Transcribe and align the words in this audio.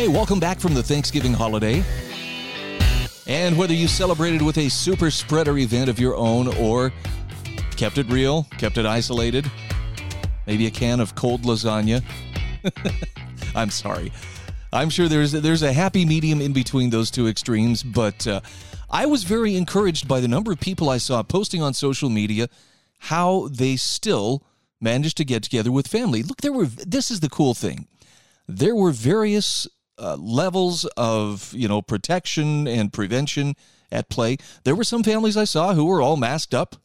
Hey, 0.00 0.08
welcome 0.08 0.40
back 0.40 0.58
from 0.58 0.72
the 0.72 0.82
Thanksgiving 0.82 1.34
holiday. 1.34 1.84
And 3.26 3.58
whether 3.58 3.74
you 3.74 3.86
celebrated 3.86 4.40
with 4.40 4.56
a 4.56 4.70
super 4.70 5.10
spreader 5.10 5.58
event 5.58 5.90
of 5.90 6.00
your 6.00 6.16
own 6.16 6.48
or 6.56 6.90
kept 7.76 7.98
it 7.98 8.08
real, 8.08 8.44
kept 8.56 8.78
it 8.78 8.86
isolated, 8.86 9.44
maybe 10.46 10.66
a 10.66 10.70
can 10.70 11.00
of 11.00 11.14
cold 11.16 11.42
lasagna. 11.42 12.02
I'm 13.54 13.68
sorry. 13.68 14.10
I'm 14.72 14.88
sure 14.88 15.06
there's 15.06 15.32
there's 15.32 15.62
a 15.62 15.74
happy 15.74 16.06
medium 16.06 16.40
in 16.40 16.54
between 16.54 16.88
those 16.88 17.10
two 17.10 17.28
extremes, 17.28 17.82
but 17.82 18.26
uh, 18.26 18.40
I 18.88 19.04
was 19.04 19.24
very 19.24 19.54
encouraged 19.54 20.08
by 20.08 20.20
the 20.20 20.28
number 20.28 20.50
of 20.50 20.60
people 20.60 20.88
I 20.88 20.96
saw 20.96 21.22
posting 21.22 21.60
on 21.60 21.74
social 21.74 22.08
media 22.08 22.48
how 23.00 23.48
they 23.48 23.76
still 23.76 24.46
managed 24.80 25.18
to 25.18 25.26
get 25.26 25.42
together 25.42 25.70
with 25.70 25.88
family. 25.88 26.22
Look, 26.22 26.40
there 26.40 26.54
were 26.54 26.64
this 26.64 27.10
is 27.10 27.20
the 27.20 27.28
cool 27.28 27.52
thing. 27.52 27.86
There 28.48 28.74
were 28.74 28.92
various 28.92 29.68
uh, 30.00 30.16
levels 30.16 30.84
of 30.96 31.52
you 31.54 31.68
know 31.68 31.82
protection 31.82 32.66
and 32.66 32.92
prevention 32.92 33.54
at 33.92 34.08
play. 34.08 34.36
There 34.64 34.74
were 34.74 34.84
some 34.84 35.02
families 35.02 35.36
I 35.36 35.44
saw 35.44 35.74
who 35.74 35.84
were 35.84 36.02
all 36.02 36.16
masked 36.16 36.54
up. 36.54 36.76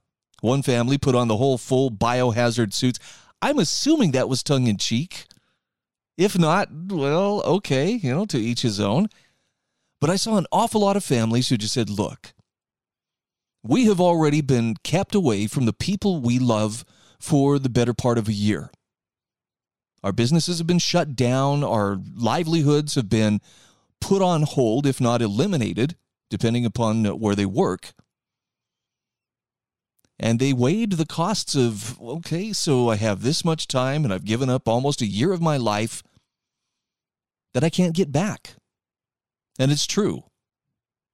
One 0.41 0.61
family 0.61 0.97
put 0.97 1.15
on 1.15 1.27
the 1.27 1.37
whole 1.37 1.57
full 1.57 1.89
biohazard 1.89 2.73
suits. 2.73 2.99
I'm 3.41 3.59
assuming 3.59 4.11
that 4.11 4.29
was 4.29 4.43
tongue 4.43 4.67
in 4.67 4.77
cheek. 4.77 5.25
If 6.17 6.37
not, 6.37 6.69
well, 6.71 7.41
okay, 7.43 7.91
you 7.91 8.11
know, 8.11 8.25
to 8.25 8.37
each 8.37 8.61
his 8.61 8.79
own. 8.79 9.07
But 9.99 10.09
I 10.09 10.15
saw 10.15 10.37
an 10.37 10.47
awful 10.51 10.81
lot 10.81 10.97
of 10.97 11.03
families 11.03 11.49
who 11.49 11.57
just 11.57 11.73
said, 11.73 11.89
look, 11.89 12.33
we 13.63 13.85
have 13.85 13.99
already 13.99 14.41
been 14.41 14.75
kept 14.83 15.15
away 15.15 15.47
from 15.47 15.65
the 15.65 15.73
people 15.73 16.21
we 16.21 16.37
love 16.37 16.85
for 17.19 17.57
the 17.57 17.69
better 17.69 17.93
part 17.93 18.17
of 18.17 18.27
a 18.27 18.33
year. 18.33 18.71
Our 20.05 20.11
businesses 20.11 20.59
have 20.59 20.67
been 20.67 20.77
shut 20.77 21.15
down. 21.15 21.63
Our 21.63 21.99
livelihoods 22.15 22.93
have 22.93 23.09
been 23.09 23.41
put 23.99 24.21
on 24.21 24.43
hold, 24.43 24.85
if 24.85 25.01
not 25.01 25.19
eliminated, 25.19 25.95
depending 26.29 26.63
upon 26.63 27.05
where 27.19 27.33
they 27.33 27.47
work. 27.47 27.93
And 30.19 30.39
they 30.39 30.53
weighed 30.53 30.91
the 30.91 31.07
costs 31.07 31.55
of, 31.55 31.99
okay, 31.99 32.53
so 32.53 32.87
I 32.87 32.97
have 32.97 33.23
this 33.23 33.43
much 33.43 33.67
time 33.67 34.03
and 34.03 34.13
I've 34.13 34.25
given 34.25 34.47
up 34.47 34.67
almost 34.67 35.01
a 35.01 35.07
year 35.07 35.33
of 35.33 35.41
my 35.41 35.57
life 35.57 36.03
that 37.55 37.63
I 37.63 37.71
can't 37.71 37.95
get 37.95 38.11
back. 38.11 38.57
And 39.57 39.71
it's 39.71 39.87
true. 39.87 40.25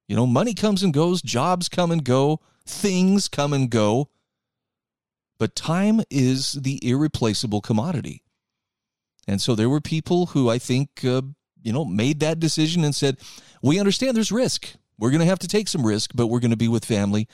You 0.10 0.18
know, 0.18 0.28
money 0.28 0.54
comes 0.54 0.84
and 0.84 0.94
goes, 0.94 1.22
jobs 1.22 1.70
come 1.70 1.92
and 1.92 2.04
go, 2.04 2.42
things 2.66 3.30
come 3.30 3.54
and 3.54 3.70
go. 3.70 4.10
But 5.40 5.56
time 5.56 6.02
is 6.10 6.52
the 6.52 6.86
irreplaceable 6.86 7.62
commodity. 7.62 8.22
And 9.28 9.42
so 9.42 9.56
there 9.56 9.70
were 9.70 9.82
people 9.82 10.28
who 10.28 10.50
I 10.50 10.58
think, 10.58 11.04
uh, 11.04 11.22
you 11.62 11.72
know, 11.72 11.86
made 11.86 12.20
that 12.22 12.40
decision 12.40 12.84
and 12.84 12.96
said, 12.96 13.18
we 13.62 13.80
understand 13.80 14.16
there's 14.16 14.32
risk. 14.32 14.74
We're 14.98 15.12
going 15.12 15.22
to 15.22 15.28
have 15.28 15.40
to 15.40 15.48
take 15.48 15.68
some 15.68 15.86
risk, 15.86 16.12
but 16.16 16.28
we're 16.28 16.40
going 16.40 16.52
to 16.52 16.58
be 16.58 16.68
with 16.68 16.86
family. 16.86 17.28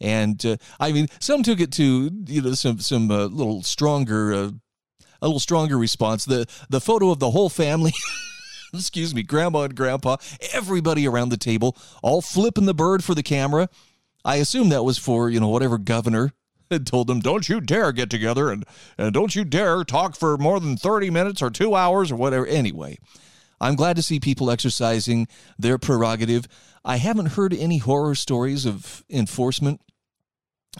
And 0.00 0.44
uh, 0.46 0.56
I 0.78 0.92
mean, 0.92 1.08
some 1.20 1.42
took 1.42 1.60
it 1.60 1.72
to 1.72 2.10
you 2.26 2.40
know 2.40 2.52
some 2.54 2.78
some 2.80 3.10
uh, 3.10 3.26
little 3.26 3.62
stronger, 3.62 4.32
uh, 4.32 4.50
a 5.20 5.26
little 5.26 5.40
stronger 5.40 5.76
response. 5.76 6.24
The 6.24 6.46
the 6.70 6.80
photo 6.80 7.10
of 7.10 7.18
the 7.18 7.30
whole 7.30 7.50
family. 7.50 7.92
excuse 8.72 9.14
me, 9.14 9.22
grandma 9.22 9.62
and 9.62 9.76
grandpa, 9.76 10.16
everybody 10.52 11.06
around 11.06 11.30
the 11.30 11.36
table, 11.36 11.76
all 12.02 12.22
flipping 12.22 12.66
the 12.66 12.74
bird 12.74 13.02
for 13.02 13.14
the 13.14 13.22
camera. 13.22 13.68
I 14.24 14.36
assume 14.36 14.68
that 14.70 14.84
was 14.84 14.96
for 14.96 15.28
you 15.28 15.40
know 15.40 15.48
whatever 15.48 15.76
governor 15.76 16.32
had 16.74 16.86
told 16.86 17.08
them, 17.08 17.20
don't 17.20 17.48
you 17.48 17.60
dare 17.60 17.90
get 17.90 18.10
together 18.10 18.50
and, 18.50 18.64
and 18.96 19.12
don't 19.12 19.34
you 19.34 19.44
dare 19.44 19.82
talk 19.82 20.14
for 20.14 20.38
more 20.38 20.60
than 20.60 20.76
30 20.76 21.10
minutes 21.10 21.42
or 21.42 21.50
two 21.50 21.74
hours 21.74 22.12
or 22.12 22.16
whatever. 22.16 22.46
Anyway, 22.46 22.96
I'm 23.60 23.74
glad 23.74 23.96
to 23.96 24.02
see 24.02 24.20
people 24.20 24.50
exercising 24.50 25.26
their 25.58 25.78
prerogative. 25.78 26.46
I 26.84 26.96
haven't 26.96 27.32
heard 27.32 27.52
any 27.52 27.78
horror 27.78 28.14
stories 28.14 28.66
of 28.66 29.04
enforcement, 29.10 29.80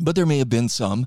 but 0.01 0.15
there 0.15 0.27
may 0.27 0.39
have 0.39 0.49
been 0.49 0.69
some. 0.69 1.07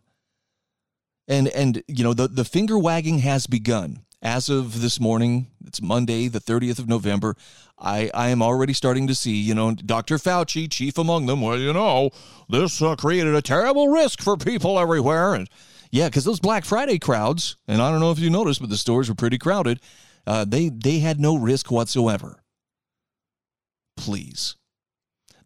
And 1.26 1.48
and 1.48 1.82
you 1.88 2.04
know 2.04 2.14
the 2.14 2.28
the 2.28 2.44
finger 2.44 2.78
wagging 2.78 3.20
has 3.20 3.48
begun. 3.48 4.02
As 4.24 4.48
of 4.48 4.80
this 4.80 5.02
morning, 5.02 5.48
it's 5.68 5.82
Monday, 5.82 6.30
the 6.30 6.40
30th 6.40 6.80
of 6.80 6.88
November. 6.88 7.36
I, 7.78 8.10
I 8.14 8.30
am 8.30 8.42
already 8.42 8.72
starting 8.72 9.06
to 9.08 9.16
see, 9.16 9.36
you 9.36 9.54
know, 9.54 9.74
Dr. 9.74 10.18
Fauci, 10.18 10.72
chief 10.72 10.98
among 10.98 11.26
them. 11.26 11.42
Well, 11.42 11.60
you 11.60 11.74
know, 11.74 12.10
this 12.48 12.82
uh, 12.82 12.96
created 12.96 13.36
a 13.36 13.42
terrible 13.42 13.90
risk 13.90 14.22
for 14.22 14.38
people 14.38 14.80
everywhere. 14.80 15.34
And 15.34 15.50
yeah, 15.92 16.08
because 16.08 16.24
those 16.24 16.40
Black 16.40 16.64
Friday 16.64 17.00
crowds, 17.00 17.58
and 17.68 17.82
I 17.82 17.92
don't 17.92 18.00
know 18.00 18.12
if 18.12 18.20
you 18.20 18.30
noticed, 18.30 18.62
but 18.62 18.70
the 18.70 18.78
stores 18.78 19.10
were 19.10 19.16
pretty 19.16 19.38
crowded. 19.38 19.82
Uh, 20.26 20.46
they 20.46 20.70
they 20.70 21.00
had 21.00 21.20
no 21.20 21.36
risk 21.36 21.70
whatsoever. 21.70 22.40
Please. 23.98 24.56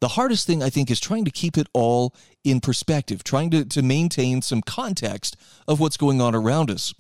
The 0.02 0.10
hardest 0.10 0.46
thing 0.46 0.62
I 0.62 0.70
think 0.70 0.92
is 0.92 1.00
trying 1.00 1.26
to 1.26 1.32
keep 1.32 1.58
it 1.58 1.68
all 1.74 2.14
in 2.44 2.60
perspective, 2.60 3.24
trying 3.24 3.50
to, 3.50 3.66
to 3.66 3.82
maintain 3.82 4.44
some 4.44 4.62
context 4.62 5.36
of 5.68 5.80
what's 5.80 5.98
going 5.98 6.22
on 6.22 6.36
around 6.36 6.70
us. 6.70 6.94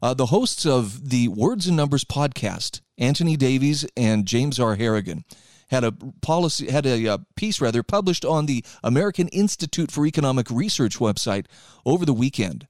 Uh, 0.00 0.14
the 0.14 0.26
hosts 0.26 0.64
of 0.64 1.10
the 1.10 1.28
Words 1.28 1.66
and 1.66 1.76
Numbers 1.76 2.04
podcast, 2.04 2.80
Anthony 2.96 3.36
Davies 3.36 3.86
and 3.96 4.26
James 4.26 4.60
R. 4.60 4.76
Harrigan, 4.76 5.24
had 5.70 5.84
a 5.84 5.92
policy 6.22 6.70
had 6.70 6.86
a, 6.86 7.04
a, 7.04 7.14
uh, 7.14 7.18
piece 7.36 7.60
rather 7.60 7.82
published 7.82 8.24
on 8.24 8.46
the 8.46 8.64
American 8.82 9.28
Institute 9.28 9.90
for 9.90 10.06
Economic 10.06 10.50
Research 10.50 10.98
website 10.98 11.46
over 11.84 12.06
the 12.06 12.14
weekend. 12.14 12.66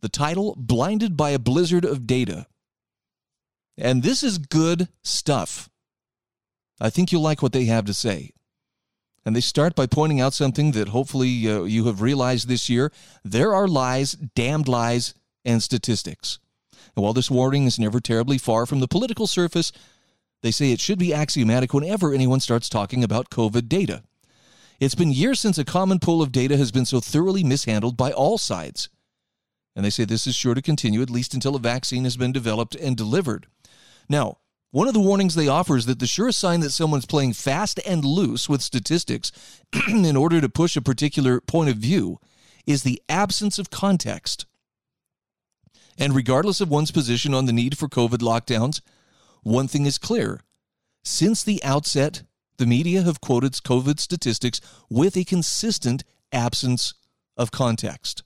The 0.00 0.08
title 0.08 0.54
Blinded 0.58 1.16
by 1.16 1.30
a 1.30 1.38
Blizzard 1.38 1.84
of 1.84 2.06
Data. 2.06 2.46
And 3.78 4.02
this 4.02 4.22
is 4.22 4.38
good 4.38 4.88
stuff. 5.02 5.70
I 6.80 6.90
think 6.90 7.12
you'll 7.12 7.22
like 7.22 7.42
what 7.42 7.52
they 7.52 7.64
have 7.66 7.86
to 7.86 7.94
say. 7.94 8.32
And 9.24 9.36
they 9.36 9.40
start 9.40 9.76
by 9.76 9.86
pointing 9.86 10.20
out 10.20 10.34
something 10.34 10.72
that 10.72 10.88
hopefully 10.88 11.48
uh, 11.48 11.62
you 11.62 11.86
have 11.86 12.02
realized 12.02 12.48
this 12.48 12.68
year. 12.68 12.90
There 13.24 13.54
are 13.54 13.68
lies, 13.68 14.12
damned 14.12 14.66
lies, 14.66 15.14
and 15.44 15.62
statistics. 15.62 16.38
And 16.96 17.02
while 17.02 17.12
this 17.12 17.30
warning 17.30 17.66
is 17.66 17.78
never 17.78 18.00
terribly 18.00 18.38
far 18.38 18.66
from 18.66 18.80
the 18.80 18.88
political 18.88 19.26
surface, 19.26 19.72
they 20.42 20.50
say 20.50 20.72
it 20.72 20.80
should 20.80 20.98
be 20.98 21.14
axiomatic 21.14 21.72
whenever 21.72 22.12
anyone 22.12 22.40
starts 22.40 22.68
talking 22.68 23.04
about 23.04 23.30
COVID 23.30 23.68
data. 23.68 24.02
It's 24.80 24.96
been 24.96 25.12
years 25.12 25.38
since 25.38 25.58
a 25.58 25.64
common 25.64 26.00
pool 26.00 26.20
of 26.20 26.32
data 26.32 26.56
has 26.56 26.72
been 26.72 26.84
so 26.84 27.00
thoroughly 27.00 27.44
mishandled 27.44 27.96
by 27.96 28.10
all 28.10 28.36
sides. 28.36 28.88
And 29.76 29.84
they 29.84 29.90
say 29.90 30.04
this 30.04 30.26
is 30.26 30.34
sure 30.34 30.54
to 30.54 30.62
continue 30.62 31.02
at 31.02 31.10
least 31.10 31.34
until 31.34 31.54
a 31.54 31.60
vaccine 31.60 32.04
has 32.04 32.16
been 32.16 32.32
developed 32.32 32.74
and 32.74 32.96
delivered. 32.96 33.46
Now, 34.08 34.38
one 34.72 34.88
of 34.88 34.94
the 34.94 35.00
warnings 35.00 35.34
they 35.34 35.48
offer 35.48 35.76
is 35.76 35.86
that 35.86 35.98
the 35.98 36.06
surest 36.06 36.38
sign 36.38 36.60
that 36.60 36.70
someone's 36.70 37.06
playing 37.06 37.34
fast 37.34 37.78
and 37.86 38.04
loose 38.04 38.48
with 38.48 38.62
statistics 38.62 39.30
in 39.88 40.16
order 40.16 40.40
to 40.40 40.48
push 40.48 40.76
a 40.76 40.82
particular 40.82 41.40
point 41.40 41.70
of 41.70 41.76
view 41.76 42.18
is 42.66 42.82
the 42.82 43.00
absence 43.08 43.58
of 43.58 43.70
context. 43.70 44.46
And 45.98 46.14
regardless 46.14 46.60
of 46.60 46.70
one's 46.70 46.90
position 46.90 47.34
on 47.34 47.46
the 47.46 47.52
need 47.52 47.76
for 47.76 47.88
COVID 47.88 48.18
lockdowns, 48.18 48.80
one 49.42 49.68
thing 49.68 49.86
is 49.86 49.98
clear. 49.98 50.40
Since 51.04 51.42
the 51.42 51.62
outset, 51.64 52.22
the 52.58 52.66
media 52.66 53.02
have 53.02 53.20
quoted 53.20 53.52
COVID 53.52 53.98
statistics 53.98 54.60
with 54.88 55.16
a 55.16 55.24
consistent 55.24 56.04
absence 56.32 56.94
of 57.36 57.50
context. 57.50 58.22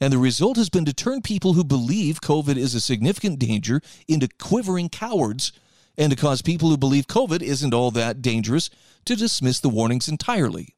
And 0.00 0.12
the 0.12 0.18
result 0.18 0.56
has 0.56 0.68
been 0.68 0.84
to 0.84 0.92
turn 0.92 1.22
people 1.22 1.54
who 1.54 1.64
believe 1.64 2.20
COVID 2.20 2.56
is 2.56 2.74
a 2.74 2.80
significant 2.80 3.38
danger 3.38 3.80
into 4.06 4.28
quivering 4.38 4.88
cowards 4.88 5.52
and 5.96 6.10
to 6.10 6.16
cause 6.16 6.42
people 6.42 6.68
who 6.68 6.76
believe 6.76 7.06
COVID 7.06 7.42
isn't 7.42 7.72
all 7.72 7.90
that 7.92 8.20
dangerous 8.20 8.68
to 9.06 9.16
dismiss 9.16 9.58
the 9.60 9.70
warnings 9.70 10.08
entirely. 10.08 10.75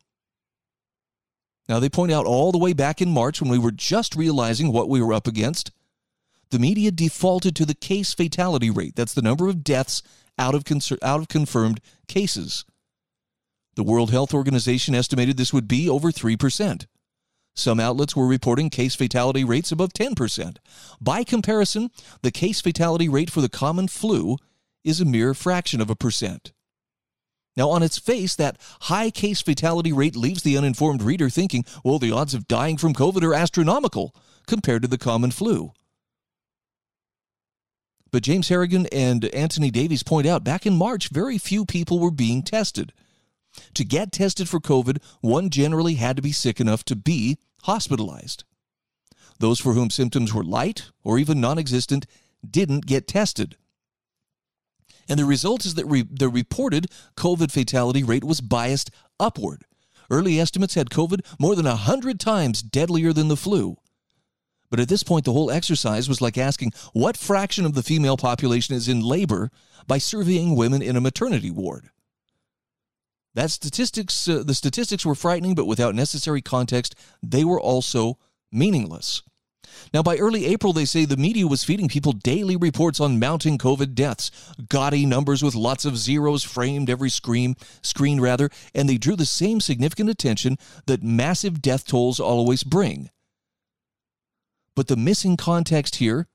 Now, 1.69 1.79
they 1.79 1.89
point 1.89 2.13
out 2.13 2.27
all 2.27 2.51
the 2.51 2.59
way 2.59 2.73
back 2.73 3.03
in 3.03 3.11
March 3.11 3.41
when 3.41 3.51
we 3.51 3.59
were 3.59 3.71
just 3.71 4.17
realizing 4.17 4.73
what 4.73 4.89
we 4.89 5.03
were 5.03 5.13
up 5.13 5.27
against. 5.27 5.71
The 6.51 6.59
media 6.59 6.91
defaulted 6.91 7.55
to 7.57 7.67
the 7.67 7.75
case 7.75 8.15
fatality 8.15 8.71
rate. 8.71 8.97
That's 8.97 9.13
the 9.13 9.23
number 9.23 9.49
of 9.49 9.63
deaths 9.63 10.03
out 10.39 10.55
of, 10.55 10.65
out 11.03 11.21
of 11.21 11.29
confirmed 11.29 11.81
cases. 12.07 12.65
The 13.75 13.85
World 13.85 14.11
Health 14.11 14.33
Organization 14.33 14.95
estimated 14.95 15.37
this 15.37 15.53
would 15.53 15.69
be 15.69 15.89
over 15.89 16.11
3%. 16.11 16.87
Some 17.55 17.81
outlets 17.81 18.17
were 18.17 18.27
reporting 18.27 18.71
case 18.71 18.95
fatality 18.95 19.45
rates 19.45 19.73
above 19.73 19.93
10%. 19.93 20.57
By 21.01 21.23
comparison, 21.23 21.91
the 22.23 22.31
case 22.31 22.61
fatality 22.61 23.09
rate 23.09 23.31
for 23.31 23.41
the 23.41 23.49
common 23.49 23.89
flu 23.89 24.37
is 24.85 25.01
a 25.01 25.05
mere 25.05 25.35
fraction 25.35 25.81
of 25.81 25.91
a 25.91 25.97
percent. 25.97 26.53
Now, 27.59 27.71
on 27.71 27.83
its 27.83 27.99
face, 27.99 28.37
that 28.37 28.57
high 28.83 29.11
case 29.11 29.43
fatality 29.43 29.93
rate 29.93 30.15
leaves 30.15 30.45
the 30.45 30.57
uninformed 30.57 31.03
reader 31.03 31.29
thinking, 31.29 31.65
well, 31.83 31.99
the 31.99 32.13
odds 32.13 32.33
of 32.33 32.47
dying 32.47 32.77
from 32.77 32.95
COVID 32.95 33.25
are 33.25 33.35
astronomical 33.35 34.15
compared 34.47 34.83
to 34.83 34.89
the 34.89 34.97
common 34.97 35.33
flu. 35.33 35.73
But 38.13 38.23
James 38.23 38.49
Harrigan 38.49 38.87
and 38.93 39.25
Anthony 39.35 39.73
Davies 39.73 40.05
point 40.05 40.27
out 40.27 40.45
back 40.45 40.67
in 40.67 40.77
March, 40.77 41.09
very 41.09 41.37
few 41.37 41.67
people 41.67 41.99
were 41.99 42.13
being 42.13 42.45
tested. 42.45 42.93
To 43.75 43.85
get 43.85 44.13
tested 44.13 44.49
for 44.49 44.61
COVID, 44.61 45.03
one 45.21 45.51
generally 45.51 45.95
had 45.95 46.15
to 46.15 46.23
be 46.23 46.33
sick 46.33 46.61
enough 46.61 46.85
to 46.85 46.95
be 46.95 47.39
hospitalized. 47.65 48.45
Those 49.41 49.59
for 49.59 49.73
whom 49.73 49.91
symptoms 49.91 50.33
were 50.33 50.45
light 50.45 50.85
or 51.03 51.19
even 51.19 51.41
non 51.41 51.59
existent 51.59 52.07
didn't 52.49 52.87
get 52.87 53.09
tested. 53.09 53.57
And 55.09 55.19
the 55.19 55.25
result 55.25 55.65
is 55.65 55.75
that 55.75 55.87
re- 55.87 56.07
the 56.09 56.29
reported 56.29 56.87
COVID 57.17 57.51
fatality 57.51 58.03
rate 58.03 58.25
was 58.25 58.41
biased 58.41 58.91
upward. 59.19 59.65
Early 60.11 60.39
estimates 60.41 60.75
had 60.75 60.91
COVID 60.91 61.21
more 61.39 61.55
than 61.55 61.67
100 61.67 62.21
times 62.21 62.63
deadlier 62.63 63.13
than 63.13 63.29
the 63.29 63.37
flu. 63.37 63.77
But 64.71 64.81
at 64.81 64.89
this 64.89 65.03
point, 65.03 65.25
the 65.25 65.33
whole 65.33 65.51
exercise 65.51 66.09
was 66.09 66.21
like 66.21 66.37
asking 66.37 66.73
what 66.93 67.17
fraction 67.17 67.65
of 67.65 67.75
the 67.75 67.83
female 67.83 68.17
population 68.17 68.75
is 68.75 68.89
in 68.89 69.01
labor 69.01 69.51
by 69.87 69.99
surveying 69.99 70.57
women 70.57 70.83
in 70.83 70.97
a 70.97 71.01
maternity 71.01 71.51
ward. 71.51 71.89
That 73.35 73.51
statistics, 73.51 74.29
uh, 74.29 74.43
the 74.45 74.55
statistics 74.55 75.07
were 75.07 75.15
frightening, 75.15 75.55
but 75.55 75.67
without 75.67 75.95
necessary 75.95 76.43
context, 76.43 76.95
they 77.23 77.45
were 77.45 77.61
also 77.61 78.19
meaningless. 78.51 79.23
Now, 79.93 80.03
by 80.03 80.17
early 80.17 80.47
April, 80.47 80.73
they 80.73 80.85
say 80.85 81.05
the 81.05 81.17
media 81.17 81.47
was 81.47 81.65
feeding 81.65 81.89
people 81.89 82.13
daily 82.13 82.57
reports 82.57 83.01
on 83.01 83.19
mounting 83.19 83.59
COVID 83.59 83.95
deaths, 83.95 84.31
gaudy 84.69 85.07
numbers 85.07 85.43
with 85.43 85.55
lots 85.55 85.85
of 85.85 85.97
zeros 85.97 86.45
framed 86.45 86.91
every 86.91 87.11
screen, 87.11 87.57
screen 87.83 88.21
rather, 88.21 88.51
and 88.75 88.89
they 88.89 88.99
drew 88.99 89.17
the 89.17 89.27
same 89.27 89.61
significant 89.61 90.11
attention 90.11 90.57
that 90.87 91.03
massive 91.03 91.63
death 91.63 91.87
tolls 91.87 92.21
always 92.21 92.63
bring. 92.63 93.11
But 94.75 94.89
the 94.89 94.97
missing 94.97 95.37
context 95.37 95.97
here, 95.97 96.29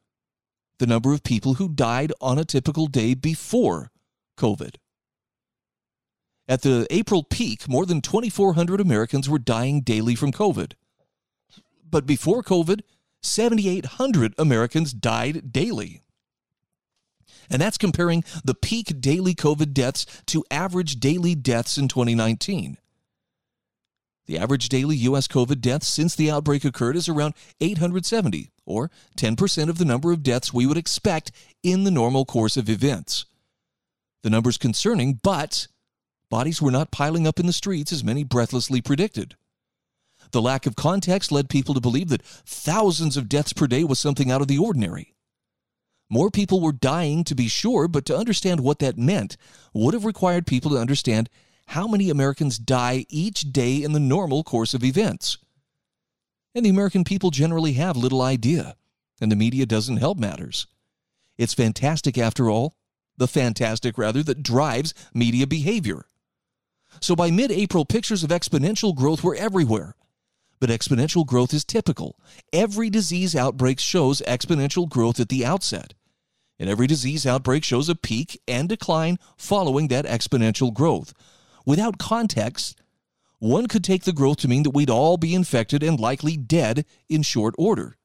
the 0.80 0.88
number 0.88 1.14
of 1.14 1.24
people 1.24 1.56
who 1.56 1.70
died 1.70 2.12
on 2.20 2.38
a 2.38 2.46
typical 2.46 2.88
day 2.88 3.14
before 3.14 3.92
COVID. 4.38 4.76
At 6.48 6.62
the 6.62 6.86
April 6.90 7.24
peak, 7.24 7.70
more 7.70 7.86
than 7.86 8.02
2,400 8.02 8.82
Americans 8.82 9.30
were 9.30 9.40
dying 9.40 9.82
daily 9.82 10.16
from 10.16 10.34
COVID. 10.34 10.74
But 11.90 12.06
before 12.06 12.44
COVID, 12.44 12.82
7,800 13.24 14.36
Americans 14.38 14.94
died 14.94 15.52
daily. 15.52 16.02
And 17.50 17.62
that's 17.62 17.78
comparing 17.78 18.24
the 18.44 18.56
peak 18.56 19.02
daily 19.02 19.36
COVID 19.36 19.74
deaths 19.74 20.06
to 20.28 20.46
average 20.50 21.00
daily 21.00 21.36
deaths 21.36 21.78
in 21.78 21.88
2019. 21.88 22.78
The 24.26 24.38
average 24.38 24.70
daily 24.70 24.96
U.S. 24.98 25.28
COVID 25.28 25.60
deaths 25.60 25.88
since 25.88 26.16
the 26.16 26.32
outbreak 26.32 26.64
occurred 26.64 26.96
is 26.96 27.10
around 27.10 27.34
870, 27.60 28.52
or 28.66 28.90
10% 29.18 29.70
of 29.70 29.78
the 29.78 29.86
number 29.86 30.14
of 30.14 30.24
deaths 30.24 30.54
we 30.54 30.66
would 30.66 30.78
expect 30.78 31.32
in 31.62 31.84
the 31.84 31.92
normal 31.92 32.24
course 32.24 32.56
of 32.56 32.70
events. 32.70 33.26
The 34.22 34.30
number's 34.30 34.58
concerning, 34.58 35.20
but 35.22 35.68
bodies 36.30 36.62
were 36.62 36.72
not 36.72 36.92
piling 36.92 37.28
up 37.28 37.40
in 37.40 37.48
the 37.48 37.54
streets 37.54 37.92
as 37.92 38.04
many 38.04 38.24
breathlessly 38.24 38.82
predicted. 38.82 39.36
The 40.34 40.42
lack 40.42 40.66
of 40.66 40.76
context 40.76 41.32
led 41.32 41.48
people 41.48 41.76
to 41.76 41.80
believe 41.80 42.10
that 42.10 42.24
thousands 42.24 43.18
of 43.18 43.30
deaths 43.30 43.54
per 43.54 43.68
day 43.68 43.84
was 43.84 44.00
something 44.00 44.32
out 44.32 44.42
of 44.42 44.48
the 44.48 44.58
ordinary. 44.58 45.14
More 46.10 46.32
people 46.32 46.60
were 46.60 46.72
dying, 46.72 47.24
to 47.26 47.36
be 47.36 47.48
sure, 47.48 47.88
but 47.88 48.04
to 48.08 48.18
understand 48.18 48.60
what 48.60 48.80
that 48.80 48.98
meant 48.98 49.38
would 49.76 49.94
have 49.94 50.06
required 50.06 50.48
people 50.48 50.72
to 50.72 50.80
understand 50.80 51.30
how 51.68 51.88
many 51.88 52.10
Americans 52.10 52.58
die 52.58 53.06
each 53.10 53.54
day 53.54 53.84
in 53.84 53.94
the 53.94 54.00
normal 54.00 54.44
course 54.44 54.74
of 54.74 54.84
events. 54.84 55.38
And 56.56 56.66
the 56.66 56.72
American 56.72 57.04
people 57.04 57.30
generally 57.30 57.74
have 57.74 57.96
little 57.96 58.22
idea, 58.24 58.76
and 59.22 59.32
the 59.32 59.36
media 59.36 59.68
doesn't 59.68 59.98
help 59.98 60.18
matters. 60.18 60.66
It's 61.38 61.54
fantastic, 61.54 62.18
after 62.18 62.50
all, 62.50 62.74
the 63.18 63.28
fantastic, 63.28 64.00
rather, 64.00 64.24
that 64.24 64.42
drives 64.42 64.96
media 65.14 65.46
behavior. 65.46 66.06
So 67.02 67.16
by 67.16 67.30
mid 67.30 67.52
April, 67.52 67.86
pictures 67.86 68.24
of 68.24 68.32
exponential 68.32 68.96
growth 68.96 69.24
were 69.24 69.36
everywhere 69.36 69.96
but 70.64 70.70
exponential 70.70 71.26
growth 71.26 71.54
is 71.54 71.66
typical. 71.66 72.18
Every 72.54 72.90
disease 72.90 73.36
outbreak 73.36 73.82
shows 73.82 74.22
exponential 74.26 74.88
growth 74.88 75.20
at 75.20 75.28
the 75.28 75.46
outset. 75.46 75.94
And 76.58 76.70
every 76.70 76.88
disease 76.88 77.28
outbreak 77.28 77.66
shows 77.66 77.90
a 77.90 77.96
peak 77.96 78.40
and 78.48 78.70
decline 78.70 79.20
following 79.36 79.90
that 79.90 80.06
exponential 80.06 80.74
growth. 80.74 81.14
Without 81.66 81.98
context, 81.98 82.82
one 83.40 83.68
could 83.68 83.84
take 83.84 84.06
the 84.06 84.14
growth 84.14 84.38
to 84.38 84.48
mean 84.48 84.64
that 84.64 84.70
we'd 84.70 84.90
all 84.90 85.18
be 85.18 85.36
infected 85.36 85.84
and 85.84 86.00
likely 86.00 86.38
dead 86.38 86.86
in 87.10 87.24
short 87.24 87.54
order. 87.58 87.98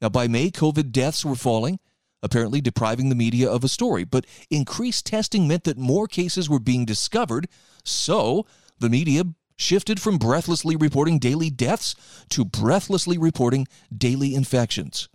Now, 0.00 0.08
by 0.08 0.26
May, 0.26 0.50
COVID 0.50 0.90
deaths 0.90 1.22
were 1.22 1.34
falling, 1.34 1.80
apparently 2.22 2.62
depriving 2.62 3.10
the 3.10 3.14
media 3.14 3.46
of 3.46 3.62
a 3.62 3.68
story, 3.68 4.04
but 4.04 4.24
increased 4.48 5.04
testing 5.04 5.46
meant 5.46 5.64
that 5.64 5.76
more 5.76 6.06
cases 6.06 6.48
were 6.48 6.58
being 6.58 6.86
discovered, 6.86 7.46
so 7.84 8.46
the 8.78 8.88
media 8.88 9.24
shifted 9.60 10.00
from 10.00 10.18
breathlessly 10.18 10.74
reporting 10.74 11.18
daily 11.18 11.50
deaths 11.50 11.94
to 12.30 12.44
breathlessly 12.44 13.18
reporting 13.18 13.66
daily 13.96 14.34
infections. 14.34 15.08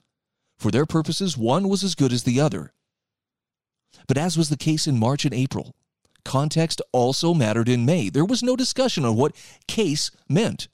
For 0.58 0.72
their 0.72 0.86
purposes, 0.86 1.38
one 1.38 1.68
was 1.68 1.84
as 1.84 1.96
good 1.96 2.14
as 2.14 2.24
the 2.24 2.40
other. 2.40 2.72
But 4.08 4.18
as 4.18 4.38
was 4.38 4.50
the 4.50 4.58
case 4.58 4.88
in 4.88 5.00
March 5.00 5.26
and 5.26 5.34
April, 5.34 5.76
context 6.24 6.82
also 6.92 7.34
mattered 7.34 7.68
in 7.68 7.86
May. 7.86 8.10
There 8.10 8.26
was 8.26 8.44
no 8.44 8.56
discussion 8.56 9.04
on 9.04 9.16
what 9.16 9.36
case 9.68 10.12
meant. 10.30 10.68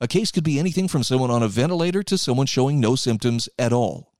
A 0.00 0.08
case 0.08 0.30
could 0.30 0.44
be 0.44 0.58
anything 0.58 0.88
from 0.88 1.02
someone 1.02 1.30
on 1.30 1.42
a 1.42 1.48
ventilator 1.48 2.02
to 2.04 2.18
someone 2.18 2.46
showing 2.46 2.80
no 2.80 2.94
symptoms 2.94 3.48
at 3.58 3.72
all. 3.72 4.12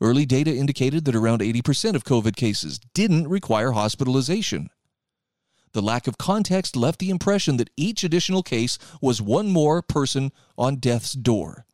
Early 0.00 0.26
data 0.26 0.54
indicated 0.54 1.04
that 1.04 1.14
around 1.14 1.40
80% 1.40 1.94
of 1.94 2.04
COVID 2.04 2.34
cases 2.34 2.80
didn't 2.94 3.28
require 3.28 3.72
hospitalization. 3.72 4.70
The 5.74 5.82
lack 5.82 6.06
of 6.06 6.18
context 6.18 6.76
left 6.76 7.00
the 7.00 7.10
impression 7.10 7.56
that 7.56 7.70
each 7.76 8.04
additional 8.04 8.44
case 8.44 8.78
was 9.00 9.20
one 9.20 9.48
more 9.48 9.82
person 9.82 10.30
on 10.56 10.76
death's 10.76 11.12
door. 11.12 11.66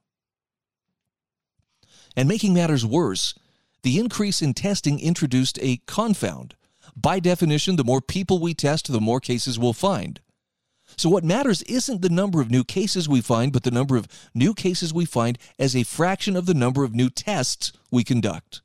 And 2.17 2.27
making 2.27 2.55
matters 2.55 2.85
worse, 2.85 3.35
the 3.83 3.99
increase 3.99 4.41
in 4.41 4.55
testing 4.55 4.99
introduced 4.99 5.59
a 5.61 5.83
confound. 5.87 6.55
By 6.97 7.21
definition, 7.21 7.77
the 7.77 7.85
more 7.85 8.01
people 8.01 8.39
we 8.39 8.55
test, 8.55 8.91
the 8.91 9.01
more 9.01 9.21
cases 9.21 9.59
we'll 9.59 9.75
find. 9.75 10.21
So, 10.97 11.11
what 11.11 11.23
matters 11.23 11.63
isn't 11.65 12.01
the 12.01 12.09
number 12.09 12.41
of 12.41 12.51
new 12.51 12.65
cases 12.65 13.09
we 13.09 13.21
find, 13.21 13.53
but 13.53 13.65
the 13.65 13.71
number 13.71 13.97
of 13.97 14.09
new 14.35 14.55
cases 14.55 14.93
we 14.95 15.05
find 15.05 15.39
as 15.59 15.77
a 15.77 15.85
fraction 15.85 16.37
of 16.37 16.47
the 16.47 16.55
number 16.55 16.85
of 16.85 16.95
new 16.95 17.11
tests 17.11 17.71
we 17.91 18.03
conduct. 18.03 18.63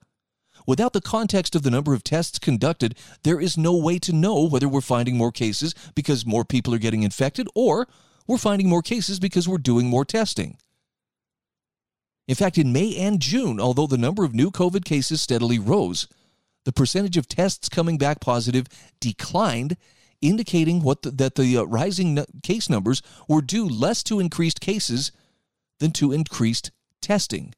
Without 0.66 0.94
the 0.94 1.02
context 1.02 1.56
of 1.56 1.64
the 1.64 1.72
number 1.72 1.94
of 1.94 2.04
tests 2.04 2.40
conducted, 2.40 2.98
there 3.24 3.40
is 3.40 3.58
no 3.58 3.76
way 3.76 4.00
to 4.00 4.14
know 4.14 4.48
whether 4.48 4.68
we're 4.68 4.82
finding 4.82 5.18
more 5.18 5.32
cases 5.32 5.76
because 5.94 6.26
more 6.26 6.44
people 6.44 6.74
are 6.74 6.80
getting 6.80 7.04
infected 7.04 7.48
or 7.54 7.88
we're 8.28 8.38
finding 8.38 8.68
more 8.68 8.82
cases 8.82 9.20
because 9.20 9.48
we're 9.48 9.58
doing 9.58 9.88
more 9.88 10.06
testing. 10.06 10.58
In 12.28 12.36
fact, 12.36 12.58
in 12.58 12.74
May 12.74 12.96
and 12.96 13.20
June, 13.20 13.60
although 13.60 13.86
the 13.86 13.98
number 13.98 14.24
of 14.24 14.34
new 14.34 14.50
COVID 14.50 14.84
cases 14.84 15.22
steadily 15.22 15.60
rose, 15.60 16.08
the 16.64 16.72
percentage 16.72 17.18
of 17.18 17.28
tests 17.28 17.70
coming 17.70 18.00
back 18.00 18.20
positive 18.20 18.66
declined, 19.00 19.78
indicating 20.22 20.82
what 20.82 21.04
the, 21.04 21.12
that 21.12 21.36
the 21.36 21.58
uh, 21.58 21.64
rising 21.64 22.26
case 22.42 22.68
numbers 22.68 23.04
were 23.30 23.42
due 23.44 23.70
less 23.70 24.02
to 24.04 24.20
increased 24.20 24.60
cases 24.60 25.12
than 25.80 25.92
to 25.92 26.12
increased 26.12 26.72
testing. 27.02 27.54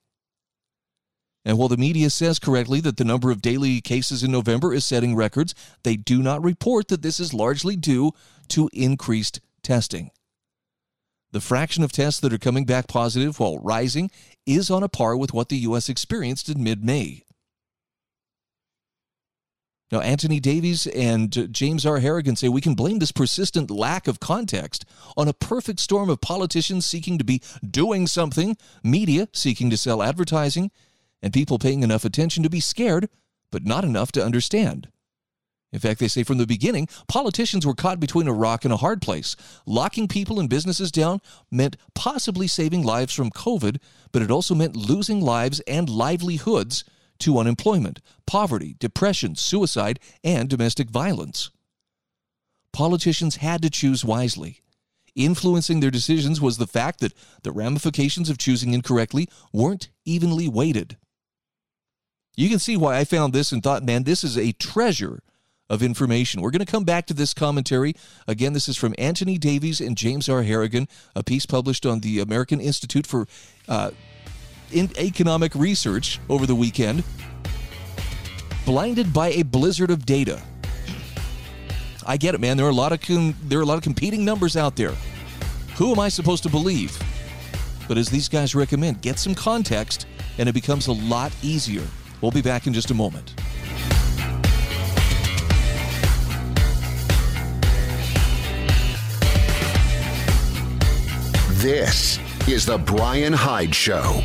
And 1.48 1.58
while 1.58 1.70
the 1.70 1.78
media 1.78 2.10
says 2.10 2.40
correctly 2.40 2.82
that 2.82 2.98
the 2.98 3.06
number 3.06 3.32
of 3.32 3.42
daily 3.42 3.80
cases 3.80 4.22
in 4.22 4.34
November 4.34 4.74
is 4.74 4.86
setting 4.86 5.16
records, 5.16 5.56
they 5.84 5.96
do 5.96 6.22
not 6.22 6.44
report 6.44 6.90
that 6.90 7.02
this 7.02 7.22
is 7.22 7.34
largely 7.34 7.78
due 7.78 8.12
to 8.50 8.70
increased 8.74 9.40
testing. 9.64 10.12
The 11.32 11.40
fraction 11.40 11.86
of 11.86 11.94
tests 11.94 12.20
that 12.20 12.34
are 12.34 12.38
coming 12.38 12.66
back 12.66 12.90
positive 12.90 13.40
while 13.40 13.60
rising 13.60 14.12
is 14.46 14.70
on 14.70 14.84
a 14.84 14.90
par 14.90 15.16
with 15.16 15.34
what 15.34 15.48
the 15.48 15.60
U.S. 15.60 15.88
experienced 15.88 16.50
in 16.50 16.62
mid 16.62 16.84
May. 16.84 17.24
Now, 19.90 20.02
Anthony 20.02 20.42
Davies 20.42 20.86
and 20.88 21.54
James 21.54 21.86
R. 21.86 22.00
Harrigan 22.00 22.36
say 22.36 22.50
we 22.50 22.60
can 22.60 22.76
blame 22.76 23.00
this 23.00 23.14
persistent 23.14 23.72
lack 23.72 24.10
of 24.10 24.20
context 24.20 24.84
on 25.16 25.30
a 25.30 25.34
perfect 25.34 25.80
storm 25.80 26.10
of 26.10 26.20
politicians 26.20 26.86
seeking 26.86 27.18
to 27.18 27.24
be 27.24 27.42
doing 27.66 28.06
something, 28.06 28.58
media 28.84 29.30
seeking 29.32 29.70
to 29.70 29.78
sell 29.78 30.04
advertising, 30.04 30.72
and 31.22 31.34
people 31.34 31.60
paying 31.60 31.84
enough 31.84 32.06
attention 32.06 32.44
to 32.44 32.50
be 32.50 32.60
scared, 32.60 33.10
but 33.52 33.66
not 33.66 33.84
enough 33.84 34.12
to 34.14 34.24
understand. 34.24 34.90
In 35.74 35.80
fact, 35.80 36.00
they 36.00 36.08
say 36.08 36.24
from 36.24 36.38
the 36.38 36.48
beginning, 36.48 36.88
politicians 37.08 37.66
were 37.66 37.76
caught 37.76 38.00
between 38.00 38.28
a 38.28 38.34
rock 38.34 38.64
and 38.64 38.74
a 38.74 38.78
hard 38.78 39.02
place. 39.02 39.36
Locking 39.66 40.08
people 40.08 40.40
and 40.40 40.50
businesses 40.50 40.92
down 40.92 41.20
meant 41.52 41.76
possibly 41.94 42.48
saving 42.48 42.84
lives 42.84 43.14
from 43.14 43.32
COVID, 43.32 43.78
but 44.12 44.22
it 44.22 44.32
also 44.32 44.56
meant 44.56 44.78
losing 44.78 45.20
lives 45.20 45.60
and 45.62 45.90
livelihoods 45.90 46.86
to 47.20 47.38
unemployment, 47.38 48.00
poverty, 48.26 48.76
depression, 48.80 49.36
suicide, 49.36 50.00
and 50.24 50.50
domestic 50.50 50.90
violence. 50.90 51.52
Politicians 52.72 53.38
had 53.38 53.62
to 53.62 53.70
choose 53.70 54.06
wisely. 54.06 54.62
Influencing 55.16 55.80
their 55.80 55.92
decisions 55.92 56.40
was 56.40 56.58
the 56.58 56.68
fact 56.68 57.00
that 57.00 57.14
the 57.42 57.52
ramifications 57.52 58.30
of 58.30 58.38
choosing 58.38 58.74
incorrectly 58.74 59.28
weren't 59.52 59.90
evenly 60.06 60.48
weighted. 60.48 60.96
You 62.38 62.50
can 62.50 62.60
see 62.60 62.78
why 62.78 62.98
I 62.98 63.04
found 63.04 63.34
this 63.34 63.52
and 63.52 63.64
thought, 63.64 63.84
man, 63.84 64.04
this 64.04 64.24
is 64.24 64.38
a 64.38 64.52
treasure 64.52 65.24
of 65.72 65.82
information. 65.82 66.40
We're 66.40 66.52
going 66.52 66.64
to 66.64 66.72
come 66.72 66.84
back 66.84 67.08
to 67.08 67.14
this 67.16 67.34
commentary. 67.34 67.96
Again, 68.28 68.54
this 68.54 68.68
is 68.68 68.78
from 68.78 68.94
Anthony 69.00 69.40
Davies 69.40 69.82
and 69.82 69.98
James 69.98 70.30
R. 70.30 70.44
Harrigan, 70.44 70.88
a 71.16 71.24
piece 71.24 71.48
published 71.48 71.84
on 71.84 72.02
the 72.02 72.20
American 72.20 72.62
Institute 72.62 73.08
for 73.08 73.28
uh, 73.68 73.90
Economic 74.72 75.56
Research 75.56 76.20
over 76.30 76.46
the 76.46 76.54
weekend. 76.54 77.04
Blinded 78.68 79.12
by 79.12 79.30
a 79.30 79.42
blizzard 79.42 79.90
of 79.90 80.06
data. 80.06 80.40
I 82.06 82.18
get 82.18 82.36
it, 82.36 82.40
man. 82.40 82.56
There 82.56 82.68
are 82.68 82.70
a 82.70 82.74
lot 82.74 82.94
of 82.94 83.02
com- 83.02 83.36
there 83.46 83.58
are 83.58 83.64
a 83.64 83.66
lot 83.66 83.78
of 83.78 83.84
competing 83.84 84.24
numbers 84.24 84.56
out 84.56 84.76
there. 84.76 84.94
Who 85.78 85.92
am 85.92 86.00
I 86.00 86.10
supposed 86.10 86.44
to 86.44 86.50
believe? 86.50 86.98
But 87.88 87.98
as 87.98 88.10
these 88.10 88.30
guys 88.30 88.54
recommend, 88.54 89.02
get 89.02 89.18
some 89.18 89.34
context, 89.34 90.06
and 90.38 90.48
it 90.48 90.54
becomes 90.54 90.88
a 90.88 90.94
lot 90.94 91.34
easier. 91.42 91.84
We'll 92.22 92.32
be 92.32 92.42
back 92.42 92.66
in 92.66 92.74
just 92.74 92.90
a 92.90 92.96
moment. 92.96 93.36
This 101.62 102.20
is 102.48 102.66
the 102.66 102.78
Brian 102.78 103.34
Hyde 103.34 103.76
Show. 103.76 104.24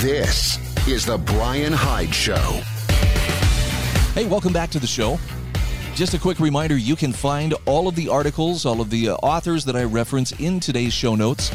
This 0.00 0.58
is 0.88 1.04
the 1.04 1.18
Brian 1.18 1.72
Hyde 1.72 2.14
Show. 2.14 2.60
Hey, 4.14 4.26
welcome 4.26 4.52
back 4.52 4.70
to 4.70 4.78
the 4.78 4.86
show. 4.86 5.18
Just 5.94 6.14
a 6.14 6.18
quick 6.18 6.40
reminder 6.40 6.76
you 6.76 6.96
can 6.96 7.12
find 7.12 7.54
all 7.66 7.86
of 7.86 7.94
the 7.94 8.08
articles, 8.08 8.64
all 8.64 8.80
of 8.80 8.90
the 8.90 9.10
uh, 9.10 9.14
authors 9.16 9.64
that 9.66 9.76
I 9.76 9.84
reference 9.84 10.32
in 10.32 10.58
today's 10.60 10.92
show 10.92 11.14
notes, 11.14 11.50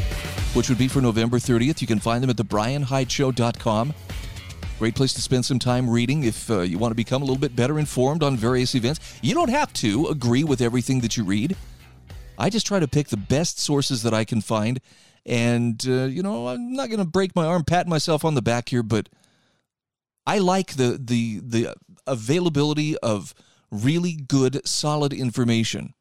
which 0.54 0.68
would 0.68 0.78
be 0.78 0.88
for 0.88 1.00
November 1.00 1.38
30th. 1.38 1.80
You 1.80 1.86
can 1.86 1.98
find 1.98 2.22
them 2.22 2.30
at 2.30 2.36
thebrianhydeshow.com. 2.36 3.94
Great 4.78 4.94
place 4.94 5.14
to 5.14 5.22
spend 5.22 5.44
some 5.44 5.58
time 5.58 5.88
reading 5.88 6.24
if 6.24 6.50
uh, 6.50 6.60
you 6.60 6.78
want 6.78 6.92
to 6.92 6.96
become 6.96 7.22
a 7.22 7.24
little 7.24 7.40
bit 7.40 7.56
better 7.56 7.78
informed 7.78 8.22
on 8.22 8.36
various 8.36 8.74
events. 8.74 9.18
You 9.22 9.34
don't 9.34 9.50
have 9.50 9.72
to 9.74 10.06
agree 10.08 10.44
with 10.44 10.60
everything 10.60 11.00
that 11.00 11.16
you 11.16 11.24
read. 11.24 11.56
I 12.38 12.50
just 12.50 12.66
try 12.66 12.78
to 12.78 12.86
pick 12.86 13.08
the 13.08 13.16
best 13.16 13.58
sources 13.58 14.02
that 14.02 14.14
I 14.14 14.24
can 14.24 14.42
find 14.42 14.80
and, 15.26 15.84
uh, 15.88 16.04
you 16.04 16.22
know, 16.22 16.46
I'm 16.48 16.72
not 16.72 16.88
going 16.88 17.00
to 17.00 17.04
break 17.04 17.34
my 17.34 17.44
arm 17.44 17.64
pat 17.64 17.88
myself 17.88 18.24
on 18.24 18.34
the 18.34 18.42
back 18.42 18.68
here, 18.68 18.84
but 18.84 19.08
I 20.24 20.38
like 20.38 20.74
the, 20.74 20.98
the, 21.02 21.40
the 21.42 21.74
availability 22.06 22.96
of 22.98 23.34
really 23.70 24.14
good, 24.14 24.66
solid 24.66 25.12
information. 25.12 25.94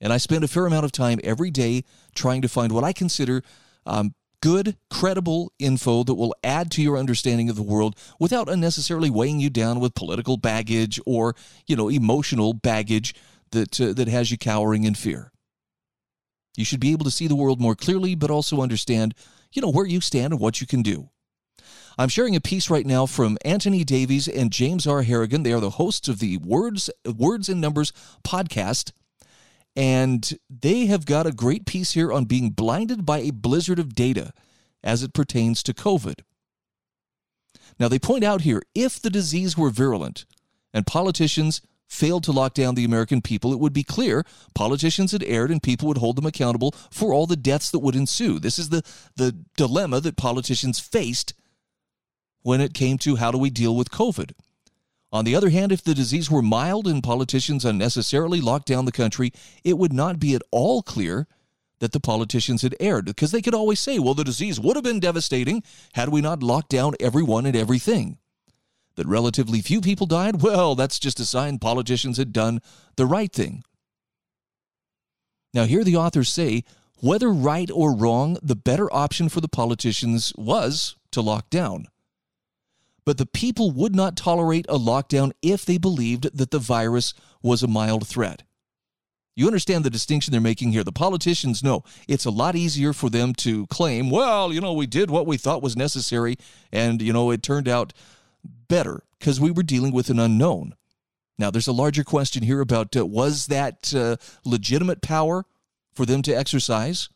And 0.00 0.12
I 0.12 0.16
spend 0.16 0.44
a 0.44 0.48
fair 0.48 0.66
amount 0.66 0.84
of 0.84 0.92
time 0.92 1.20
every 1.22 1.50
day 1.50 1.84
trying 2.14 2.42
to 2.42 2.48
find 2.48 2.72
what 2.72 2.84
I 2.84 2.92
consider 2.92 3.42
um, 3.86 4.14
good, 4.40 4.76
credible 4.90 5.52
info 5.58 6.02
that 6.04 6.14
will 6.14 6.34
add 6.42 6.70
to 6.72 6.82
your 6.82 6.96
understanding 6.96 7.50
of 7.50 7.56
the 7.56 7.62
world 7.62 7.96
without 8.18 8.48
unnecessarily 8.48 9.10
weighing 9.10 9.40
you 9.40 9.50
down 9.50 9.80
with 9.80 9.94
political 9.94 10.36
baggage 10.36 10.98
or, 11.06 11.34
you 11.66 11.76
know, 11.76 11.88
emotional 11.88 12.54
baggage 12.54 13.14
that, 13.52 13.80
uh, 13.80 13.92
that 13.92 14.08
has 14.08 14.30
you 14.30 14.38
cowering 14.38 14.84
in 14.84 14.94
fear. 14.94 15.30
You 16.56 16.64
should 16.64 16.80
be 16.80 16.92
able 16.92 17.04
to 17.04 17.10
see 17.10 17.26
the 17.26 17.36
world 17.36 17.60
more 17.60 17.74
clearly, 17.74 18.14
but 18.14 18.30
also 18.30 18.60
understand, 18.60 19.14
you 19.52 19.62
know, 19.62 19.70
where 19.70 19.86
you 19.86 20.00
stand 20.00 20.32
and 20.32 20.40
what 20.40 20.60
you 20.60 20.66
can 20.66 20.82
do. 20.82 21.10
I'm 21.98 22.08
sharing 22.08 22.36
a 22.36 22.40
piece 22.40 22.70
right 22.70 22.86
now 22.86 23.06
from 23.06 23.36
Anthony 23.44 23.84
Davies 23.84 24.26
and 24.28 24.50
James 24.50 24.86
R. 24.86 25.02
Harrigan. 25.02 25.42
They 25.42 25.52
are 25.52 25.60
the 25.60 25.70
hosts 25.70 26.08
of 26.08 26.18
the 26.18 26.38
Words 26.38 26.90
Words 27.04 27.48
and 27.48 27.60
Numbers 27.60 27.92
podcast. 28.24 28.92
And 29.76 30.38
they 30.48 30.86
have 30.86 31.06
got 31.06 31.26
a 31.26 31.32
great 31.32 31.66
piece 31.66 31.92
here 31.92 32.12
on 32.12 32.24
being 32.24 32.50
blinded 32.50 33.06
by 33.06 33.20
a 33.20 33.30
blizzard 33.30 33.78
of 33.78 33.94
data 33.94 34.32
as 34.82 35.02
it 35.02 35.12
pertains 35.12 35.62
to 35.62 35.74
COVID. 35.74 36.20
Now, 37.78 37.88
they 37.88 37.98
point 37.98 38.24
out 38.24 38.42
here 38.42 38.62
if 38.74 39.00
the 39.00 39.10
disease 39.10 39.56
were 39.56 39.70
virulent 39.70 40.26
and 40.74 40.86
politicians 40.86 41.62
failed 41.86 42.22
to 42.24 42.32
lock 42.32 42.54
down 42.54 42.74
the 42.74 42.84
American 42.84 43.20
people, 43.20 43.52
it 43.52 43.58
would 43.58 43.72
be 43.72 43.82
clear 43.82 44.24
politicians 44.54 45.12
had 45.12 45.24
erred 45.24 45.50
and 45.50 45.62
people 45.62 45.88
would 45.88 45.98
hold 45.98 46.16
them 46.16 46.26
accountable 46.26 46.72
for 46.90 47.12
all 47.12 47.26
the 47.26 47.36
deaths 47.36 47.70
that 47.70 47.80
would 47.80 47.96
ensue. 47.96 48.38
This 48.38 48.58
is 48.58 48.68
the, 48.68 48.82
the 49.16 49.36
dilemma 49.56 50.00
that 50.00 50.16
politicians 50.16 50.78
faced 50.78 51.34
when 52.42 52.60
it 52.60 52.74
came 52.74 52.98
to 52.98 53.16
how 53.16 53.30
do 53.30 53.38
we 53.38 53.50
deal 53.50 53.76
with 53.76 53.90
COVID. 53.90 54.32
On 55.12 55.24
the 55.24 55.34
other 55.34 55.50
hand, 55.50 55.72
if 55.72 55.82
the 55.82 55.94
disease 55.94 56.30
were 56.30 56.42
mild 56.42 56.86
and 56.86 57.02
politicians 57.02 57.64
unnecessarily 57.64 58.40
locked 58.40 58.66
down 58.66 58.84
the 58.84 58.92
country, 58.92 59.32
it 59.64 59.76
would 59.76 59.92
not 59.92 60.20
be 60.20 60.34
at 60.34 60.42
all 60.52 60.82
clear 60.82 61.26
that 61.80 61.92
the 61.92 62.00
politicians 62.00 62.62
had 62.62 62.76
erred 62.78 63.06
because 63.06 63.32
they 63.32 63.42
could 63.42 63.54
always 63.54 63.80
say, 63.80 63.98
well, 63.98 64.14
the 64.14 64.22
disease 64.22 64.60
would 64.60 64.76
have 64.76 64.84
been 64.84 65.00
devastating 65.00 65.62
had 65.94 66.10
we 66.10 66.20
not 66.20 66.42
locked 66.42 66.68
down 66.68 66.94
everyone 67.00 67.46
and 67.46 67.56
everything 67.56 68.18
that 68.96 69.06
relatively 69.06 69.60
few 69.60 69.80
people 69.80 70.06
died, 70.06 70.42
well, 70.42 70.74
that's 70.74 70.98
just 70.98 71.18
a 71.18 71.24
sign 71.24 71.58
politicians 71.58 72.18
had 72.18 72.32
done 72.32 72.60
the 72.96 73.06
right 73.06 73.32
thing. 73.32 73.62
Now, 75.52 75.64
here 75.64 75.82
the 75.82 75.96
authors 75.96 76.28
say 76.28 76.64
whether 77.00 77.30
right 77.30 77.70
or 77.72 77.94
wrong, 77.94 78.36
the 78.42 78.54
better 78.54 78.92
option 78.92 79.28
for 79.28 79.40
the 79.40 79.48
politicians 79.48 80.32
was 80.36 80.96
to 81.12 81.22
lock 81.22 81.48
down. 81.50 81.86
But 83.04 83.18
the 83.18 83.26
people 83.26 83.70
would 83.72 83.94
not 83.94 84.16
tolerate 84.16 84.66
a 84.68 84.78
lockdown 84.78 85.32
if 85.42 85.64
they 85.64 85.78
believed 85.78 86.36
that 86.36 86.50
the 86.50 86.58
virus 86.58 87.14
was 87.42 87.62
a 87.62 87.68
mild 87.68 88.06
threat. 88.06 88.42
You 89.36 89.46
understand 89.46 89.84
the 89.84 89.90
distinction 89.90 90.32
they're 90.32 90.40
making 90.40 90.72
here. 90.72 90.84
The 90.84 90.92
politicians 90.92 91.62
know 91.62 91.82
it's 92.08 92.24
a 92.24 92.30
lot 92.30 92.56
easier 92.56 92.92
for 92.92 93.08
them 93.08 93.32
to 93.36 93.66
claim, 93.68 94.10
well, 94.10 94.52
you 94.52 94.60
know, 94.60 94.72
we 94.72 94.86
did 94.86 95.10
what 95.10 95.26
we 95.26 95.36
thought 95.36 95.62
was 95.62 95.76
necessary, 95.76 96.36
and, 96.72 97.00
you 97.00 97.12
know, 97.12 97.30
it 97.30 97.42
turned 97.42 97.68
out 97.68 97.92
better 98.44 99.02
because 99.18 99.40
we 99.40 99.50
were 99.50 99.62
dealing 99.62 99.92
with 99.92 100.10
an 100.10 100.18
unknown. 100.18 100.74
Now, 101.38 101.50
there's 101.50 101.68
a 101.68 101.72
larger 101.72 102.04
question 102.04 102.42
here 102.42 102.60
about 102.60 102.94
uh, 102.94 103.06
was 103.06 103.46
that 103.46 103.94
uh, 103.94 104.16
legitimate 104.44 105.00
power 105.00 105.46
for 105.94 106.04
them 106.04 106.20
to 106.22 106.32
exercise? 106.32 107.08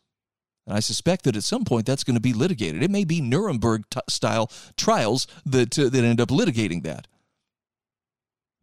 And 0.67 0.75
I 0.75 0.79
suspect 0.79 1.25
that 1.25 1.35
at 1.35 1.43
some 1.43 1.63
point 1.63 1.85
that's 1.85 2.03
going 2.03 2.15
to 2.15 2.21
be 2.21 2.33
litigated. 2.33 2.81
It 2.81 2.91
may 2.91 3.03
be 3.03 3.21
Nuremberg 3.21 3.83
t- 3.89 3.99
style 4.09 4.51
trials 4.77 5.27
that, 5.45 5.77
uh, 5.77 5.89
that 5.89 6.03
end 6.03 6.19
up 6.19 6.29
litigating 6.29 6.83
that. 6.83 7.07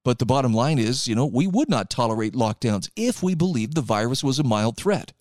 But 0.05 0.19
the 0.19 0.27
bottom 0.27 0.53
line 0.53 0.79
is, 0.79 1.07
you 1.07 1.15
know, 1.15 1.27
we 1.27 1.47
would 1.47 1.69
not 1.69 1.89
tolerate 1.89 2.33
lockdowns 2.33 2.91
if 2.97 3.23
we 3.23 3.35
believed 3.35 3.75
the 3.75 3.83
virus 3.83 4.25
was 4.25 4.39
a 4.39 4.45
mild 4.45 4.77
threat. 4.77 5.13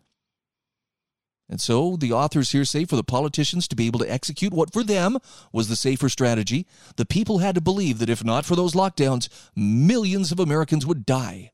And 1.47 1.59
so 1.59 1.97
the 1.97 2.13
authors 2.13 2.51
here 2.51 2.63
say 2.63 2.85
for 2.85 2.95
the 2.95 3.03
politicians 3.03 3.67
to 3.67 3.75
be 3.75 3.85
able 3.85 3.99
to 3.99 4.09
execute 4.09 4.53
what 4.53 4.71
for 4.71 4.83
them 4.83 5.17
was 5.51 5.67
the 5.67 5.75
safer 5.75 6.07
strategy, 6.07 6.65
the 6.95 7.05
people 7.05 7.39
had 7.39 7.55
to 7.55 7.61
believe 7.61 7.99
that 7.99 8.09
if 8.09 8.23
not 8.23 8.45
for 8.45 8.55
those 8.55 8.73
lockdowns, 8.73 9.27
millions 9.53 10.31
of 10.31 10.39
Americans 10.39 10.85
would 10.85 11.05
die. 11.05 11.51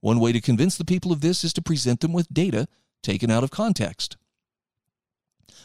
One 0.00 0.20
way 0.20 0.30
to 0.32 0.40
convince 0.40 0.76
the 0.76 0.84
people 0.84 1.10
of 1.10 1.22
this 1.22 1.42
is 1.42 1.54
to 1.54 1.62
present 1.62 2.00
them 2.00 2.12
with 2.12 2.32
data 2.32 2.68
taken 3.02 3.30
out 3.30 3.42
of 3.42 3.50
context. 3.50 4.16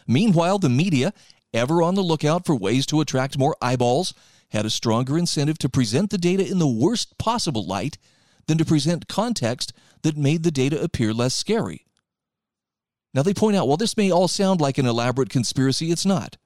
Meanwhile, 0.08 0.60
the 0.60 0.70
media, 0.70 1.14
ever 1.54 1.82
on 1.82 1.96
the 1.96 2.02
lookout 2.02 2.46
for 2.46 2.56
ways 2.56 2.86
to 2.88 3.02
attract 3.02 3.38
more 3.38 3.56
eyeballs, 3.62 4.14
had 4.50 4.66
a 4.66 4.70
stronger 4.70 5.18
incentive 5.18 5.58
to 5.60 5.70
present 5.70 6.10
the 6.10 6.18
data 6.18 6.48
in 6.48 6.60
the 6.60 6.68
worst 6.68 7.18
possible 7.18 7.66
light 7.66 7.98
than 8.48 8.58
to 8.58 8.66
present 8.66 9.08
context 9.08 9.74
that 10.04 10.18
made 10.18 10.44
the 10.44 10.52
data 10.52 10.82
appear 10.82 11.14
less 11.14 11.34
scary. 11.34 11.86
Now, 13.14 13.22
they 13.24 13.34
point 13.34 13.56
out, 13.56 13.68
while 13.68 13.78
this 13.78 13.98
may 13.98 14.12
all 14.12 14.28
sound 14.28 14.60
like 14.60 14.78
an 14.78 14.86
elaborate 14.86 15.30
conspiracy, 15.30 15.92
it's 15.92 16.06
not. 16.06 16.38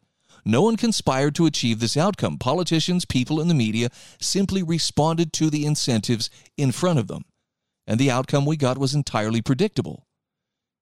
No 0.45 0.61
one 0.61 0.77
conspired 0.77 1.35
to 1.35 1.45
achieve 1.45 1.79
this 1.79 1.97
outcome. 1.97 2.37
Politicians, 2.37 3.03
people 3.03 3.41
in 3.41 3.49
the 3.49 3.53
media 3.53 3.89
simply 4.21 4.63
responded 4.63 5.33
to 5.33 5.49
the 5.49 5.65
incentives 5.65 6.29
in 6.55 6.71
front 6.71 6.99
of 6.99 7.07
them. 7.07 7.25
And 7.85 7.99
the 7.99 8.11
outcome 8.11 8.45
we 8.45 8.57
got 8.57 8.77
was 8.77 8.93
entirely 8.93 9.41
predictable. 9.41 10.06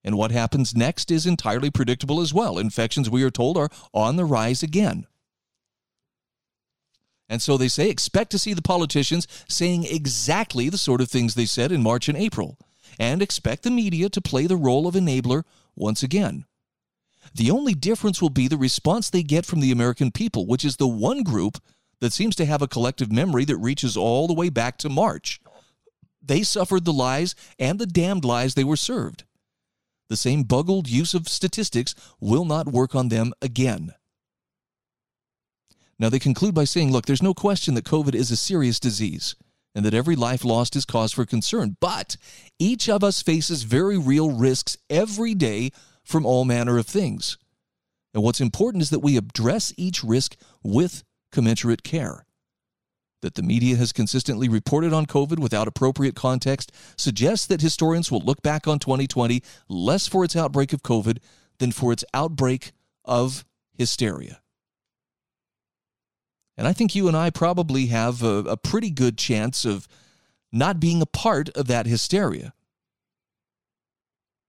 And 0.06 0.20
what 0.20 0.30
happens 0.30 0.76
next 0.76 1.10
is 1.10 1.26
entirely 1.26 1.72
predictable 1.72 2.22
as 2.22 2.32
well. 2.32 2.60
Infections, 2.60 3.10
we 3.10 3.24
are 3.24 3.32
told, 3.32 3.58
are 3.58 3.72
on 3.92 4.18
the 4.18 4.24
rise 4.24 4.62
again. 4.62 5.08
And 7.28 7.42
so 7.42 7.58
they 7.58 7.68
say 7.68 7.90
expect 7.90 8.30
to 8.32 8.40
see 8.40 8.54
the 8.54 8.62
politicians 8.62 9.28
saying 9.50 9.86
exactly 9.86 10.70
the 10.70 10.78
sort 10.78 11.02
of 11.02 11.10
things 11.10 11.34
they 11.34 11.48
said 11.48 11.72
in 11.72 11.82
March 11.82 12.08
and 12.08 12.16
April, 12.16 12.60
and 13.00 13.20
expect 13.20 13.64
the 13.64 13.72
media 13.72 14.08
to 14.10 14.22
play 14.22 14.46
the 14.46 14.56
role 14.56 14.88
of 14.88 14.94
enabler 14.94 15.44
once 15.76 16.04
again. 16.04 16.46
The 17.34 17.50
only 17.50 17.74
difference 17.74 18.22
will 18.22 18.30
be 18.30 18.48
the 18.48 18.58
response 18.58 19.10
they 19.10 19.24
get 19.24 19.44
from 19.44 19.60
the 19.60 19.72
American 19.72 20.12
people, 20.12 20.46
which 20.46 20.64
is 20.64 20.78
the 20.78 20.88
one 20.88 21.24
group 21.24 21.58
that 22.00 22.14
seems 22.14 22.36
to 22.36 22.46
have 22.46 22.62
a 22.62 22.68
collective 22.68 23.12
memory 23.12 23.44
that 23.46 23.58
reaches 23.58 23.98
all 23.98 24.28
the 24.28 24.36
way 24.36 24.50
back 24.50 24.78
to 24.78 24.90
March. 24.90 25.42
They 26.22 26.44
suffered 26.44 26.86
the 26.86 26.94
lies 26.94 27.34
and 27.58 27.80
the 27.80 27.88
damned 27.88 28.24
lies 28.24 28.54
they 28.54 28.64
were 28.64 28.78
served. 28.78 29.24
The 30.10 30.18
same 30.18 30.44
buggled 30.44 30.88
use 30.88 31.14
of 31.14 31.28
statistics 31.28 31.96
will 32.20 32.46
not 32.46 32.68
work 32.68 32.96
on 32.96 33.10
them 33.10 33.34
again. 33.42 33.94
Now, 35.98 36.10
they 36.10 36.20
conclude 36.20 36.54
by 36.54 36.66
saying, 36.66 36.92
look, 36.92 37.06
there's 37.06 37.24
no 37.24 37.34
question 37.34 37.74
that 37.76 37.86
COVID 37.86 38.16
is 38.16 38.30
a 38.30 38.36
serious 38.36 38.80
disease 38.80 39.36
and 39.74 39.86
that 39.86 39.94
every 39.94 40.16
life 40.16 40.46
lost 40.46 40.76
is 40.76 40.86
cause 40.86 41.12
for 41.12 41.26
concern, 41.26 41.76
but 41.80 42.18
each 42.60 42.88
of 42.90 43.04
us 43.04 43.22
faces 43.22 43.64
very 43.64 43.98
real 43.98 44.32
risks 44.32 44.78
every 44.90 45.34
day 45.34 45.72
from 46.04 46.26
all 46.26 46.46
manner 46.46 46.78
of 46.78 46.86
things. 46.86 47.38
And 48.14 48.24
what's 48.24 48.40
important 48.40 48.82
is 48.84 48.90
that 48.92 49.00
we 49.00 49.18
address 49.18 49.74
each 49.78 50.04
risk 50.04 50.38
with 50.64 51.04
commensurate 51.32 51.84
care. 51.84 52.26
That 53.26 53.34
the 53.34 53.42
media 53.42 53.76
has 53.78 53.92
consistently 53.92 54.48
reported 54.48 54.94
on 54.94 55.08
COVID 55.08 55.40
without 55.40 55.68
appropriate 55.68 56.14
context 56.14 56.72
suggests 56.96 57.48
that 57.48 57.60
historians 57.60 58.12
will 58.12 58.20
look 58.20 58.44
back 58.44 58.68
on 58.68 58.78
2020 58.78 59.42
less 59.68 60.08
for 60.08 60.24
its 60.24 60.36
outbreak 60.36 60.74
of 60.74 60.84
COVID 60.84 61.18
than 61.58 61.72
for 61.72 61.92
its 61.92 62.06
outbreak 62.14 62.72
of 63.04 63.44
hysteria. 63.74 64.42
And 66.56 66.68
I 66.68 66.74
think 66.74 66.94
you 66.94 67.08
and 67.08 67.18
I 67.18 67.32
probably 67.32 67.88
have 67.88 68.22
a, 68.22 68.44
a 68.46 68.58
pretty 68.58 68.92
good 68.92 69.18
chance 69.18 69.66
of 69.66 69.88
not 70.52 70.80
being 70.80 71.02
a 71.02 71.08
part 71.08 71.50
of 71.58 71.66
that 71.66 71.88
hysteria 71.88 72.54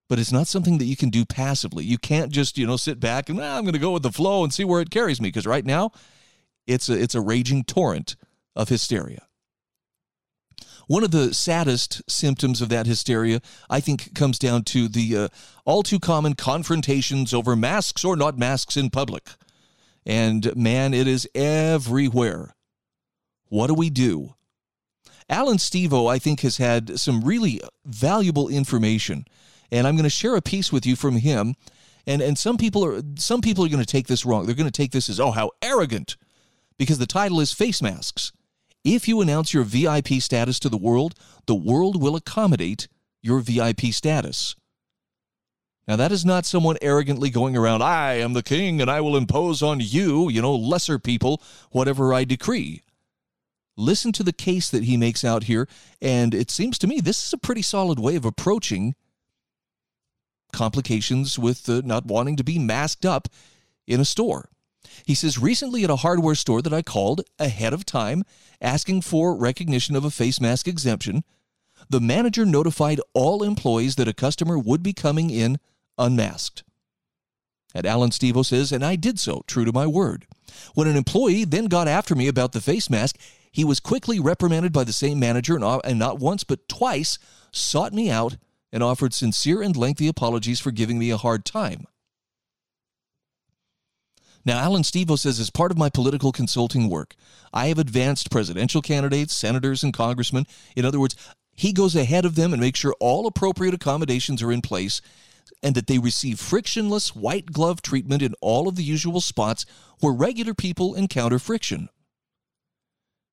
but 0.09 0.19
it's 0.19 0.33
not 0.33 0.47
something 0.47 0.77
that 0.79 0.85
you 0.85 0.97
can 0.97 1.11
do 1.11 1.25
passively. 1.25 1.85
You 1.85 1.99
can't 1.99 2.31
just, 2.31 2.57
you 2.57 2.65
know, 2.67 2.77
sit 2.77 3.01
back 3.01 3.29
and 3.29 3.41
ah, 3.41 3.57
I'm 3.57 3.65
going 3.65 3.73
to 3.73 3.81
go 3.81 3.91
with 3.91 4.03
the 4.03 4.13
flow 4.13 4.45
and 4.45 4.53
see 4.53 4.65
where 4.65 4.81
it 4.81 4.91
carries 4.91 5.21
me 5.21 5.31
because 5.31 5.47
right 5.47 5.65
now 5.65 5.91
it's 6.67 6.89
a, 6.89 6.93
it's 7.01 7.15
a 7.15 7.21
raging 7.21 7.65
torrent 7.65 8.15
of 8.57 8.69
hysteria. 8.69 9.27
One 10.89 11.03
of 11.03 11.11
the 11.11 11.35
saddest 11.35 12.03
symptoms 12.09 12.63
of 12.63 12.69
that 12.69 12.87
hysteria, 12.87 13.41
I 13.69 13.81
think, 13.81 14.15
comes 14.15 14.39
down 14.39 14.63
to 14.65 14.89
the 14.89 15.17
uh, 15.17 15.29
all 15.65 15.83
too 15.83 15.99
common 15.99 16.35
confrontations 16.35 17.35
over 17.35 17.57
masks 17.57 18.05
or 18.05 18.17
not 18.17 18.39
masks 18.39 18.77
in 18.77 18.91
public. 18.91 19.29
And 20.05 20.55
man, 20.55 20.95
it 20.95 21.09
is 21.09 21.29
everywhere. 21.35 22.55
What 23.49 23.67
do 23.67 23.75
we 23.75 23.91
do? 23.91 24.35
Alan 25.29 25.57
Stevo, 25.57 26.09
I 26.09 26.21
think, 26.21 26.43
has 26.43 26.59
had 26.59 27.01
some 27.01 27.23
really 27.23 27.61
valuable 27.85 28.49
information, 28.49 29.27
and 29.73 29.87
I'm 29.87 29.97
going 29.97 30.05
to 30.05 30.11
share 30.11 30.37
a 30.37 30.43
piece 30.43 30.73
with 30.73 30.87
you 30.87 30.95
from 30.95 31.17
him. 31.17 31.57
And 32.07 32.23
and 32.23 32.39
some 32.39 32.57
people 32.57 32.85
are 32.85 33.03
some 33.17 33.41
people 33.41 33.65
are 33.65 33.69
going 33.69 33.85
to 33.85 33.85
take 33.85 34.07
this 34.07 34.25
wrong. 34.25 34.47
They're 34.47 34.55
going 34.55 34.71
to 34.71 34.83
take 34.83 34.93
this 34.93 35.09
as 35.09 35.19
oh 35.19 35.33
how 35.33 35.51
arrogant, 35.61 36.17
because 36.79 36.99
the 36.99 37.07
title 37.07 37.41
is 37.41 37.53
face 37.53 37.83
masks. 37.83 38.31
If 38.89 39.09
you 39.09 39.21
announce 39.21 39.53
your 39.53 39.65
VIP 39.65 40.21
status 40.21 40.61
to 40.61 40.69
the 40.69 40.77
world, 40.77 41.17
the 41.47 41.57
world 41.57 42.01
will 42.01 42.15
accommodate 42.15 42.87
your 43.21 43.41
VIP 43.41 43.87
status. 43.87 44.55
Now, 45.89 45.97
that 45.97 46.13
is 46.13 46.25
not 46.25 46.47
someone 46.47 46.77
arrogantly 46.81 47.29
going 47.29 47.57
around, 47.57 47.83
I 47.83 48.15
am 48.15 48.33
the 48.33 48.45
king 48.45 48.81
and 48.81 48.89
I 48.89 49.01
will 49.01 49.17
impose 49.17 49.61
on 49.61 49.81
you, 49.81 50.29
you 50.29 50.41
know, 50.41 50.55
lesser 50.55 51.01
people, 51.01 51.43
whatever 51.73 52.15
I 52.15 52.23
decree. 52.23 52.83
Listen 53.77 54.13
to 54.13 54.23
the 54.23 54.33
case 54.33 54.71
that 54.71 54.85
he 54.85 54.97
makes 54.97 55.25
out 55.25 55.45
here, 55.45 55.67
and 56.01 56.33
it 56.33 56.53
seems 56.53 56.79
to 56.79 56.87
me 56.87 57.01
this 57.01 57.27
is 57.27 57.33
a 57.33 57.39
pretty 57.39 57.63
solid 57.63 57.99
way 57.99 58.15
of 58.15 58.25
approaching 58.25 58.95
complications 60.53 61.41
with 61.41 61.69
uh, 61.69 61.83
not 61.85 62.07
wanting 62.07 62.37
to 62.37 62.45
be 62.45 62.57
masked 62.57 63.05
up 63.05 63.27
in 63.85 63.99
a 63.99 64.05
store. 64.05 64.49
He 65.05 65.15
says, 65.15 65.39
recently 65.39 65.85
at 65.85 65.91
a 65.91 65.97
hardware 65.97 66.35
store 66.35 66.63
that 66.63 66.73
I 66.73 66.83
called 66.83 67.23
ahead 67.39 67.73
of 67.73 67.85
time, 67.85 68.25
asking 68.61 69.03
for 69.03 69.37
recognition 69.37 69.97
of 69.97 70.05
a 70.05 70.11
face 70.11 70.41
mask 70.41 70.67
exemption, 70.67 71.25
the 71.89 72.01
manager 72.01 72.45
notified 72.45 73.01
all 73.15 73.43
employees 73.43 73.97
that 73.97 74.09
a 74.09 74.15
customer 74.15 74.59
would 74.59 74.83
be 74.83 74.93
coming 74.93 75.31
in 75.31 75.59
unmasked. 75.99 76.65
And 77.75 77.87
Alan 77.87 78.11
Stevo 78.11 78.45
says, 78.45 78.73
and 78.73 78.85
I 78.85 78.97
did 78.97 79.19
so, 79.19 79.43
true 79.47 79.65
to 79.65 79.73
my 79.73 79.87
word. 79.87 80.27
When 80.75 80.89
an 80.89 80.97
employee 80.97 81.45
then 81.45 81.67
got 81.67 81.89
after 81.89 82.15
me 82.15 82.27
about 82.29 82.53
the 82.53 82.61
face 82.61 82.89
mask, 82.89 83.17
he 83.53 83.65
was 83.65 83.81
quickly 83.81 84.19
reprimanded 84.19 84.73
by 84.73 84.85
the 84.85 84.93
same 84.93 85.19
manager 85.19 85.57
and 85.57 85.99
not 85.99 86.19
once 86.19 86.45
but 86.45 86.69
twice 86.69 87.19
sought 87.53 87.93
me 87.93 88.11
out 88.11 88.37
and 88.73 88.83
offered 88.83 89.15
sincere 89.15 89.63
and 89.63 89.77
lengthy 89.77 90.09
apologies 90.09 90.61
for 90.61 90.71
giving 90.71 90.99
me 90.99 91.11
a 91.11 91.17
hard 91.17 91.45
time. 91.45 91.87
Now, 94.47 94.61
Alan 94.61 94.83
Stevo 94.83 95.19
says, 95.19 95.41
as 95.41 95.51
part 95.51 95.73
of 95.73 95.77
my 95.77 95.91
political 95.91 96.31
consulting 96.31 96.89
work, 96.89 97.17
I 97.53 97.67
have 97.67 97.81
advanced 97.81 98.31
presidential 98.31 98.81
candidates, 98.81 99.35
senators, 99.35 99.83
and 99.83 99.93
congressmen. 99.93 100.47
In 100.77 100.85
other 100.85 101.01
words, 101.01 101.17
he 101.51 101.73
goes 101.73 101.97
ahead 101.97 102.25
of 102.25 102.37
them 102.37 102.53
and 102.53 102.63
makes 102.63 102.79
sure 102.79 102.95
all 103.01 103.27
appropriate 103.27 103.75
accommodations 103.75 104.43
are 104.43 104.53
in 104.53 104.63
place 104.63 105.03
and 105.65 105.75
that 105.75 105.89
they 105.89 105.99
receive 105.99 106.39
frictionless 106.39 107.17
white 107.17 107.47
glove 107.47 107.83
treatment 107.83 108.23
in 108.23 108.35
all 108.41 108.69
of 108.69 108.77
the 108.77 108.85
usual 108.85 109.21
spots 109.21 109.67
where 109.99 110.13
regular 110.13 110.55
people 110.55 110.95
encounter 110.95 111.41
friction. 111.41 111.89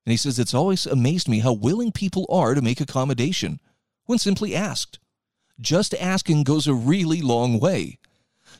And 0.06 0.10
he 0.10 0.16
says, 0.16 0.38
It's 0.40 0.54
always 0.54 0.84
amazed 0.84 1.28
me 1.28 1.40
how 1.40 1.52
willing 1.52 1.92
people 1.92 2.26
are 2.28 2.54
to 2.54 2.62
make 2.62 2.80
accommodation 2.80 3.60
when 4.06 4.18
simply 4.18 4.56
asked. 4.56 4.98
Just 5.60 5.94
asking 5.94 6.42
goes 6.42 6.66
a 6.66 6.74
really 6.74 7.22
long 7.22 7.60
way. 7.60 7.98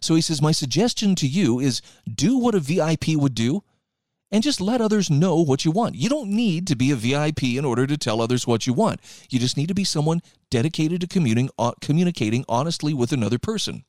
So 0.04 0.14
he 0.14 0.20
says, 0.20 0.42
My 0.42 0.52
suggestion 0.52 1.14
to 1.16 1.26
you 1.26 1.58
is 1.58 1.80
do 2.06 2.36
what 2.36 2.54
a 2.54 2.60
VIP 2.60 3.08
would 3.16 3.34
do 3.34 3.64
and 4.30 4.42
just 4.42 4.60
let 4.60 4.82
others 4.82 5.08
know 5.08 5.36
what 5.42 5.64
you 5.64 5.70
want. 5.70 5.94
You 5.94 6.10
don't 6.10 6.28
need 6.28 6.66
to 6.66 6.76
be 6.76 6.90
a 6.90 6.96
VIP 6.96 7.44
in 7.44 7.64
order 7.64 7.86
to 7.86 7.96
tell 7.96 8.20
others 8.20 8.46
what 8.46 8.66
you 8.66 8.74
want. 8.74 9.00
You 9.30 9.38
just 9.38 9.56
need 9.56 9.68
to 9.68 9.74
be 9.74 9.84
someone 9.84 10.20
dedicated 10.50 11.00
to 11.00 11.48
uh, 11.58 11.72
communicating 11.80 12.44
honestly 12.48 12.92
with 12.92 13.12
another 13.12 13.38
person. 13.38 13.84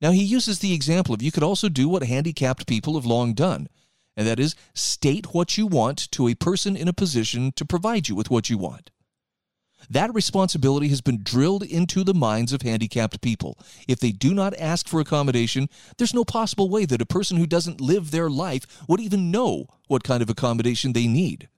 Now, 0.00 0.10
he 0.10 0.22
uses 0.24 0.58
the 0.58 0.74
example 0.74 1.14
of 1.14 1.22
you 1.22 1.30
could 1.30 1.42
also 1.42 1.68
do 1.68 1.88
what 1.88 2.02
handicapped 2.02 2.66
people 2.66 2.94
have 2.94 3.06
long 3.06 3.32
done, 3.32 3.68
and 4.16 4.26
that 4.26 4.40
is 4.40 4.56
state 4.74 5.32
what 5.32 5.56
you 5.56 5.66
want 5.66 6.10
to 6.10 6.28
a 6.28 6.34
person 6.34 6.76
in 6.76 6.88
a 6.88 6.92
position 6.92 7.52
to 7.52 7.64
provide 7.64 8.08
you 8.08 8.14
with 8.14 8.30
what 8.30 8.50
you 8.50 8.58
want. 8.58 8.90
That 9.90 10.14
responsibility 10.14 10.88
has 10.88 11.00
been 11.00 11.22
drilled 11.22 11.62
into 11.62 12.04
the 12.04 12.14
minds 12.14 12.52
of 12.52 12.62
handicapped 12.62 13.20
people. 13.20 13.58
If 13.86 14.00
they 14.00 14.12
do 14.12 14.34
not 14.34 14.56
ask 14.58 14.88
for 14.88 15.00
accommodation, 15.00 15.68
there's 15.98 16.14
no 16.14 16.24
possible 16.24 16.68
way 16.68 16.84
that 16.86 17.02
a 17.02 17.06
person 17.06 17.36
who 17.36 17.46
doesn't 17.46 17.80
live 17.80 18.10
their 18.10 18.30
life 18.30 18.66
would 18.88 19.00
even 19.00 19.30
know 19.30 19.66
what 19.86 20.04
kind 20.04 20.22
of 20.22 20.30
accommodation 20.30 20.92
they 20.92 21.06
need. 21.06 21.48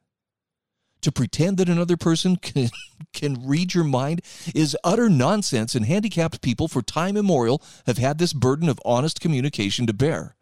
To 1.02 1.12
pretend 1.12 1.58
that 1.58 1.68
another 1.68 1.96
person 1.96 2.36
can, 2.42 2.70
can 3.12 3.46
read 3.46 3.74
your 3.74 3.84
mind 3.84 4.22
is 4.54 4.76
utter 4.82 5.08
nonsense, 5.08 5.74
and 5.74 5.86
handicapped 5.86 6.42
people 6.42 6.68
for 6.68 6.82
time 6.82 7.16
immemorial 7.16 7.62
have 7.86 7.98
had 7.98 8.18
this 8.18 8.32
burden 8.32 8.68
of 8.68 8.80
honest 8.84 9.20
communication 9.20 9.86
to 9.86 9.92
bear. 9.92 10.34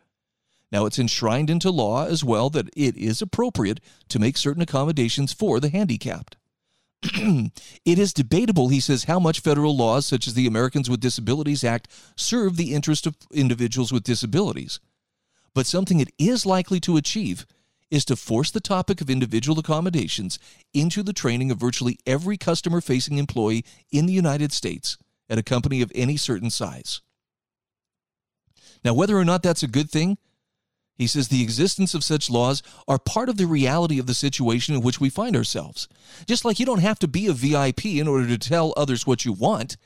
Now, 0.73 0.85
it's 0.87 0.99
enshrined 0.99 1.49
into 1.49 1.71
law 1.71 2.07
as 2.07 2.25
well 2.25 2.51
that 2.51 2.69
it 2.77 2.97
is 2.97 3.23
appropriate 3.23 3.81
to 4.09 4.19
make 4.19 4.37
certain 4.37 4.63
accommodations 4.63 5.33
for 5.33 5.61
the 5.61 5.69
handicapped. 5.69 6.36
it 7.85 7.99
is 7.99 8.13
debatable, 8.13 8.69
he 8.69 8.81
says, 8.81 9.05
how 9.05 9.19
much 9.19 9.41
federal 9.41 9.77
laws, 9.77 10.07
such 10.07 10.27
as 10.27 10.35
the 10.35 10.47
Americans 10.47 10.89
with 10.91 11.01
Disabilities 11.01 11.65
Act, 11.65 11.89
serve 12.17 12.57
the 12.57 12.75
interest 12.75 13.07
of 13.07 13.17
individuals 13.33 13.93
with 13.93 14.03
disabilities. 14.05 14.81
But 15.55 15.67
something 15.67 16.01
it 16.01 16.11
is 16.19 16.47
likely 16.47 16.81
to 16.81 16.97
achieve 16.97 17.47
is 17.91 18.05
to 18.07 18.17
force 18.17 18.51
the 18.51 18.61
topic 18.61 19.01
of 19.01 19.09
individual 19.09 19.59
accommodations 19.59 20.39
into 20.75 21.03
the 21.03 21.13
training 21.13 21.51
of 21.51 21.59
virtually 21.59 21.99
every 22.07 22.37
customer 22.37 22.81
facing 22.81 23.19
employee 23.19 23.65
in 23.93 24.07
the 24.07 24.13
United 24.13 24.53
States 24.53 24.99
at 25.29 25.39
a 25.39 25.43
company 25.43 25.83
of 25.83 25.93
any 25.95 26.17
certain 26.17 26.51
size. 26.51 27.01
Now, 28.85 28.95
whether 28.95 29.17
or 29.17 29.25
not 29.25 29.43
that's 29.43 29.63
a 29.63 29.69
good 29.69 29.91
thing 29.91 30.19
he 30.97 31.07
says 31.07 31.29
the 31.29 31.43
existence 31.43 31.95
of 31.95 32.03
such 32.03 32.31
laws 32.31 32.63
are 32.89 32.99
part 32.99 33.29
of 33.29 33.37
the 33.37 33.47
reality 33.47 33.99
of 33.99 34.07
the 34.07 34.15
situation 34.15 34.75
in 34.75 34.81
which 34.81 35.01
we 35.01 35.11
find 35.11 35.37
ourselves. 35.37 35.89
Just 36.27 36.45
like 36.45 36.59
you 36.59 36.65
don't 36.65 36.81
have 36.81 36.99
to 37.01 37.09
be 37.09 37.27
a 37.27 37.33
VIP 37.33 37.87
in 37.87 38.09
order 38.09 38.27
to 38.27 38.39
tell 38.39 38.73
others 38.77 39.07
what 39.07 39.25
you 39.25 39.33
want, 39.33 39.77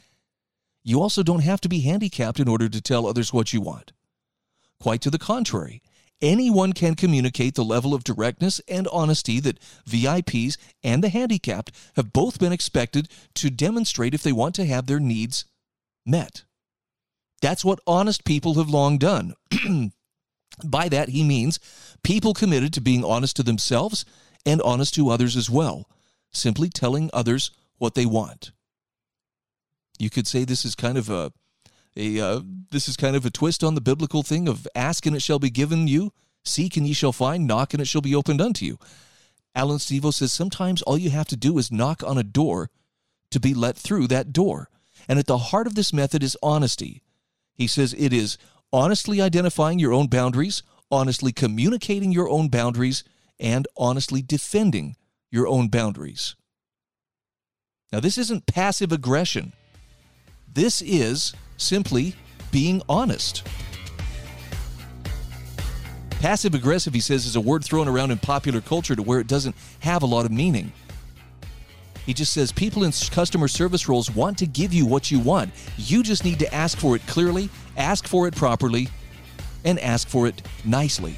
you 0.85 1.03
also 1.03 1.23
don't 1.23 1.43
have 1.43 1.61
to 1.63 1.69
be 1.69 1.81
handicapped 1.81 2.39
in 2.39 2.49
order 2.49 2.69
to 2.69 2.81
tell 2.81 3.07
others 3.07 3.33
what 3.33 3.53
you 3.53 3.61
want. 3.61 3.93
Quite 4.81 5.01
to 5.03 5.11
the 5.11 5.19
contrary, 5.19 5.83
anyone 6.23 6.73
can 6.73 6.95
communicate 6.95 7.55
the 7.55 7.65
level 7.65 7.93
of 7.93 8.05
directness 8.05 8.61
and 8.69 8.87
honesty 8.89 9.41
that 9.41 9.59
VIPs 9.87 10.57
and 10.83 11.03
the 11.03 11.09
handicapped 11.09 11.73
have 11.97 12.13
both 12.13 12.39
been 12.39 12.53
expected 12.53 13.09
to 13.35 13.51
demonstrate 13.51 14.15
if 14.15 14.23
they 14.23 14.33
want 14.33 14.55
to 14.55 14.65
have 14.65 14.87
their 14.87 15.01
needs 15.01 15.45
met. 16.07 16.45
That's 17.43 17.65
what 17.65 17.81
honest 17.87 18.25
people 18.25 18.55
have 18.55 18.69
long 18.69 18.97
done. 18.97 19.35
By 20.65 20.89
that, 20.89 21.11
he 21.11 21.23
means 21.23 21.59
people 22.03 22.35
committed 22.35 22.73
to 22.75 22.81
being 22.81 23.05
honest 23.05 23.37
to 23.37 23.43
themselves 23.43 24.05
and 24.47 24.63
honest 24.63 24.95
to 24.95 25.11
others 25.11 25.37
as 25.37 25.51
well, 25.51 25.89
simply 26.33 26.69
telling 26.69 27.11
others 27.13 27.51
what 27.79 27.95
they 27.95 28.07
want. 28.07 28.53
You 29.99 30.11
could 30.11 30.27
say 30.27 30.45
this 30.45 30.65
is 30.65 30.75
kind 30.75 30.97
of 30.97 31.11
a 31.11 31.33
A 31.97 32.21
uh, 32.21 32.41
this 32.71 32.89
is 32.89 32.97
kind 32.97 33.17
of 33.17 33.27
a 33.27 33.31
twist 33.31 33.63
on 33.63 33.75
the 33.75 33.81
biblical 33.81 34.23
thing 34.23 34.49
of 34.49 34.67
ask 34.75 35.07
and 35.07 35.17
it 35.17 35.23
shall 35.23 35.39
be 35.39 35.51
given 35.51 35.89
you, 35.89 36.13
seek 36.45 36.77
and 36.77 36.87
ye 36.87 36.95
shall 36.95 37.13
find, 37.13 37.47
knock 37.47 37.75
and 37.75 37.83
it 37.83 37.89
shall 37.89 38.01
be 38.01 38.15
opened 38.15 38.41
unto 38.41 38.65
you. 38.65 38.79
Alan 39.55 39.79
Stevo 39.79 40.13
says 40.13 40.33
sometimes 40.33 40.83
all 40.83 40.97
you 40.97 41.11
have 41.11 41.27
to 41.29 41.37
do 41.37 41.59
is 41.59 41.73
knock 41.73 42.03
on 42.05 42.17
a 42.17 42.23
door 42.23 42.71
to 43.31 43.41
be 43.41 43.53
let 43.53 43.77
through 43.77 44.07
that 44.09 44.33
door. 44.33 44.69
And 45.09 45.19
at 45.19 45.27
the 45.27 45.39
heart 45.39 45.67
of 45.67 45.75
this 45.75 45.93
method 45.93 46.23
is 46.23 46.37
honesty. 46.43 47.03
He 47.55 47.67
says 47.67 47.95
it 47.99 48.13
is 48.13 48.39
honestly 48.73 49.21
identifying 49.21 49.79
your 49.79 49.93
own 49.93 50.07
boundaries, 50.07 50.63
honestly 50.91 51.33
communicating 51.33 52.13
your 52.13 52.29
own 52.29 52.49
boundaries, 52.49 53.05
and 53.39 53.67
honestly 53.77 54.23
defending 54.23 54.97
your 55.31 55.47
own 55.47 55.69
boundaries. 55.69 56.37
Now, 57.93 58.01
this 58.01 58.19
isn't 58.19 58.47
passive 58.47 58.93
aggression. 58.93 59.53
This 60.53 60.83
is 60.83 61.35
simply 61.57 62.15
being 62.53 62.83
honest. 62.89 63.47
Passive 66.21 66.55
aggressive, 66.55 66.93
he 66.93 67.01
says, 67.01 67.25
is 67.25 67.35
a 67.35 67.41
word 67.41 67.65
thrown 67.65 67.89
around 67.89 68.11
in 68.11 68.19
popular 68.19 68.61
culture 68.61 68.95
to 68.95 69.03
where 69.03 69.21
it 69.21 69.27
doesn't 69.27 69.57
have 69.81 70.03
a 70.03 70.07
lot 70.07 70.27
of 70.27 70.31
meaning. 70.31 70.73
He 72.11 72.15
just 72.15 72.33
says 72.33 72.51
people 72.51 72.83
in 72.83 72.91
customer 72.91 73.47
service 73.47 73.89
roles 73.89 74.11
want 74.11 74.37
to 74.39 74.47
give 74.47 74.75
you 74.75 74.85
what 74.85 75.13
you 75.13 75.21
want. 75.21 75.53
You 75.77 76.03
just 76.03 76.25
need 76.25 76.41
to 76.41 76.53
ask 76.53 76.77
for 76.77 76.97
it 76.97 77.07
clearly, 77.07 77.49
ask 77.77 78.09
for 78.09 78.27
it 78.27 78.35
properly, 78.35 78.89
and 79.65 79.79
ask 79.79 80.09
for 80.09 80.27
it 80.27 80.43
nicely. 80.65 81.15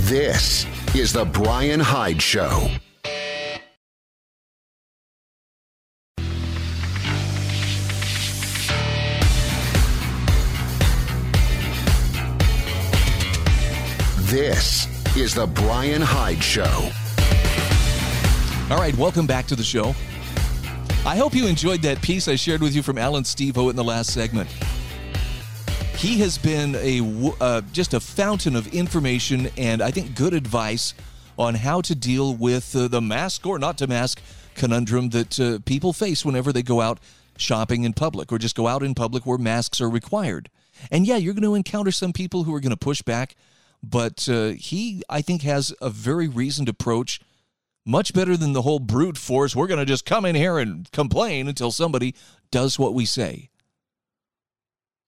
This 0.00 0.66
is 0.94 1.14
The 1.14 1.24
Brian 1.24 1.80
Hyde 1.80 2.20
Show. 2.20 2.68
This 14.34 14.88
is 15.16 15.32
The 15.32 15.46
Brian 15.46 16.02
Hyde 16.02 16.42
Show. 16.42 16.90
All 18.68 18.80
right, 18.80 18.92
welcome 18.96 19.28
back 19.28 19.46
to 19.46 19.54
the 19.54 19.62
show. 19.62 19.94
I 21.06 21.16
hope 21.16 21.36
you 21.36 21.46
enjoyed 21.46 21.82
that 21.82 22.02
piece 22.02 22.26
I 22.26 22.34
shared 22.34 22.60
with 22.60 22.74
you 22.74 22.82
from 22.82 22.98
Alan 22.98 23.22
Stevo 23.22 23.70
in 23.70 23.76
the 23.76 23.84
last 23.84 24.12
segment. 24.12 24.50
He 25.94 26.18
has 26.18 26.36
been 26.36 26.74
a 26.80 27.32
uh, 27.40 27.60
just 27.70 27.94
a 27.94 28.00
fountain 28.00 28.56
of 28.56 28.66
information 28.74 29.50
and 29.56 29.80
I 29.80 29.92
think 29.92 30.16
good 30.16 30.34
advice 30.34 30.94
on 31.38 31.54
how 31.54 31.80
to 31.82 31.94
deal 31.94 32.34
with 32.34 32.74
uh, 32.74 32.88
the 32.88 33.00
mask 33.00 33.46
or 33.46 33.60
not 33.60 33.78
to 33.78 33.86
mask 33.86 34.20
conundrum 34.56 35.10
that 35.10 35.38
uh, 35.38 35.60
people 35.64 35.92
face 35.92 36.24
whenever 36.24 36.52
they 36.52 36.64
go 36.64 36.80
out 36.80 36.98
shopping 37.36 37.84
in 37.84 37.92
public 37.92 38.32
or 38.32 38.38
just 38.38 38.56
go 38.56 38.66
out 38.66 38.82
in 38.82 38.96
public 38.96 39.26
where 39.26 39.38
masks 39.38 39.80
are 39.80 39.88
required. 39.88 40.50
And 40.90 41.06
yeah, 41.06 41.18
you're 41.18 41.34
going 41.34 41.44
to 41.44 41.54
encounter 41.54 41.92
some 41.92 42.12
people 42.12 42.42
who 42.42 42.52
are 42.52 42.60
going 42.60 42.70
to 42.70 42.76
push 42.76 43.00
back 43.00 43.36
but 43.90 44.28
uh, 44.28 44.48
he, 44.50 45.02
I 45.08 45.22
think, 45.22 45.42
has 45.42 45.72
a 45.80 45.90
very 45.90 46.28
reasoned 46.28 46.68
approach, 46.68 47.20
much 47.84 48.12
better 48.12 48.36
than 48.36 48.52
the 48.52 48.62
whole 48.62 48.78
brute 48.78 49.18
force. 49.18 49.54
We're 49.54 49.66
going 49.66 49.80
to 49.80 49.86
just 49.86 50.04
come 50.04 50.24
in 50.24 50.34
here 50.34 50.58
and 50.58 50.90
complain 50.92 51.48
until 51.48 51.70
somebody 51.70 52.14
does 52.50 52.78
what 52.78 52.94
we 52.94 53.04
say. 53.04 53.50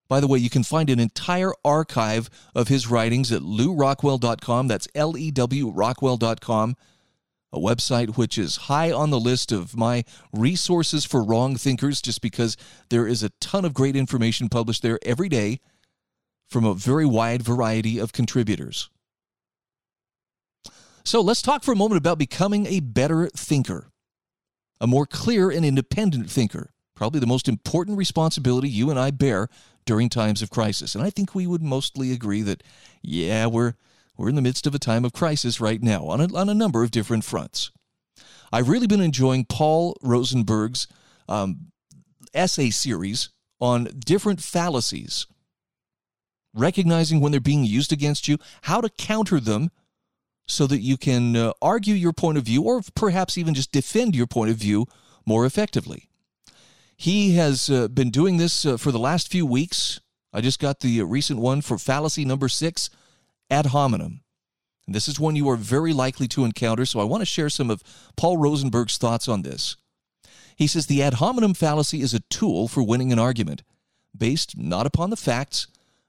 By 0.09 0.21
the 0.21 0.29
way, 0.29 0.39
you 0.39 0.51
can 0.51 0.63
find 0.63 0.89
an 0.89 1.01
entire 1.01 1.53
archive 1.65 2.31
of 2.55 2.69
his 2.69 2.87
writings 2.87 3.33
at 3.33 3.43
lewrockwell.com. 3.43 4.69
That's 4.69 4.89
L 4.95 5.17
E 5.17 5.31
W 5.33 5.71
Rockwell.com, 5.71 6.77
a 7.53 7.59
website 7.59 8.17
which 8.17 8.39
is 8.39 8.57
high 8.57 8.93
on 8.93 9.11
the 9.11 9.19
list 9.19 9.51
of 9.51 9.77
my 9.77 10.05
resources 10.33 11.05
for 11.05 11.25
wrong 11.25 11.57
thinkers 11.57 12.01
just 12.01 12.21
because 12.21 12.57
there 12.89 13.09
is 13.09 13.25
a 13.25 13.31
ton 13.41 13.65
of 13.65 13.75
great 13.75 13.97
information 13.97 14.49
published 14.49 14.83
there 14.83 15.01
every 15.03 15.29
day 15.29 15.61
from 16.49 16.65
a 16.65 16.75
very 16.75 17.07
wide 17.07 17.43
variety 17.43 17.99
of 17.99 18.13
contributors. 18.13 18.89
So 21.05 21.21
let's 21.21 21.43
talk 21.43 21.63
for 21.63 21.73
a 21.73 21.77
moment 21.77 21.99
about 21.99 22.19
becoming 22.19 22.67
a 22.67 22.81
better 22.81 23.29
thinker, 23.29 23.91
a 24.81 24.87
more 24.87 25.07
clear 25.07 25.51
and 25.51 25.65
independent 25.65 26.31
thinker. 26.31 26.73
Probably 26.97 27.21
the 27.21 27.27
most 27.27 27.49
important 27.49 27.99
responsibility 27.99 28.69
you 28.69 28.91
and 28.91 28.99
I 28.99 29.11
bear 29.11 29.49
during 29.85 30.09
times 30.09 30.43
of 30.43 30.51
crisis. 30.51 30.95
And 30.95 31.05
I 31.05 31.11
think 31.11 31.35
we 31.35 31.47
would 31.47 31.63
mostly 31.63 32.11
agree 32.11 32.43
that, 32.43 32.63
yeah, 33.03 33.47
we're, 33.47 33.75
we're 34.17 34.31
in 34.31 34.35
the 34.35 34.43
midst 34.43 34.67
of 34.67 34.75
a 34.75 34.81
time 34.81 35.05
of 35.05 35.13
crisis 35.13 35.61
right 35.61 35.81
now 35.83 36.07
on 36.07 36.21
a, 36.21 36.35
on 36.35 36.49
a 36.49 36.55
number 36.55 36.83
of 36.83 36.91
different 36.91 37.23
fronts. 37.23 37.71
I've 38.53 38.69
really 38.69 38.87
been 38.87 39.01
enjoying 39.01 39.45
Paul 39.45 39.97
Rosenberg's 40.03 40.89
um, 41.29 41.73
essay 42.35 42.71
series 42.71 43.31
on 43.61 43.85
different 43.99 44.41
fallacies 44.41 45.27
recognizing 46.57 47.21
when 47.21 47.31
they're 47.33 47.41
being 47.41 47.65
used 47.65 47.93
against 47.93 48.27
you, 48.27 48.39
how 48.63 48.81
to 48.81 48.89
counter 48.89 49.39
them 49.39 49.71
so 50.49 50.67
that 50.67 50.81
you 50.81 50.97
can 50.97 51.37
uh, 51.37 51.53
argue 51.61 51.95
your 51.95 52.13
point 52.13 52.39
of 52.39 52.45
view 52.45 52.63
or 52.63 52.81
perhaps 52.95 53.37
even 53.37 53.55
just 53.55 53.73
defend 53.73 54.15
your 54.17 54.27
point 54.27 54.51
of 54.51 54.57
view 54.57 54.87
more 55.25 55.45
effectively. 55.45 56.09
He 56.97 57.35
has 57.37 57.69
uh, 57.69 57.89
been 57.89 58.11
doing 58.11 58.39
this 58.39 58.65
uh, 58.65 58.77
for 58.77 58.91
the 58.91 58.99
last 58.99 59.31
few 59.31 59.45
weeks. 59.45 60.01
I 60.33 60.41
just 60.41 60.61
got 60.61 60.81
the 60.81 61.03
recent 61.03 61.41
one 61.41 61.61
for 61.61 61.79
fallacy 61.79 62.25
number 62.25 62.49
six, 62.49 62.91
ad 63.51 63.67
hominem. 63.67 64.21
And 64.87 64.95
this 64.95 65.09
is 65.09 65.19
one 65.19 65.37
you 65.37 65.49
are 65.51 65.57
very 65.57 65.93
likely 65.93 66.29
to 66.29 66.45
encounter, 66.45 66.87
so 66.87 67.01
I 67.01 67.05
want 67.05 67.21
to 67.21 67.27
share 67.27 67.51
some 67.51 67.71
of 67.71 67.83
Paul 68.17 68.37
Rosenberg's 68.37 68.99
thoughts 68.99 69.29
on 69.29 69.43
this. 69.43 69.77
He 70.57 70.67
says 70.67 70.87
the 70.87 71.03
ad 71.03 71.15
hominem 71.15 71.55
fallacy 71.55 72.01
is 72.01 72.15
a 72.15 72.21
tool 72.31 72.69
for 72.69 72.83
winning 72.83 73.13
an 73.13 73.19
argument, 73.19 73.63
based 74.17 74.57
not 74.57 74.87
upon 74.87 75.11
the 75.11 75.17
facts, 75.17 75.67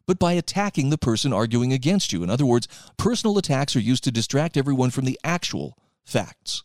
but 0.08 0.18
by 0.18 0.34
attacking 0.34 0.90
the 0.90 0.98
person 0.98 1.34
arguing 1.34 1.72
against 1.72 2.12
you. 2.12 2.24
In 2.24 2.30
other 2.30 2.46
words, 2.46 2.68
personal 2.98 3.38
attacks 3.38 3.76
are 3.76 3.82
used 3.82 4.04
to 4.06 4.12
distract 4.12 4.58
everyone 4.58 4.90
from 4.90 5.06
the 5.06 5.20
actual 5.24 5.78
facts. 6.06 6.64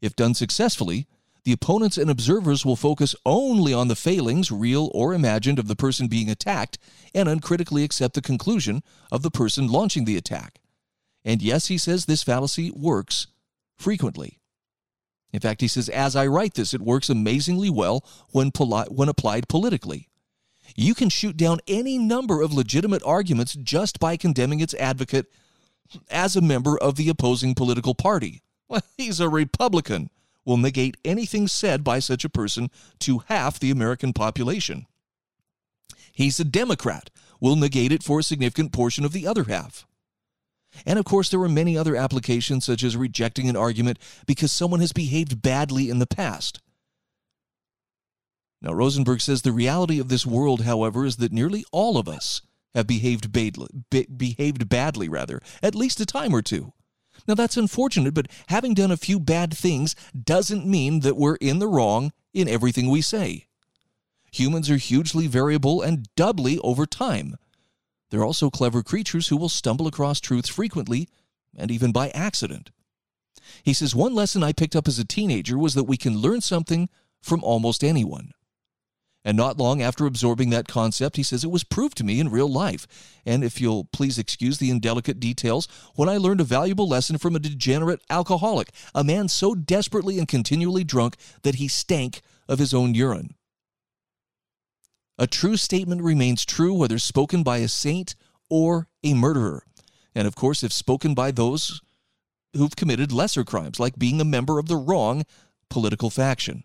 If 0.00 0.14
done 0.14 0.34
successfully, 0.34 1.08
the 1.44 1.52
opponents 1.52 1.96
and 1.96 2.10
observers 2.10 2.66
will 2.66 2.76
focus 2.76 3.14
only 3.24 3.72
on 3.72 3.88
the 3.88 3.96
failings, 3.96 4.52
real 4.52 4.90
or 4.92 5.14
imagined, 5.14 5.58
of 5.58 5.66
the 5.66 5.74
person 5.74 6.06
being 6.06 6.28
attacked 6.28 6.78
and 7.14 7.28
uncritically 7.28 7.84
accept 7.84 8.14
the 8.14 8.20
conclusion 8.20 8.82
of 9.10 9.22
the 9.22 9.30
person 9.30 9.66
launching 9.66 10.04
the 10.04 10.18
attack. 10.18 10.60
And 11.24 11.40
yes, 11.40 11.66
he 11.66 11.78
says 11.78 12.04
this 12.04 12.22
fallacy 12.22 12.70
works 12.70 13.28
frequently. 13.76 14.40
In 15.32 15.40
fact, 15.40 15.60
he 15.60 15.68
says, 15.68 15.88
as 15.88 16.16
I 16.16 16.26
write 16.26 16.54
this, 16.54 16.74
it 16.74 16.80
works 16.80 17.08
amazingly 17.08 17.70
well 17.70 18.04
when, 18.30 18.50
poli- 18.50 18.88
when 18.88 19.08
applied 19.08 19.48
politically. 19.48 20.07
You 20.76 20.94
can 20.94 21.08
shoot 21.08 21.36
down 21.36 21.60
any 21.66 21.98
number 21.98 22.42
of 22.42 22.52
legitimate 22.52 23.02
arguments 23.04 23.54
just 23.54 23.98
by 23.98 24.16
condemning 24.16 24.60
its 24.60 24.74
advocate 24.74 25.26
as 26.10 26.36
a 26.36 26.40
member 26.40 26.78
of 26.78 26.96
the 26.96 27.08
opposing 27.08 27.54
political 27.54 27.94
party. 27.94 28.42
Well, 28.68 28.82
he's 28.96 29.20
a 29.20 29.28
Republican. 29.28 30.10
Will 30.44 30.56
negate 30.56 30.96
anything 31.04 31.46
said 31.46 31.84
by 31.84 31.98
such 31.98 32.24
a 32.24 32.30
person 32.30 32.70
to 33.00 33.22
half 33.26 33.58
the 33.58 33.70
American 33.70 34.12
population. 34.12 34.86
He's 36.12 36.40
a 36.40 36.44
Democrat. 36.44 37.10
Will 37.40 37.54
negate 37.54 37.92
it 37.92 38.02
for 38.02 38.18
a 38.18 38.24
significant 38.24 38.72
portion 38.72 39.04
of 39.04 39.12
the 39.12 39.26
other 39.26 39.44
half. 39.44 39.86
And 40.86 40.98
of 40.98 41.04
course, 41.04 41.28
there 41.28 41.40
are 41.40 41.48
many 41.48 41.76
other 41.76 41.96
applications, 41.96 42.64
such 42.64 42.82
as 42.82 42.96
rejecting 42.96 43.48
an 43.48 43.56
argument 43.56 43.98
because 44.26 44.52
someone 44.52 44.80
has 44.80 44.92
behaved 44.92 45.42
badly 45.42 45.90
in 45.90 45.98
the 45.98 46.06
past. 46.06 46.60
Now, 48.60 48.72
Rosenberg 48.72 49.20
says 49.20 49.42
the 49.42 49.52
reality 49.52 50.00
of 50.00 50.08
this 50.08 50.26
world, 50.26 50.62
however, 50.62 51.04
is 51.04 51.16
that 51.16 51.32
nearly 51.32 51.64
all 51.70 51.96
of 51.96 52.08
us 52.08 52.42
have 52.74 52.86
behaved 52.86 53.32
badly, 53.32 53.68
be, 53.90 54.06
behaved 54.06 54.68
badly 54.68 55.08
rather, 55.08 55.40
at 55.62 55.74
least 55.74 56.00
a 56.00 56.06
time 56.06 56.34
or 56.34 56.42
two. 56.42 56.72
Now, 57.26 57.34
that's 57.34 57.56
unfortunate, 57.56 58.14
but 58.14 58.28
having 58.48 58.74
done 58.74 58.90
a 58.90 58.96
few 58.96 59.20
bad 59.20 59.54
things 59.54 59.94
doesn't 60.24 60.66
mean 60.66 61.00
that 61.00 61.16
we're 61.16 61.36
in 61.36 61.58
the 61.58 61.68
wrong 61.68 62.12
in 62.32 62.48
everything 62.48 62.90
we 62.90 63.00
say. 63.00 63.46
Humans 64.32 64.70
are 64.70 64.76
hugely 64.76 65.26
variable 65.26 65.82
and 65.82 66.08
doubly 66.14 66.58
over 66.58 66.86
time. 66.86 67.36
They're 68.10 68.24
also 68.24 68.50
clever 68.50 68.82
creatures 68.82 69.28
who 69.28 69.36
will 69.36 69.48
stumble 69.48 69.86
across 69.86 70.20
truths 70.20 70.48
frequently 70.48 71.08
and 71.56 71.70
even 71.70 71.92
by 71.92 72.10
accident. 72.10 72.70
He 73.62 73.72
says, 73.72 73.94
One 73.94 74.14
lesson 74.14 74.42
I 74.42 74.52
picked 74.52 74.76
up 74.76 74.88
as 74.88 74.98
a 74.98 75.04
teenager 75.04 75.58
was 75.58 75.74
that 75.74 75.84
we 75.84 75.96
can 75.96 76.18
learn 76.18 76.40
something 76.40 76.88
from 77.20 77.42
almost 77.42 77.82
anyone. 77.82 78.32
And 79.24 79.36
not 79.36 79.58
long 79.58 79.82
after 79.82 80.06
absorbing 80.06 80.50
that 80.50 80.68
concept, 80.68 81.16
he 81.16 81.22
says 81.22 81.44
it 81.44 81.50
was 81.50 81.64
proved 81.64 81.98
to 81.98 82.04
me 82.04 82.20
in 82.20 82.30
real 82.30 82.50
life. 82.50 82.86
And 83.26 83.42
if 83.42 83.60
you'll 83.60 83.84
please 83.92 84.18
excuse 84.18 84.58
the 84.58 84.70
indelicate 84.70 85.20
details, 85.20 85.68
when 85.96 86.08
I 86.08 86.16
learned 86.16 86.40
a 86.40 86.44
valuable 86.44 86.88
lesson 86.88 87.18
from 87.18 87.34
a 87.34 87.40
degenerate 87.40 88.00
alcoholic, 88.08 88.70
a 88.94 89.04
man 89.04 89.28
so 89.28 89.54
desperately 89.54 90.18
and 90.18 90.28
continually 90.28 90.84
drunk 90.84 91.16
that 91.42 91.56
he 91.56 91.68
stank 91.68 92.22
of 92.48 92.58
his 92.58 92.72
own 92.72 92.94
urine. 92.94 93.34
A 95.18 95.26
true 95.26 95.56
statement 95.56 96.00
remains 96.00 96.44
true 96.44 96.72
whether 96.72 96.98
spoken 96.98 97.42
by 97.42 97.58
a 97.58 97.68
saint 97.68 98.14
or 98.48 98.86
a 99.02 99.14
murderer. 99.14 99.64
And 100.14 100.28
of 100.28 100.36
course, 100.36 100.62
if 100.62 100.72
spoken 100.72 101.14
by 101.14 101.32
those 101.32 101.80
who've 102.54 102.76
committed 102.76 103.12
lesser 103.12 103.44
crimes, 103.44 103.80
like 103.80 103.98
being 103.98 104.20
a 104.20 104.24
member 104.24 104.58
of 104.58 104.68
the 104.68 104.76
wrong 104.76 105.24
political 105.68 106.08
faction. 106.08 106.64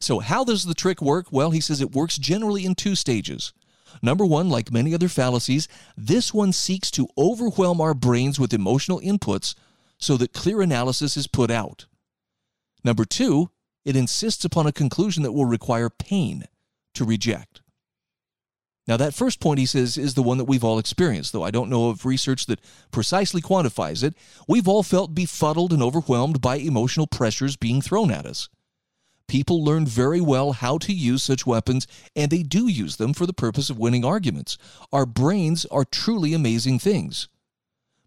So, 0.00 0.20
how 0.20 0.44
does 0.44 0.64
the 0.64 0.74
trick 0.74 1.02
work? 1.02 1.26
Well, 1.30 1.50
he 1.50 1.60
says 1.60 1.80
it 1.80 1.92
works 1.92 2.18
generally 2.18 2.64
in 2.64 2.74
two 2.74 2.94
stages. 2.94 3.52
Number 4.02 4.24
one, 4.24 4.48
like 4.48 4.72
many 4.72 4.94
other 4.94 5.08
fallacies, 5.08 5.66
this 5.96 6.32
one 6.32 6.52
seeks 6.52 6.90
to 6.92 7.08
overwhelm 7.16 7.80
our 7.80 7.94
brains 7.94 8.38
with 8.38 8.52
emotional 8.52 9.00
inputs 9.00 9.54
so 9.98 10.16
that 10.16 10.32
clear 10.32 10.60
analysis 10.60 11.16
is 11.16 11.26
put 11.26 11.50
out. 11.50 11.86
Number 12.84 13.04
two, 13.04 13.50
it 13.84 13.96
insists 13.96 14.44
upon 14.44 14.66
a 14.66 14.72
conclusion 14.72 15.22
that 15.22 15.32
will 15.32 15.46
require 15.46 15.90
pain 15.90 16.44
to 16.94 17.04
reject. 17.04 17.62
Now, 18.86 18.96
that 18.96 19.14
first 19.14 19.40
point, 19.40 19.58
he 19.58 19.66
says, 19.66 19.98
is 19.98 20.14
the 20.14 20.22
one 20.22 20.38
that 20.38 20.46
we've 20.46 20.64
all 20.64 20.78
experienced, 20.78 21.32
though 21.32 21.42
I 21.42 21.50
don't 21.50 21.68
know 21.68 21.90
of 21.90 22.06
research 22.06 22.46
that 22.46 22.60
precisely 22.90 23.42
quantifies 23.42 24.02
it. 24.02 24.14
We've 24.46 24.66
all 24.66 24.82
felt 24.82 25.14
befuddled 25.14 25.74
and 25.74 25.82
overwhelmed 25.82 26.40
by 26.40 26.56
emotional 26.56 27.06
pressures 27.06 27.56
being 27.56 27.82
thrown 27.82 28.10
at 28.10 28.24
us. 28.24 28.48
People 29.28 29.62
learn 29.62 29.84
very 29.84 30.22
well 30.22 30.52
how 30.52 30.78
to 30.78 30.92
use 30.92 31.22
such 31.22 31.46
weapons, 31.46 31.86
and 32.16 32.30
they 32.30 32.42
do 32.42 32.66
use 32.66 32.96
them 32.96 33.12
for 33.12 33.26
the 33.26 33.34
purpose 33.34 33.68
of 33.68 33.78
winning 33.78 34.04
arguments. 34.04 34.56
Our 34.90 35.04
brains 35.06 35.66
are 35.66 35.84
truly 35.84 36.32
amazing 36.32 36.78
things. 36.78 37.28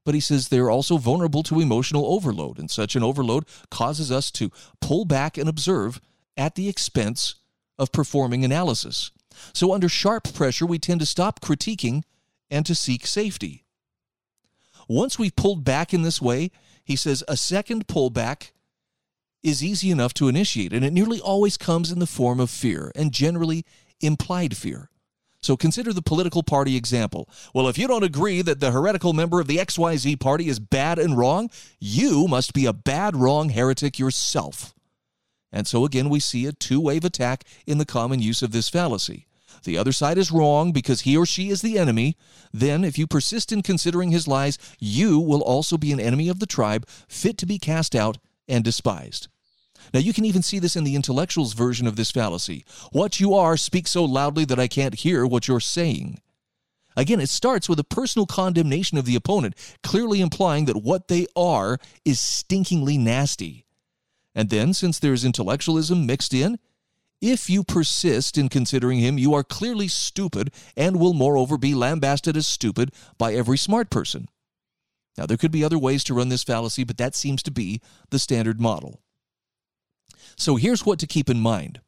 But 0.04 0.16
he 0.16 0.20
says 0.20 0.48
they're 0.48 0.72
also 0.72 0.98
vulnerable 0.98 1.44
to 1.44 1.60
emotional 1.60 2.08
overload, 2.08 2.58
and 2.58 2.72
such 2.72 2.96
an 2.96 3.04
overload 3.04 3.46
causes 3.70 4.12
us 4.12 4.32
to 4.32 4.52
pull 4.82 5.06
back 5.06 5.38
and 5.38 5.48
observe 5.48 6.02
at 6.36 6.56
the 6.56 6.68
expense 6.68 7.36
of 7.78 7.92
performing 7.92 8.44
analysis. 8.44 9.12
So, 9.54 9.74
under 9.74 9.88
sharp 9.88 10.34
pressure, 10.34 10.66
we 10.66 10.80
tend 10.80 11.02
to 11.02 11.06
stop 11.06 11.40
critiquing 11.40 12.02
and 12.50 12.66
to 12.66 12.74
seek 12.74 13.06
safety. 13.06 13.64
Once 14.88 15.20
we've 15.20 15.36
pulled 15.36 15.64
back 15.64 15.94
in 15.94 16.02
this 16.02 16.22
way, 16.22 16.52
he 16.84 16.96
says 16.96 17.24
a 17.28 17.38
second 17.38 17.88
pullback 17.88 18.52
is 19.44 19.64
easy 19.64 19.92
enough 19.92 20.14
to 20.16 20.28
initiate, 20.28 20.74
and 20.74 20.86
it 20.86 20.94
nearly 20.94 21.20
always 21.20 21.58
comes 21.58 21.92
in 21.92 22.00
the 22.00 22.08
form 22.08 22.40
of 22.40 22.50
fear, 22.50 22.92
and 22.96 23.12
generally 23.12 23.66
implied 24.00 24.56
fear. 24.56 24.90
So 25.42 25.58
consider 25.58 25.92
the 25.92 26.04
political 26.04 26.44
party 26.44 26.76
example. 26.76 27.28
Well, 27.54 27.68
if 27.68 27.78
you 27.78 27.88
don't 27.88 28.04
agree 28.04 28.44
that 28.44 28.60
the 28.60 28.72
heretical 28.72 29.14
member 29.14 29.40
of 29.40 29.48
the 29.48 29.58
XYZ 29.58 30.20
party 30.20 30.48
is 30.48 30.60
bad 30.60 31.00
and 31.00 31.18
wrong, 31.18 31.50
you 31.80 32.28
must 32.28 32.54
be 32.54 32.68
a 32.68 32.74
bad, 32.74 33.16
wrong 33.16 33.50
heretic 33.50 33.98
yourself. 33.98 34.76
And 35.52 35.68
so 35.68 35.84
again, 35.84 36.10
we 36.10 36.20
see 36.20 36.46
a 36.46 36.52
two 36.52 36.80
wave 36.80 37.04
attack 37.04 37.44
in 37.66 37.80
the 37.80 37.86
common 37.86 38.22
use 38.22 38.44
of 38.44 38.52
this 38.52 38.70
fallacy. 38.70 39.26
The 39.64 39.78
other 39.78 39.92
side 39.92 40.18
is 40.18 40.32
wrong 40.32 40.72
because 40.72 41.02
he 41.02 41.18
or 41.18 41.26
she 41.26 41.50
is 41.50 41.62
the 41.62 41.78
enemy. 41.78 42.16
Then, 42.54 42.84
if 42.84 42.98
you 42.98 43.06
persist 43.06 43.52
in 43.52 43.62
considering 43.62 44.12
his 44.12 44.28
lies, 44.28 44.58
you 44.80 45.20
will 45.20 45.42
also 45.42 45.78
be 45.78 45.92
an 45.92 46.00
enemy 46.00 46.30
of 46.30 46.40
the 46.40 46.46
tribe, 46.46 46.88
fit 47.08 47.38
to 47.40 47.46
be 47.46 47.60
cast 47.60 47.96
out 47.96 48.18
and 48.52 48.64
despised. 48.64 49.28
Now, 49.94 50.00
you 50.00 50.14
can 50.14 50.26
even 50.26 50.44
see 50.44 50.60
this 50.60 50.76
in 50.76 50.84
the 50.84 50.96
intellectual's 50.96 51.54
version 51.54 51.88
of 51.88 51.96
this 51.96 52.12
fallacy. 52.12 52.64
What 52.92 53.20
you 53.20 53.34
are 53.34 53.58
speaks 53.58 53.92
so 53.92 54.06
loudly 54.06 54.46
that 54.46 54.60
I 54.60 54.68
can't 54.68 54.94
hear 54.94 55.26
what 55.26 55.48
you're 55.48 55.60
saying. 55.60 56.22
Again, 56.96 57.20
it 57.20 57.30
starts 57.30 57.70
with 57.70 57.80
a 57.80 57.86
personal 57.86 58.26
condemnation 58.26 58.98
of 58.98 59.06
the 59.06 59.16
opponent, 59.16 59.56
clearly 59.82 60.22
implying 60.22 60.66
that 60.66 60.84
what 60.84 61.08
they 61.08 61.26
are 61.36 61.80
is 62.06 62.20
stinkingly 62.20 63.00
nasty. 63.00 63.66
And 64.36 64.50
then, 64.50 64.74
since 64.74 65.00
there's 65.00 65.26
intellectualism 65.26 66.06
mixed 66.06 66.34
in, 66.34 66.60
if 67.22 67.50
you 67.50 67.64
persist 67.64 68.38
in 68.38 68.50
considering 68.50 69.00
him, 69.00 69.18
you 69.18 69.34
are 69.34 69.44
clearly 69.44 69.88
stupid 69.88 70.52
and 70.76 71.00
will 71.00 71.14
moreover 71.14 71.58
be 71.58 71.76
lambasted 71.76 72.36
as 72.36 72.48
stupid 72.48 72.92
by 73.18 73.34
every 73.34 73.58
smart 73.58 73.90
person. 73.90 74.28
Now, 75.18 75.26
there 75.26 75.38
could 75.38 75.52
be 75.52 75.64
other 75.64 75.78
ways 75.78 76.04
to 76.06 76.14
run 76.14 76.30
this 76.30 76.44
fallacy, 76.44 76.84
but 76.84 76.98
that 76.98 77.16
seems 77.16 77.44
to 77.44 77.52
be 77.52 77.82
the 78.10 78.20
standard 78.20 78.60
model. 78.60 79.02
So 80.38 80.56
here's 80.56 80.86
what 80.86 81.00
to 81.00 81.08
keep 81.08 81.30
in 81.30 81.40
mind. 81.40 81.82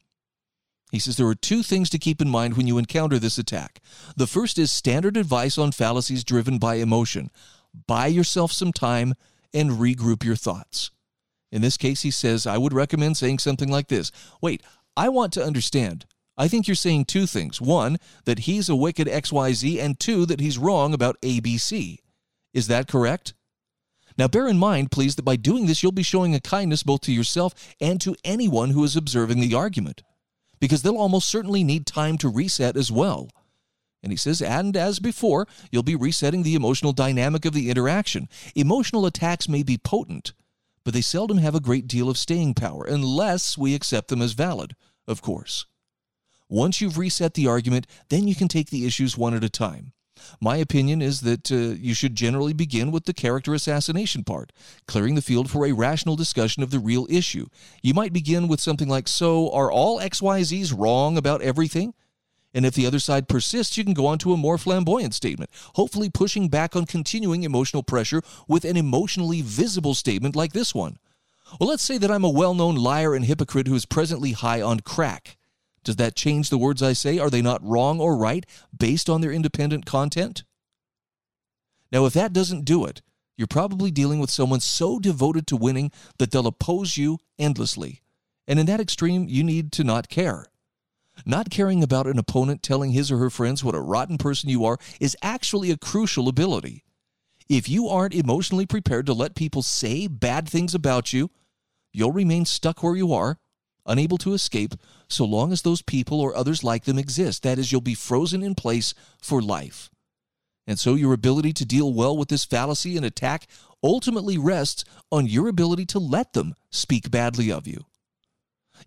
He 0.91 0.99
says 0.99 1.17
there 1.17 1.27
are 1.27 1.35
two 1.35 1.63
things 1.63 1.89
to 1.89 1.97
keep 1.97 2.21
in 2.21 2.29
mind 2.29 2.55
when 2.55 2.67
you 2.67 2.77
encounter 2.77 3.17
this 3.17 3.39
attack. 3.39 3.81
The 4.15 4.27
first 4.27 4.59
is 4.59 4.71
standard 4.71 5.17
advice 5.17 5.57
on 5.57 5.71
fallacies 5.71 6.23
driven 6.23 6.59
by 6.59 6.75
emotion. 6.75 7.31
Buy 7.87 8.07
yourself 8.07 8.51
some 8.51 8.71
time 8.71 9.15
and 9.53 9.71
regroup 9.71 10.23
your 10.23 10.35
thoughts. 10.35 10.91
In 11.51 11.61
this 11.61 11.77
case, 11.77 12.01
he 12.01 12.11
says, 12.11 12.45
I 12.45 12.57
would 12.57 12.73
recommend 12.73 13.17
saying 13.17 13.39
something 13.39 13.69
like 13.69 13.87
this 13.87 14.11
Wait, 14.41 14.61
I 14.95 15.09
want 15.09 15.33
to 15.33 15.43
understand. 15.43 16.05
I 16.37 16.47
think 16.47 16.67
you're 16.67 16.75
saying 16.75 17.05
two 17.05 17.25
things. 17.25 17.61
One, 17.61 17.97
that 18.25 18.39
he's 18.39 18.69
a 18.69 18.75
wicked 18.75 19.07
XYZ, 19.07 19.79
and 19.79 19.99
two, 19.99 20.25
that 20.25 20.39
he's 20.39 20.57
wrong 20.57 20.93
about 20.93 21.21
ABC. 21.21 21.99
Is 22.53 22.67
that 22.67 22.87
correct? 22.87 23.33
Now, 24.17 24.27
bear 24.27 24.47
in 24.47 24.59
mind, 24.59 24.91
please, 24.91 25.15
that 25.15 25.23
by 25.23 25.35
doing 25.35 25.65
this, 25.65 25.81
you'll 25.81 25.91
be 25.91 26.03
showing 26.03 26.35
a 26.35 26.39
kindness 26.39 26.83
both 26.83 27.01
to 27.01 27.11
yourself 27.11 27.75
and 27.81 27.99
to 28.01 28.15
anyone 28.23 28.69
who 28.69 28.83
is 28.83 28.95
observing 28.95 29.39
the 29.39 29.55
argument, 29.55 30.03
because 30.59 30.83
they'll 30.83 30.97
almost 30.97 31.29
certainly 31.29 31.63
need 31.63 31.87
time 31.87 32.17
to 32.19 32.29
reset 32.29 32.77
as 32.77 32.91
well. 32.91 33.29
And 34.03 34.11
he 34.11 34.17
says, 34.17 34.41
and 34.41 34.75
as 34.75 34.99
before, 34.99 35.47
you'll 35.71 35.81
be 35.81 35.95
resetting 35.95 36.43
the 36.43 36.55
emotional 36.55 36.91
dynamic 36.91 37.45
of 37.45 37.53
the 37.53 37.69
interaction. 37.69 38.27
Emotional 38.53 39.05
attacks 39.05 39.47
may 39.47 39.63
be 39.63 39.77
potent, 39.77 40.33
but 40.83 40.93
they 40.93 41.01
seldom 41.01 41.37
have 41.37 41.55
a 41.55 41.61
great 41.61 41.87
deal 41.87 42.09
of 42.09 42.17
staying 42.17 42.53
power, 42.53 42.83
unless 42.83 43.57
we 43.57 43.73
accept 43.73 44.09
them 44.09 44.21
as 44.21 44.33
valid, 44.33 44.75
of 45.07 45.21
course. 45.21 45.65
Once 46.49 46.81
you've 46.81 46.97
reset 46.97 47.33
the 47.33 47.47
argument, 47.47 47.87
then 48.09 48.27
you 48.27 48.35
can 48.35 48.49
take 48.49 48.69
the 48.69 48.85
issues 48.85 49.17
one 49.17 49.33
at 49.33 49.43
a 49.43 49.49
time. 49.49 49.93
My 50.39 50.57
opinion 50.57 51.01
is 51.01 51.21
that 51.21 51.51
uh, 51.51 51.55
you 51.55 51.93
should 51.93 52.15
generally 52.15 52.53
begin 52.53 52.91
with 52.91 53.05
the 53.05 53.13
character 53.13 53.53
assassination 53.53 54.23
part, 54.23 54.51
clearing 54.87 55.15
the 55.15 55.21
field 55.21 55.49
for 55.49 55.65
a 55.65 55.71
rational 55.71 56.15
discussion 56.15 56.63
of 56.63 56.71
the 56.71 56.79
real 56.79 57.07
issue. 57.09 57.47
You 57.81 57.93
might 57.93 58.13
begin 58.13 58.47
with 58.47 58.59
something 58.59 58.89
like 58.89 59.07
So, 59.07 59.51
are 59.51 59.71
all 59.71 59.99
XYZs 59.99 60.77
wrong 60.77 61.17
about 61.17 61.41
everything? 61.41 61.93
And 62.53 62.65
if 62.65 62.75
the 62.75 62.85
other 62.85 62.99
side 62.99 63.27
persists, 63.27 63.77
you 63.77 63.83
can 63.83 63.95
go 63.95 64.05
on 64.05 64.19
to 64.19 64.33
a 64.33 64.37
more 64.37 64.57
flamboyant 64.57 65.15
statement, 65.15 65.49
hopefully 65.73 66.09
pushing 66.09 66.49
back 66.49 66.75
on 66.75 66.85
continuing 66.85 67.43
emotional 67.43 67.81
pressure 67.81 68.21
with 68.47 68.63
an 68.63 68.77
emotionally 68.77 69.41
visible 69.41 69.95
statement 69.95 70.35
like 70.35 70.53
this 70.53 70.73
one. 70.75 70.97
Well, 71.59 71.69
let's 71.69 71.83
say 71.83 71.97
that 71.97 72.11
I'm 72.11 72.23
a 72.23 72.29
well 72.29 72.53
known 72.53 72.75
liar 72.75 73.15
and 73.15 73.25
hypocrite 73.25 73.67
who 73.67 73.75
is 73.75 73.85
presently 73.85 74.31
high 74.31 74.61
on 74.61 74.81
crack. 74.81 75.37
Does 75.83 75.97
that 75.97 76.15
change 76.15 76.49
the 76.49 76.57
words 76.57 76.81
I 76.81 76.93
say? 76.93 77.19
Are 77.19 77.29
they 77.29 77.41
not 77.41 77.63
wrong 77.63 77.99
or 77.99 78.15
right 78.15 78.45
based 78.77 79.09
on 79.09 79.21
their 79.21 79.31
independent 79.31 79.85
content? 79.85 80.43
Now, 81.91 82.05
if 82.05 82.13
that 82.13 82.33
doesn't 82.33 82.65
do 82.65 82.85
it, 82.85 83.01
you're 83.37 83.47
probably 83.47 83.91
dealing 83.91 84.19
with 84.19 84.29
someone 84.29 84.59
so 84.59 84.99
devoted 84.99 85.47
to 85.47 85.55
winning 85.55 85.91
that 86.17 86.31
they'll 86.31 86.47
oppose 86.47 86.97
you 86.97 87.19
endlessly. 87.37 88.01
And 88.47 88.59
in 88.59 88.65
that 88.67 88.79
extreme, 88.79 89.27
you 89.27 89.43
need 89.43 89.71
to 89.73 89.83
not 89.83 90.09
care. 90.09 90.47
Not 91.25 91.49
caring 91.49 91.83
about 91.83 92.07
an 92.07 92.17
opponent 92.17 92.63
telling 92.63 92.91
his 92.91 93.11
or 93.11 93.17
her 93.17 93.29
friends 93.29 93.63
what 93.63 93.75
a 93.75 93.79
rotten 93.79 94.17
person 94.17 94.49
you 94.49 94.65
are 94.65 94.77
is 94.99 95.17
actually 95.21 95.71
a 95.71 95.77
crucial 95.77 96.27
ability. 96.27 96.83
If 97.49 97.69
you 97.69 97.87
aren't 97.87 98.15
emotionally 98.15 98.65
prepared 98.65 99.05
to 99.05 99.13
let 99.13 99.35
people 99.35 99.61
say 99.61 100.07
bad 100.07 100.47
things 100.47 100.73
about 100.73 101.13
you, 101.13 101.29
you'll 101.91 102.11
remain 102.11 102.45
stuck 102.45 102.81
where 102.81 102.95
you 102.95 103.13
are 103.13 103.37
unable 103.85 104.17
to 104.19 104.33
escape 104.33 104.75
so 105.07 105.25
long 105.25 105.51
as 105.51 105.61
those 105.61 105.81
people 105.81 106.21
or 106.21 106.35
others 106.35 106.63
like 106.63 106.85
them 106.85 106.97
exist. 106.97 107.43
That 107.43 107.59
is, 107.59 107.71
you'll 107.71 107.81
be 107.81 107.95
frozen 107.95 108.43
in 108.43 108.55
place 108.55 108.93
for 109.21 109.41
life. 109.41 109.89
And 110.65 110.79
so 110.79 110.95
your 110.95 111.13
ability 111.13 111.53
to 111.53 111.65
deal 111.65 111.93
well 111.93 112.15
with 112.15 112.29
this 112.29 112.45
fallacy 112.45 112.95
and 112.95 113.05
attack 113.05 113.47
ultimately 113.83 114.37
rests 114.37 114.85
on 115.11 115.27
your 115.27 115.47
ability 115.47 115.85
to 115.87 115.99
let 115.99 116.33
them 116.33 116.55
speak 116.71 117.11
badly 117.11 117.51
of 117.51 117.67
you. 117.67 117.85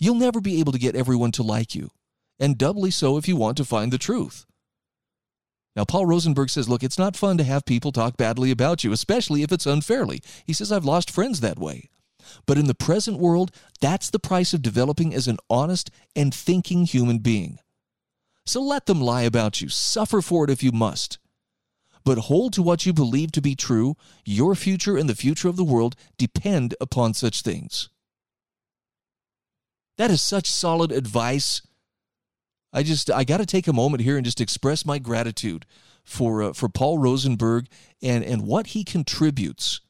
You'll 0.00 0.14
never 0.14 0.40
be 0.40 0.58
able 0.60 0.72
to 0.72 0.78
get 0.78 0.96
everyone 0.96 1.32
to 1.32 1.42
like 1.42 1.74
you, 1.74 1.90
and 2.38 2.58
doubly 2.58 2.90
so 2.90 3.16
if 3.18 3.28
you 3.28 3.36
want 3.36 3.56
to 3.58 3.64
find 3.64 3.92
the 3.92 3.98
truth. 3.98 4.46
Now, 5.74 5.84
Paul 5.84 6.06
Rosenberg 6.06 6.48
says, 6.48 6.68
Look, 6.68 6.82
it's 6.82 6.98
not 6.98 7.16
fun 7.16 7.36
to 7.36 7.44
have 7.44 7.66
people 7.66 7.92
talk 7.92 8.16
badly 8.16 8.50
about 8.50 8.82
you, 8.82 8.92
especially 8.92 9.42
if 9.42 9.52
it's 9.52 9.66
unfairly. 9.66 10.22
He 10.46 10.54
says, 10.54 10.72
I've 10.72 10.86
lost 10.86 11.10
friends 11.10 11.40
that 11.40 11.58
way. 11.58 11.90
But 12.46 12.58
in 12.58 12.66
the 12.66 12.74
present 12.74 13.18
world, 13.18 13.50
that's 13.80 14.10
the 14.10 14.18
price 14.18 14.52
of 14.52 14.62
developing 14.62 15.14
as 15.14 15.28
an 15.28 15.38
honest 15.48 15.90
and 16.14 16.34
thinking 16.34 16.84
human 16.84 17.18
being. 17.18 17.58
So 18.44 18.62
let 18.62 18.86
them 18.86 19.00
lie 19.00 19.22
about 19.22 19.60
you, 19.60 19.68
suffer 19.68 20.22
for 20.22 20.44
it 20.44 20.50
if 20.50 20.62
you 20.62 20.72
must. 20.72 21.18
But 22.04 22.18
hold 22.18 22.52
to 22.52 22.62
what 22.62 22.86
you 22.86 22.92
believe 22.92 23.32
to 23.32 23.42
be 23.42 23.56
true. 23.56 23.96
Your 24.24 24.54
future 24.54 24.96
and 24.96 25.08
the 25.08 25.14
future 25.16 25.48
of 25.48 25.56
the 25.56 25.64
world 25.64 25.96
depend 26.16 26.74
upon 26.80 27.14
such 27.14 27.42
things. 27.42 27.88
That 29.98 30.12
is 30.12 30.22
such 30.22 30.48
solid 30.48 30.92
advice. 30.92 31.62
I 32.72 32.84
just 32.84 33.10
I 33.10 33.24
got 33.24 33.38
to 33.38 33.46
take 33.46 33.66
a 33.66 33.72
moment 33.72 34.02
here 34.02 34.16
and 34.16 34.24
just 34.24 34.40
express 34.40 34.86
my 34.86 34.98
gratitude 34.98 35.66
for 36.04 36.42
uh, 36.42 36.52
for 36.52 36.68
Paul 36.68 36.98
Rosenberg 36.98 37.66
and 38.00 38.22
and 38.22 38.46
what 38.46 38.68
he 38.68 38.84
contributes 38.84 39.80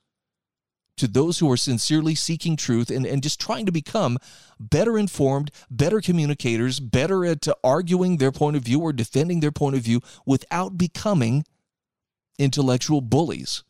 to 0.97 1.07
those 1.07 1.39
who 1.39 1.51
are 1.51 1.57
sincerely 1.57 2.15
seeking 2.15 2.57
truth 2.57 2.91
and, 2.91 3.07
and 3.07 3.23
just 3.23 3.41
trying 3.41 3.67
to 3.67 3.73
become 3.73 4.19
better 4.59 4.99
informed, 4.99 5.51
better 5.71 6.01
communicators, 6.01 6.81
better 6.81 7.25
at 7.25 7.47
arguing 7.63 8.17
their 8.17 8.33
point 8.33 8.57
of 8.57 8.63
view 8.63 8.81
or 8.81 8.93
defending 8.93 9.41
their 9.41 9.53
point 9.53 9.77
of 9.77 9.83
view 9.83 10.01
without 10.25 10.79
becoming 10.79 11.45
intellectual 12.39 13.01
bullies. 13.01 13.63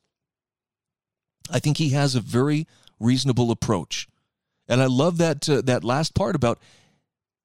I 1.50 1.58
think 1.58 1.76
he 1.76 1.90
has 1.90 2.14
a 2.14 2.20
very 2.20 2.66
reasonable 2.98 3.50
approach. 3.50 4.08
And 4.68 4.82
I 4.82 4.86
love 4.86 5.18
that 5.18 5.48
uh, 5.48 5.62
that 5.62 5.84
last 5.84 6.14
part 6.14 6.34
about 6.34 6.58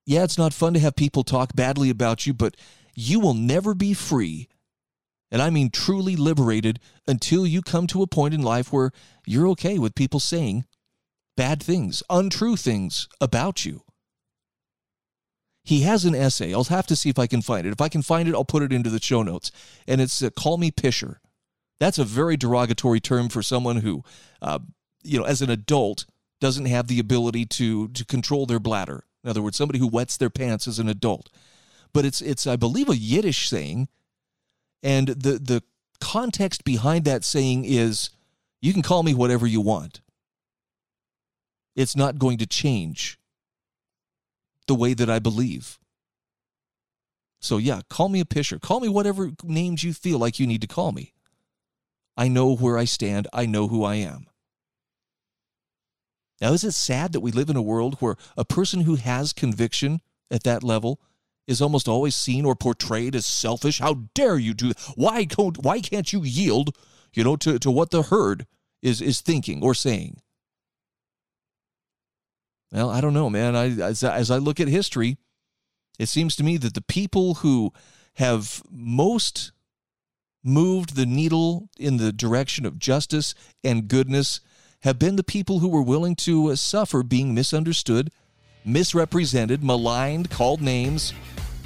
yeah, 0.05 0.23
it's 0.23 0.37
not 0.37 0.53
fun 0.53 0.73
to 0.73 0.79
have 0.79 0.95
people 0.95 1.23
talk 1.23 1.55
badly 1.55 1.89
about 1.89 2.25
you, 2.25 2.33
but 2.33 2.57
you 2.95 3.19
will 3.19 3.35
never 3.35 3.73
be 3.73 3.93
free. 3.93 4.47
And 5.31 5.41
I 5.41 5.49
mean 5.49 5.69
truly 5.69 6.15
liberated 6.15 6.79
until 7.07 7.47
you 7.47 7.61
come 7.61 7.87
to 7.87 8.01
a 8.01 8.07
point 8.07 8.33
in 8.33 8.41
life 8.41 8.73
where 8.73 8.91
you're 9.25 9.47
okay 9.49 9.79
with 9.79 9.95
people 9.95 10.19
saying 10.19 10.65
bad 11.37 11.63
things, 11.63 12.03
untrue 12.09 12.57
things 12.57 13.07
about 13.21 13.65
you. 13.65 13.83
He 15.63 15.81
has 15.81 16.05
an 16.05 16.15
essay. 16.15 16.53
I'll 16.53 16.63
have 16.65 16.87
to 16.87 16.95
see 16.95 17.09
if 17.09 17.19
I 17.19 17.27
can 17.27 17.41
find 17.41 17.65
it. 17.65 17.71
If 17.71 17.81
I 17.81 17.89
can 17.89 18.01
find 18.01 18.27
it, 18.27 18.33
I'll 18.33 18.43
put 18.43 18.63
it 18.63 18.73
into 18.73 18.89
the 18.89 19.01
show 19.01 19.21
notes. 19.21 19.51
And 19.87 20.01
it's 20.01 20.21
uh, 20.21 20.31
Call 20.31 20.57
Me 20.57 20.71
Pisher. 20.71 21.21
That's 21.79 21.99
a 21.99 22.03
very 22.03 22.35
derogatory 22.35 22.99
term 22.99 23.29
for 23.29 23.41
someone 23.41 23.77
who, 23.77 24.03
uh, 24.41 24.59
you 25.03 25.19
know, 25.19 25.25
as 25.25 25.41
an 25.41 25.49
adult, 25.49 26.05
doesn't 26.39 26.65
have 26.65 26.87
the 26.87 26.99
ability 26.99 27.45
to 27.45 27.87
to 27.89 28.03
control 28.03 28.45
their 28.45 28.59
bladder. 28.59 29.05
In 29.23 29.29
other 29.29 29.41
words, 29.41 29.55
somebody 29.55 29.79
who 29.79 29.87
wets 29.87 30.17
their 30.17 30.29
pants 30.29 30.67
as 30.67 30.79
an 30.79 30.89
adult. 30.89 31.29
But 31.93 32.05
it's 32.05 32.21
it's 32.21 32.47
I 32.47 32.55
believe 32.55 32.89
a 32.89 32.97
Yiddish 32.97 33.47
saying, 33.47 33.87
and 34.83 35.07
the 35.09 35.39
the 35.39 35.63
context 35.99 36.63
behind 36.63 37.05
that 37.05 37.23
saying 37.23 37.65
is, 37.65 38.09
you 38.61 38.73
can 38.73 38.81
call 38.81 39.03
me 39.03 39.13
whatever 39.13 39.45
you 39.47 39.61
want. 39.61 40.01
It's 41.75 41.95
not 41.95 42.19
going 42.19 42.37
to 42.39 42.45
change 42.45 43.19
the 44.67 44.75
way 44.75 44.93
that 44.93 45.09
I 45.09 45.19
believe. 45.19 45.79
So 47.39 47.57
yeah, 47.57 47.81
call 47.89 48.09
me 48.09 48.19
a 48.19 48.25
pisher. 48.25 48.59
Call 48.59 48.79
me 48.79 48.89
whatever 48.89 49.31
names 49.43 49.83
you 49.83 49.93
feel 49.93 50.19
like 50.19 50.39
you 50.39 50.47
need 50.47 50.61
to 50.61 50.67
call 50.67 50.91
me. 50.91 51.13
I 52.17 52.27
know 52.27 52.55
where 52.55 52.77
I 52.77 52.85
stand. 52.85 53.27
I 53.33 53.45
know 53.45 53.67
who 53.67 53.83
I 53.83 53.95
am. 53.95 54.27
Now, 56.39 56.53
is 56.53 56.63
it 56.63 56.73
sad 56.73 57.13
that 57.13 57.19
we 57.19 57.31
live 57.31 57.49
in 57.49 57.55
a 57.55 57.61
world 57.61 57.97
where 57.99 58.15
a 58.35 58.43
person 58.43 58.81
who 58.81 58.95
has 58.95 59.31
conviction 59.31 60.01
at 60.29 60.43
that 60.43 60.63
level 60.63 60.99
is 61.47 61.61
almost 61.61 61.87
always 61.87 62.15
seen 62.15 62.45
or 62.45 62.55
portrayed 62.55 63.15
as 63.15 63.25
selfish? 63.25 63.79
How 63.79 64.05
dare 64.13 64.37
you 64.37 64.53
do 64.53 64.69
that? 64.69 64.79
Why 64.95 65.25
can't, 65.25 65.57
why 65.63 65.79
can't 65.79 66.11
you 66.11 66.23
yield, 66.23 66.77
you 67.13 67.23
know, 67.23 67.35
to, 67.37 67.59
to 67.59 67.71
what 67.71 67.91
the 67.91 68.03
herd 68.03 68.45
is, 68.81 69.01
is 69.01 69.21
thinking 69.21 69.63
or 69.63 69.73
saying? 69.73 70.21
Well, 72.71 72.89
I 72.89 73.01
don't 73.01 73.13
know, 73.13 73.29
man. 73.29 73.55
I, 73.55 73.69
as, 73.81 74.03
as 74.03 74.31
I 74.31 74.37
look 74.37 74.59
at 74.59 74.67
history, 74.67 75.17
it 75.99 76.07
seems 76.07 76.35
to 76.37 76.43
me 76.43 76.57
that 76.57 76.73
the 76.73 76.81
people 76.81 77.35
who 77.35 77.73
have 78.15 78.63
most 78.69 79.51
moved 80.43 80.95
the 80.95 81.05
needle 81.05 81.69
in 81.79 81.97
the 81.97 82.11
direction 82.11 82.65
of 82.65 82.79
justice 82.79 83.35
and 83.63 83.87
goodness 83.87 84.39
have 84.81 84.97
been 84.97 85.15
the 85.15 85.23
people 85.23 85.59
who 85.59 85.67
were 85.67 85.81
willing 85.81 86.15
to 86.15 86.51
uh, 86.51 86.55
suffer 86.55 87.03
being 87.03 87.35
misunderstood, 87.35 88.11
misrepresented, 88.65 89.63
maligned, 89.63 90.29
called 90.29 90.61
names, 90.61 91.13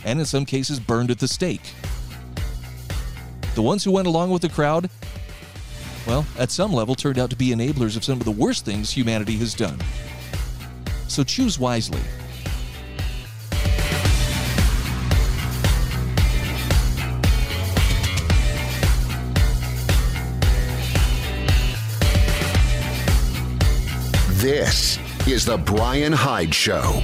and 0.03 0.19
in 0.19 0.25
some 0.25 0.45
cases 0.45 0.79
burned 0.79 1.11
at 1.11 1.19
the 1.19 1.27
stake. 1.27 1.73
The 3.55 3.61
ones 3.61 3.83
who 3.83 3.91
went 3.91 4.07
along 4.07 4.31
with 4.31 4.41
the 4.41 4.49
crowd, 4.49 4.89
well, 6.05 6.25
at 6.37 6.51
some 6.51 6.73
level 6.73 6.95
turned 6.95 7.17
out 7.17 7.29
to 7.29 7.35
be 7.35 7.49
enablers 7.49 7.95
of 7.97 8.03
some 8.03 8.19
of 8.19 8.25
the 8.25 8.31
worst 8.31 8.65
things 8.65 8.91
humanity 8.91 9.37
has 9.37 9.53
done. 9.53 9.79
So 11.07 11.23
choose 11.23 11.57
wisely. 11.57 12.01
This 24.37 24.99
is 25.27 25.43
The 25.43 25.57
Brian 25.57 26.13
Hyde 26.13 26.53
Show. 26.53 27.01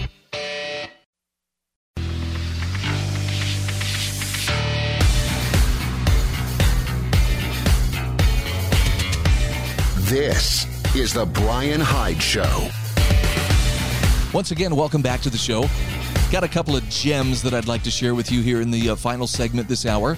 This 10.02 10.68
is 10.96 11.14
The 11.16 11.26
Brian 11.26 11.82
Hyde 11.82 12.22
Show. 12.22 12.70
Once 14.32 14.52
again, 14.52 14.76
welcome 14.76 15.02
back 15.02 15.22
to 15.22 15.32
the 15.32 15.38
show. 15.38 15.66
Got 16.32 16.44
a 16.44 16.48
couple 16.48 16.76
of 16.76 16.88
gems 16.90 17.42
that 17.42 17.56
I'd 17.56 17.68
like 17.68 17.82
to 17.84 17.92
share 17.92 18.14
with 18.14 18.32
you 18.32 18.44
here 18.44 18.62
in 18.62 18.70
the 18.70 18.92
uh, 18.92 18.96
final 18.96 19.26
segment 19.26 19.68
this 19.68 19.88
hour. 19.88 20.16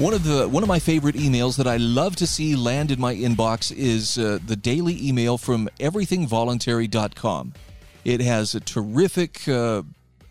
One 0.00 0.14
of 0.14 0.24
the 0.24 0.48
one 0.48 0.62
of 0.62 0.66
my 0.66 0.78
favorite 0.78 1.14
emails 1.14 1.58
that 1.58 1.66
I 1.66 1.76
love 1.76 2.16
to 2.16 2.26
see 2.26 2.56
land 2.56 2.90
in 2.90 2.98
my 2.98 3.14
inbox 3.14 3.70
is 3.70 4.16
uh, 4.16 4.38
the 4.42 4.56
daily 4.56 4.96
email 5.06 5.36
from 5.36 5.68
everythingvoluntary.com. 5.78 7.52
It 8.06 8.22
has 8.22 8.54
a 8.54 8.60
terrific 8.60 9.46
uh, 9.46 9.82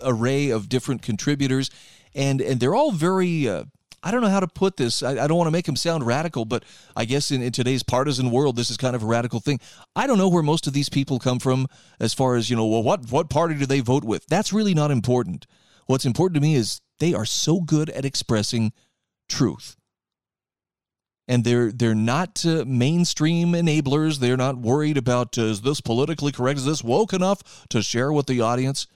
array 0.04 0.50
of 0.50 0.70
different 0.70 1.04
contributors, 1.04 1.70
and 2.16 2.42
and 2.42 2.60
they're 2.60 2.74
all 2.74 2.92
very. 2.92 3.48
Uh, 3.48 3.66
I 4.02 4.10
don't 4.10 4.22
know 4.22 4.30
how 4.30 4.40
to 4.40 4.48
put 4.48 4.78
this. 4.78 5.04
I, 5.04 5.12
I 5.24 5.28
don't 5.28 5.38
want 5.38 5.50
to 5.50 5.52
make 5.52 5.68
them 5.68 5.76
sound 5.76 6.04
radical, 6.04 6.46
but 6.46 6.66
I 6.96 7.06
guess 7.06 7.30
in, 7.30 7.44
in 7.44 7.52
today's 7.52 7.84
partisan 7.84 8.32
world, 8.32 8.56
this 8.56 8.72
is 8.72 8.78
kind 8.78 8.96
of 8.96 9.04
a 9.04 9.06
radical 9.06 9.40
thing. 9.40 9.60
I 9.96 10.08
don't 10.08 10.18
know 10.18 10.30
where 10.30 10.42
most 10.42 10.66
of 10.66 10.74
these 10.74 10.90
people 10.90 11.20
come 11.20 11.38
from 11.38 11.68
as 12.00 12.16
far 12.16 12.38
as, 12.38 12.50
you 12.50 12.56
know, 12.56 12.66
well, 12.66 12.82
what, 12.82 13.12
what 13.12 13.30
party 13.30 13.56
do 13.56 13.66
they 13.66 13.82
vote 13.82 14.06
with? 14.06 14.26
That's 14.28 14.54
really 14.54 14.74
not 14.74 14.90
important. 14.90 15.46
What's 15.86 16.06
important 16.06 16.36
to 16.36 16.42
me 16.42 16.56
is 16.56 16.80
they 17.00 17.14
are 17.14 17.26
so 17.26 17.60
good 17.60 17.90
at 17.90 18.06
expressing 18.06 18.72
truth. 19.30 19.76
And 21.28 21.44
they're 21.44 21.72
they're 21.72 21.94
not 21.96 22.44
uh, 22.44 22.66
mainstream 22.66 23.54
enablers. 23.54 24.18
They're 24.18 24.36
not 24.36 24.58
worried 24.58 24.98
about 24.98 25.38
uh, 25.38 25.44
is 25.44 25.62
this 25.62 25.80
politically 25.80 26.32
correct? 26.32 26.60
Is 26.60 26.66
this 26.66 26.84
woke 26.84 27.14
enough 27.14 27.68
to 27.70 27.84
share 27.84 28.12
with 28.12 28.26
the 28.26 28.42
audience? 28.42 28.88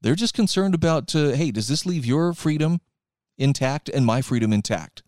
They're 0.00 0.14
just 0.14 0.32
concerned 0.32 0.74
about 0.74 1.14
uh, 1.14 1.30
hey, 1.32 1.50
does 1.50 1.68
this 1.68 1.84
leave 1.84 2.06
your 2.06 2.32
freedom 2.32 2.80
intact 3.36 3.90
and 3.90 4.06
my 4.06 4.22
freedom 4.22 4.52
intact? 4.52 5.02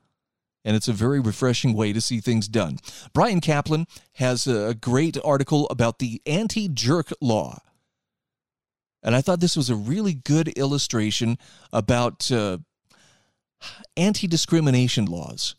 And 0.64 0.77
it's 0.77 0.88
a 0.88 0.92
very 0.92 1.18
refreshing 1.18 1.75
way 1.75 1.92
to 1.92 2.01
see 2.01 2.20
things 2.20 2.46
done. 2.46 2.79
Bryan 3.12 3.40
Caplan 3.40 3.87
has 4.14 4.46
a 4.46 4.75
great 4.75 5.16
article 5.25 5.66
about 5.70 5.98
the 5.98 6.20
anti 6.27 6.68
jerk 6.68 7.12
law. 7.20 7.61
And 9.03 9.16
I 9.16 9.20
thought 9.20 9.40
this 9.40 9.57
was 9.57 9.70
a 9.70 9.75
really 9.75 10.14
good 10.14 10.48
illustration 10.48 11.37
about 11.72 12.31
uh, 12.31 12.59
anti 13.96 14.27
discrimination 14.27 15.07
laws. 15.07 15.55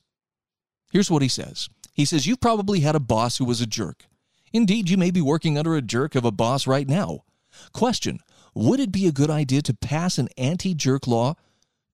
Here's 0.92 1.12
what 1.12 1.22
he 1.22 1.28
says 1.28 1.70
He 1.94 2.06
says, 2.06 2.28
You've 2.28 2.42
probably 2.42 2.82
had 2.82 2.96
a 2.96 3.00
boss 3.00 3.38
who 3.38 3.46
was 3.46 3.62
a 3.62 3.68
jerk. 3.68 4.06
Indeed, 4.54 4.90
you 4.90 4.98
may 4.98 5.10
be 5.10 5.22
working 5.22 5.58
under 5.58 5.76
a 5.76 5.82
jerk 5.82 6.16
of 6.16 6.26
a 6.26 6.32
boss 6.32 6.68
right 6.68 6.88
now. 6.88 7.24
Question 7.74 8.20
Would 8.54 8.80
it 8.80 8.92
be 8.92 9.08
a 9.08 9.12
good 9.12 9.30
idea 9.30 9.62
to 9.64 9.74
pass 9.74 10.18
an 10.18 10.30
anti 10.38 10.74
jerk 10.74 11.08
law 11.08 11.36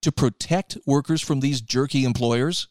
to 0.01 0.11
protect 0.11 0.77
workers 0.85 1.21
from 1.21 1.39
these 1.39 1.61
jerky 1.61 2.03
employers? 2.03 2.67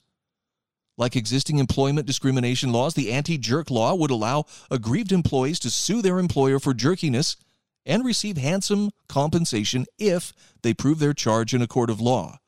Like 0.99 1.15
existing 1.15 1.59
employment 1.59 2.07
discrimination 2.07 2.73
laws, 2.73 2.95
the 2.95 3.13
anti 3.13 3.39
jerk 3.39 3.71
law 3.71 3.95
would 3.95 4.11
allow 4.11 4.45
aggrieved 4.71 5.13
employees 5.13 5.61
to 5.61 5.71
sue 5.71 6.03
their 6.03 6.19
employer 6.19 6.59
for 6.59 6.75
jerkiness 6.75 7.37
and 7.87 8.05
receive 8.05 8.37
handsome 8.37 8.91
compensation 9.09 9.87
if 9.99 10.33
they 10.63 10.75
prove 10.75 10.99
their 10.99 11.15
charge 11.15 11.55
in 11.55 11.63
a 11.63 11.67
court 11.67 11.89
of 11.89 12.01
law. 12.01 12.39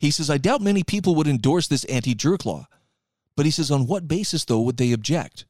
He 0.00 0.10
says, 0.10 0.28
I 0.30 0.38
doubt 0.38 0.60
many 0.60 0.82
people 0.82 1.14
would 1.14 1.26
endorse 1.26 1.68
this 1.68 1.84
anti 1.84 2.14
jerk 2.14 2.44
law. 2.44 2.68
But 3.36 3.46
he 3.46 3.50
says, 3.50 3.70
on 3.70 3.86
what 3.86 4.08
basis, 4.08 4.44
though, 4.44 4.60
would 4.60 4.76
they 4.78 4.92
object? 4.92 5.44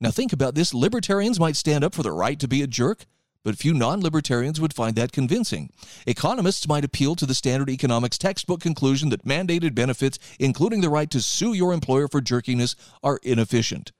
Now, 0.00 0.10
think 0.10 0.32
about 0.32 0.54
this. 0.54 0.74
Libertarians 0.74 1.38
might 1.38 1.56
stand 1.56 1.84
up 1.84 1.94
for 1.94 2.02
the 2.02 2.12
right 2.12 2.38
to 2.40 2.48
be 2.48 2.60
a 2.60 2.66
jerk, 2.66 3.06
but 3.44 3.56
few 3.56 3.72
non 3.72 4.00
libertarians 4.00 4.60
would 4.60 4.74
find 4.74 4.96
that 4.96 5.12
convincing. 5.12 5.70
Economists 6.06 6.68
might 6.68 6.84
appeal 6.84 7.14
to 7.16 7.26
the 7.26 7.34
standard 7.34 7.70
economics 7.70 8.18
textbook 8.18 8.60
conclusion 8.60 9.10
that 9.10 9.24
mandated 9.24 9.74
benefits, 9.74 10.18
including 10.38 10.80
the 10.80 10.90
right 10.90 11.10
to 11.10 11.20
sue 11.20 11.52
your 11.52 11.72
employer 11.72 12.08
for 12.08 12.20
jerkiness, 12.20 12.74
are 13.02 13.20
inefficient. 13.22 13.92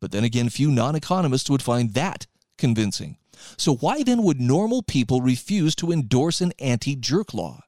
But 0.00 0.12
then 0.12 0.24
again, 0.24 0.48
few 0.48 0.70
non 0.70 0.96
economists 0.96 1.48
would 1.48 1.62
find 1.62 1.94
that 1.94 2.26
convincing. 2.58 3.16
So, 3.56 3.74
why 3.74 4.02
then 4.02 4.22
would 4.22 4.40
normal 4.40 4.82
people 4.82 5.20
refuse 5.20 5.74
to 5.76 5.92
endorse 5.92 6.40
an 6.40 6.52
anti 6.58 6.96
jerk 6.96 7.34
law? 7.34 7.62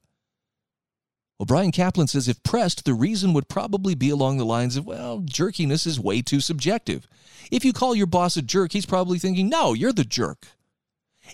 Well, 1.39 1.47
Bryan 1.47 1.73
Caplan 1.73 2.09
says 2.09 2.29
if 2.29 2.43
pressed, 2.43 2.85
the 2.85 2.95
reason 2.95 3.35
would 3.35 3.49
probably 3.49 3.95
be 3.95 4.09
along 4.09 4.39
the 4.39 4.47
lines 4.47 4.77
of, 4.77 4.87
well, 4.87 5.21
jerkiness 5.21 5.87
is 5.87 6.01
way 6.01 6.23
too 6.23 6.41
subjective. 6.41 7.07
If 7.51 7.65
you 7.65 7.73
call 7.73 7.95
your 7.95 8.07
boss 8.07 8.37
a 8.37 8.43
jerk, 8.43 8.73
he's 8.73 8.87
probably 8.87 9.19
thinking, 9.19 9.49
no, 9.49 9.75
you're 9.75 9.93
the 9.93 10.05
jerk. 10.05 10.47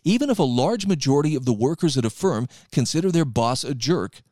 Even 0.03 0.31
if 0.31 0.39
a 0.39 0.45
large 0.45 0.87
majority 0.87 1.37
of 1.37 1.45
the 1.45 1.53
workers 1.53 1.97
at 1.97 2.05
a 2.05 2.11
firm 2.11 2.49
consider 2.73 3.13
their 3.13 3.25
boss 3.25 3.63
a 3.63 3.75
jerk, 3.75 4.23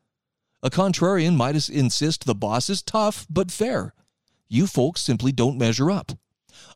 a 0.63 0.71
contrarian 0.71 1.37
might 1.37 1.69
insist 1.69 2.25
the 2.25 2.35
boss 2.35 2.69
is 2.69 2.83
tough 2.83 3.27
but 3.31 3.51
fair. 3.51 3.95
You 4.49 4.67
folks 4.67 5.01
simply 5.01 5.33
don't 5.33 5.59
measure 5.59 5.91
up. 5.91 6.13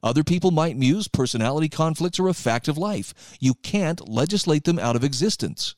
Other 0.02 0.22
people 0.22 0.50
might 0.50 0.76
muse 0.76 1.08
personality 1.08 1.68
conflicts 1.68 2.20
are 2.20 2.28
a 2.28 2.34
fact 2.34 2.68
of 2.68 2.78
life. 2.78 3.36
You 3.40 3.54
can't 3.54 4.08
legislate 4.08 4.64
them 4.64 4.78
out 4.78 4.96
of 4.96 5.04
existence. 5.04 5.74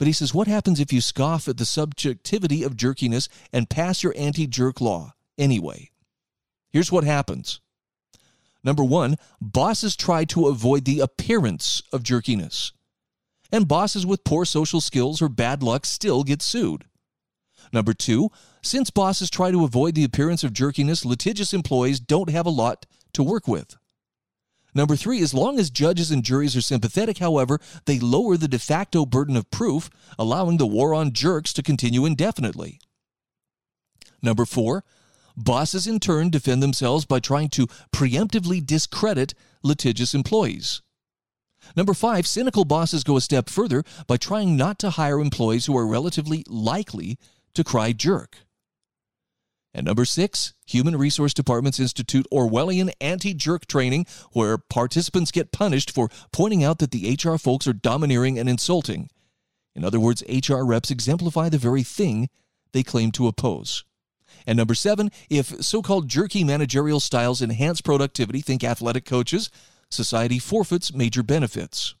But 0.00 0.06
he 0.06 0.14
says, 0.14 0.32
what 0.32 0.48
happens 0.48 0.80
if 0.80 0.94
you 0.94 1.02
scoff 1.02 1.46
at 1.46 1.58
the 1.58 1.66
subjectivity 1.66 2.62
of 2.62 2.74
jerkiness 2.74 3.28
and 3.52 3.68
pass 3.68 4.02
your 4.02 4.14
anti 4.16 4.46
jerk 4.46 4.80
law 4.80 5.12
anyway? 5.36 5.90
Here's 6.70 6.90
what 6.90 7.04
happens. 7.04 7.60
Number 8.64 8.82
one, 8.82 9.16
bosses 9.42 9.94
try 9.94 10.24
to 10.24 10.48
avoid 10.48 10.86
the 10.86 11.00
appearance 11.00 11.82
of 11.92 12.02
jerkiness. 12.02 12.72
And 13.52 13.68
bosses 13.68 14.06
with 14.06 14.24
poor 14.24 14.46
social 14.46 14.80
skills 14.80 15.20
or 15.20 15.28
bad 15.28 15.62
luck 15.62 15.84
still 15.84 16.24
get 16.24 16.40
sued. 16.40 16.86
Number 17.70 17.92
two, 17.92 18.30
since 18.62 18.88
bosses 18.88 19.28
try 19.28 19.50
to 19.50 19.64
avoid 19.64 19.94
the 19.94 20.04
appearance 20.04 20.42
of 20.42 20.54
jerkiness, 20.54 21.04
litigious 21.04 21.52
employees 21.52 22.00
don't 22.00 22.30
have 22.30 22.46
a 22.46 22.50
lot 22.50 22.86
to 23.12 23.22
work 23.22 23.46
with. 23.46 23.76
Number 24.74 24.96
three, 24.96 25.20
as 25.22 25.34
long 25.34 25.58
as 25.58 25.70
judges 25.70 26.10
and 26.10 26.22
juries 26.22 26.56
are 26.56 26.60
sympathetic, 26.60 27.18
however, 27.18 27.58
they 27.86 27.98
lower 27.98 28.36
the 28.36 28.48
de 28.48 28.58
facto 28.58 29.04
burden 29.04 29.36
of 29.36 29.50
proof, 29.50 29.90
allowing 30.18 30.58
the 30.58 30.66
war 30.66 30.94
on 30.94 31.12
jerks 31.12 31.52
to 31.54 31.62
continue 31.62 32.06
indefinitely. 32.06 32.80
Number 34.22 34.44
four, 34.44 34.84
bosses 35.36 35.86
in 35.86 35.98
turn 35.98 36.30
defend 36.30 36.62
themselves 36.62 37.04
by 37.04 37.20
trying 37.20 37.48
to 37.50 37.66
preemptively 37.92 38.64
discredit 38.64 39.34
litigious 39.62 40.14
employees. 40.14 40.82
Number 41.76 41.94
five, 41.94 42.26
cynical 42.26 42.64
bosses 42.64 43.04
go 43.04 43.16
a 43.16 43.20
step 43.20 43.48
further 43.48 43.84
by 44.06 44.16
trying 44.16 44.56
not 44.56 44.78
to 44.80 44.90
hire 44.90 45.20
employees 45.20 45.66
who 45.66 45.76
are 45.76 45.86
relatively 45.86 46.44
likely 46.48 47.18
to 47.54 47.64
cry 47.64 47.92
jerk. 47.92 48.38
And 49.72 49.86
number 49.86 50.04
six, 50.04 50.54
Human 50.66 50.96
Resource 50.96 51.32
Departments 51.32 51.78
institute 51.78 52.26
Orwellian 52.32 52.90
anti 53.00 53.34
jerk 53.34 53.66
training, 53.66 54.06
where 54.32 54.58
participants 54.58 55.30
get 55.30 55.52
punished 55.52 55.92
for 55.92 56.08
pointing 56.32 56.64
out 56.64 56.78
that 56.78 56.90
the 56.90 57.16
HR 57.22 57.36
folks 57.36 57.68
are 57.68 57.72
domineering 57.72 58.38
and 58.38 58.48
insulting. 58.48 59.10
In 59.74 59.84
other 59.84 60.00
words, 60.00 60.24
HR 60.28 60.62
reps 60.62 60.90
exemplify 60.90 61.48
the 61.48 61.58
very 61.58 61.84
thing 61.84 62.28
they 62.72 62.82
claim 62.82 63.12
to 63.12 63.28
oppose. 63.28 63.84
And 64.46 64.56
number 64.56 64.74
seven, 64.74 65.10
if 65.28 65.62
so 65.62 65.82
called 65.82 66.08
jerky 66.08 66.42
managerial 66.44 67.00
styles 67.00 67.42
enhance 67.42 67.80
productivity, 67.80 68.40
think 68.40 68.64
athletic 68.64 69.04
coaches, 69.04 69.50
society 69.90 70.38
forfeits 70.38 70.92
major 70.92 71.22
benefits. 71.22 71.94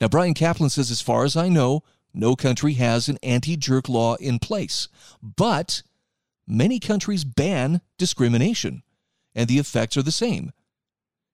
Now, 0.00 0.08
Bryan 0.08 0.34
Caplan 0.34 0.70
says, 0.70 0.90
as 0.90 1.00
far 1.00 1.24
as 1.24 1.36
I 1.36 1.48
know, 1.48 1.82
no 2.12 2.36
country 2.36 2.74
has 2.74 3.08
an 3.08 3.18
anti 3.22 3.56
jerk 3.56 3.88
law 3.88 4.16
in 4.16 4.38
place. 4.38 4.88
But 5.22 5.82
many 6.48 6.80
countries 6.80 7.24
ban 7.24 7.80
discrimination, 7.98 8.82
and 9.34 9.48
the 9.48 9.58
effects 9.58 9.96
are 9.96 10.02
the 10.02 10.10
same. 10.10 10.52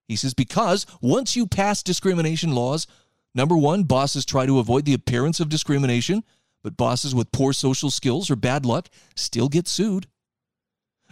He 0.09 0.17
says, 0.17 0.35
because 0.35 0.87
once 1.01 1.37
you 1.37 1.47
pass 1.47 1.83
discrimination 1.83 2.55
laws, 2.55 2.87
number 3.35 3.57
one, 3.57 3.85
bosses 3.85 4.27
try 4.27 4.45
to 4.45 4.59
avoid 4.59 4.85
the 4.85 4.95
appearance 4.95 5.41
of 5.41 5.49
discrimination, 5.49 6.25
but 6.63 6.77
bosses 6.77 7.15
with 7.15 7.33
poor 7.33 7.53
social 7.53 7.91
skills 7.91 8.31
or 8.31 8.37
bad 8.37 8.67
luck 8.67 8.89
still 9.17 9.49
get 9.49 9.69
sued. 9.69 10.07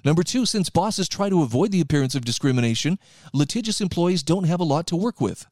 Number 0.05 0.23
two, 0.23 0.47
since 0.47 0.69
bosses 0.69 1.09
try 1.09 1.29
to 1.29 1.43
avoid 1.43 1.71
the 1.71 1.81
appearance 1.81 2.15
of 2.15 2.25
discrimination, 2.25 2.99
litigious 3.33 3.81
employees 3.81 4.23
don't 4.23 4.45
have 4.45 4.61
a 4.61 4.65
lot 4.65 4.87
to 4.89 4.97
work 4.97 5.21
with. 5.21 5.47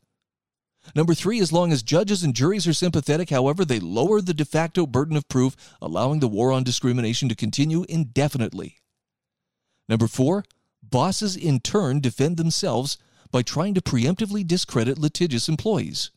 Number 0.95 1.14
three, 1.14 1.41
as 1.41 1.53
long 1.53 1.72
as 1.72 1.83
judges 1.83 2.22
and 2.22 2.35
juries 2.35 2.66
are 2.66 2.72
sympathetic, 2.72 3.31
however, 3.31 3.64
they 3.64 3.78
lower 3.78 4.20
the 4.20 4.35
de 4.35 4.45
facto 4.45 4.87
burden 4.87 5.16
of 5.16 5.28
proof, 5.28 5.57
allowing 5.81 6.20
the 6.20 6.28
war 6.28 6.53
on 6.53 6.64
discrimination 6.64 7.28
to 7.28 7.35
continue 7.35 7.85
indefinitely. 7.89 8.78
Number 9.89 10.09
four, 10.09 10.45
bosses 10.83 11.37
in 11.37 11.61
turn 11.61 12.01
defend 12.01 12.37
themselves 12.37 12.99
by 13.31 13.43
trying 13.43 13.74
to 13.74 13.81
preemptively 13.81 14.47
discredit 14.47 14.99
litigious 14.99 15.49
employees. 15.49 16.11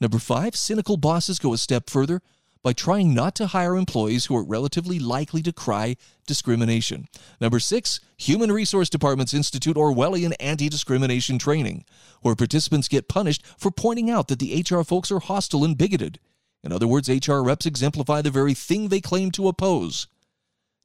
Number 0.00 0.18
five, 0.18 0.56
cynical 0.56 0.96
bosses 0.96 1.38
go 1.38 1.52
a 1.52 1.58
step 1.58 1.90
further 1.90 2.22
by 2.62 2.72
trying 2.72 3.14
not 3.14 3.34
to 3.36 3.48
hire 3.48 3.76
employees 3.76 4.26
who 4.26 4.36
are 4.36 4.44
relatively 4.44 4.98
likely 4.98 5.42
to 5.42 5.52
cry 5.52 5.96
discrimination. 6.26 7.08
Number 7.40 7.58
six, 7.58 8.00
Human 8.18 8.52
Resource 8.52 8.90
Departments 8.90 9.32
institute 9.32 9.76
Orwellian 9.76 10.34
anti 10.38 10.68
discrimination 10.68 11.38
training, 11.38 11.84
where 12.20 12.34
participants 12.34 12.88
get 12.88 13.08
punished 13.08 13.44
for 13.58 13.70
pointing 13.70 14.10
out 14.10 14.28
that 14.28 14.38
the 14.38 14.64
HR 14.68 14.82
folks 14.82 15.10
are 15.10 15.20
hostile 15.20 15.64
and 15.64 15.78
bigoted. 15.78 16.18
In 16.62 16.72
other 16.72 16.86
words, 16.86 17.08
HR 17.08 17.40
reps 17.40 17.64
exemplify 17.64 18.20
the 18.20 18.30
very 18.30 18.54
thing 18.54 18.88
they 18.88 19.00
claim 19.00 19.30
to 19.32 19.48
oppose. 19.48 20.06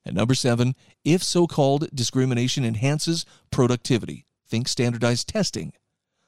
And 0.05 0.15
number 0.15 0.35
seven, 0.35 0.75
if 1.03 1.23
so 1.23 1.47
called 1.47 1.89
discrimination 1.93 2.63
enhances 2.63 3.25
productivity, 3.51 4.25
think 4.47 4.67
standardized 4.67 5.27
testing, 5.27 5.73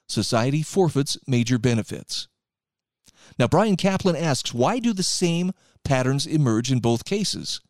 society 0.09 0.63
forfeits 0.63 1.17
major 1.27 1.57
benefits. 1.57 2.27
Now, 3.37 3.47
Bryan 3.47 3.77
Caplan 3.77 4.19
asks, 4.19 4.53
why 4.53 4.79
do 4.79 4.93
the 4.93 5.03
same 5.03 5.51
patterns 5.83 6.25
emerge 6.25 6.71
in 6.71 6.79
both 6.79 7.05
cases? 7.05 7.61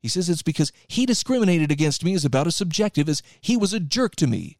He 0.00 0.08
says 0.08 0.28
it's 0.28 0.42
because 0.42 0.72
he 0.88 1.06
discriminated 1.06 1.70
against 1.70 2.04
me 2.04 2.14
as 2.14 2.24
about 2.24 2.48
as 2.48 2.56
subjective 2.56 3.08
as 3.08 3.22
he 3.40 3.56
was 3.56 3.72
a 3.72 3.80
jerk 3.80 4.16
to 4.16 4.26
me. 4.26 4.58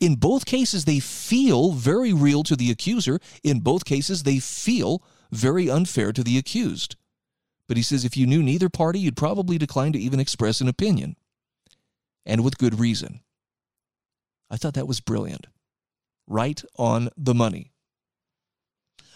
In 0.00 0.16
both 0.16 0.44
cases, 0.44 0.84
they 0.84 0.98
feel 0.98 1.72
very 1.72 2.12
real 2.12 2.42
to 2.42 2.56
the 2.56 2.70
accuser. 2.70 3.20
In 3.42 3.60
both 3.60 3.84
cases, 3.84 4.24
they 4.24 4.40
feel 4.40 5.02
very 5.30 5.70
unfair 5.70 6.12
to 6.12 6.24
the 6.24 6.36
accused. 6.36 6.96
But 7.68 7.76
he 7.76 7.82
says 7.82 8.04
if 8.04 8.16
you 8.16 8.26
knew 8.26 8.42
neither 8.42 8.68
party, 8.68 8.98
you'd 8.98 9.16
probably 9.16 9.56
decline 9.56 9.92
to 9.92 9.98
even 9.98 10.20
express 10.20 10.60
an 10.60 10.68
opinion. 10.68 11.16
And 12.24 12.44
with 12.44 12.58
good 12.58 12.78
reason. 12.78 13.20
I 14.50 14.56
thought 14.56 14.74
that 14.74 14.88
was 14.88 15.00
brilliant. 15.00 15.46
Right 16.26 16.62
on 16.76 17.08
the 17.16 17.34
money. 17.34 17.72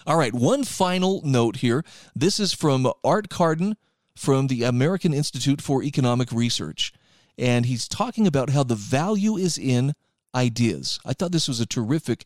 All 0.07 0.17
right, 0.17 0.33
one 0.33 0.65
final 0.65 1.21
note 1.25 1.57
here. 1.57 1.85
This 2.17 2.41
is 2.41 2.55
from 2.55 2.91
Art 3.05 3.29
Carden 3.29 3.77
from 4.17 4.47
the 4.47 4.65
American 4.65 5.13
Institute 5.13 5.61
for 5.61 5.83
Economic 5.83 6.33
Research. 6.33 6.93
And 7.37 7.67
he's 7.67 7.87
talking 7.87 8.27
about 8.27 8.51
how 8.51 8.63
the 8.63 8.75
value 8.75 9.37
is 9.37 9.59
in 9.59 9.93
ideas. 10.35 11.01
I 11.05 11.13
thought 11.13 11.33
this 11.33 11.49
was 11.49 11.61
a 11.61 11.67
terrific 11.67 12.25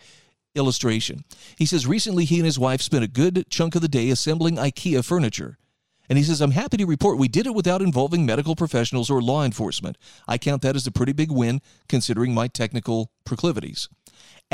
illustration. 0.55 1.25
He 1.59 1.67
says 1.67 1.87
recently 1.87 2.25
he 2.25 2.37
and 2.37 2.47
his 2.47 2.59
wife 2.59 2.81
spent 2.81 3.05
a 3.05 3.09
good 3.09 3.47
chunk 3.51 3.75
of 3.75 3.83
the 3.83 3.89
day 3.89 4.11
assembling 4.11 4.57
IKEA 4.57 5.05
furniture. 5.05 5.59
And 6.09 6.19
he 6.19 6.25
says, 6.25 6.41
I'm 6.41 6.51
happy 6.51 6.77
to 6.77 6.87
report 6.87 7.19
we 7.19 7.29
did 7.29 7.47
it 7.47 7.55
without 7.55 7.83
involving 7.83 8.27
medical 8.27 8.55
professionals 8.55 9.11
or 9.11 9.23
law 9.23 9.43
enforcement. 9.43 9.97
I 10.29 10.39
count 10.39 10.63
that 10.63 10.77
as 10.77 10.87
a 10.87 10.93
pretty 10.93 11.13
big 11.13 11.33
win 11.33 11.61
considering 11.89 12.35
my 12.35 12.47
technical 12.47 13.11
proclivities. 13.25 13.89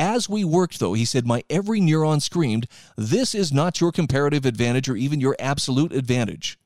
As 0.01 0.31
we 0.31 0.45
worked, 0.45 0.79
though, 0.79 0.95
he 0.95 1.05
said, 1.05 1.27
my 1.27 1.45
every 1.51 1.79
neuron 1.79 2.23
screamed, 2.23 2.67
This 2.97 3.35
is 3.35 3.53
not 3.53 3.83
your 3.83 3.93
comparative 3.93 4.47
advantage 4.47 4.89
or 4.89 4.97
even 4.97 5.21
your 5.21 5.37
absolute 5.39 5.93
advantage. 5.93 6.59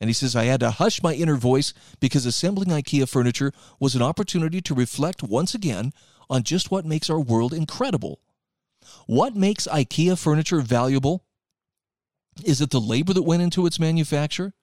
And 0.00 0.10
he 0.10 0.14
says, 0.14 0.34
I 0.34 0.46
had 0.46 0.58
to 0.58 0.72
hush 0.72 1.00
my 1.00 1.14
inner 1.14 1.36
voice 1.36 1.72
because 2.00 2.26
assembling 2.26 2.70
IKEA 2.70 3.08
furniture 3.08 3.52
was 3.78 3.94
an 3.94 4.02
opportunity 4.02 4.60
to 4.62 4.74
reflect 4.74 5.22
once 5.22 5.54
again 5.54 5.92
on 6.28 6.42
just 6.42 6.72
what 6.72 6.84
makes 6.84 7.08
our 7.08 7.20
world 7.20 7.54
incredible. 7.54 8.18
What 9.06 9.36
makes 9.36 9.68
IKEA 9.68 10.18
furniture 10.18 10.60
valuable? 10.60 11.24
Is 12.44 12.60
it 12.60 12.70
the 12.70 12.80
labor 12.80 13.12
that 13.12 13.22
went 13.22 13.42
into 13.42 13.64
its 13.66 13.78
manufacture? 13.78 14.54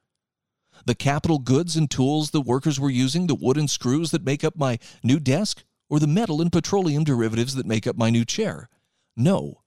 The 0.85 0.93
capital 0.93 1.39
goods 1.39 1.77
and 1.77 1.89
tools 1.89 2.31
the 2.31 2.41
workers 2.41 2.81
were 2.81 2.89
using, 2.89 3.27
the 3.27 3.33
wooden 3.33 3.69
screws 3.69 4.11
that 4.11 4.25
make 4.25 4.43
up 4.43 4.57
my 4.57 4.77
new 5.03 5.21
desk? 5.21 5.63
Or 5.93 5.99
the 5.99 6.07
metal 6.07 6.41
and 6.41 6.51
petroleum 6.51 7.03
derivatives 7.03 7.53
that 7.53 7.67
make 7.67 7.85
up 7.85 7.95
my 7.95 8.09
new 8.09 8.25
chair. 8.25 8.67
No. 9.15 9.61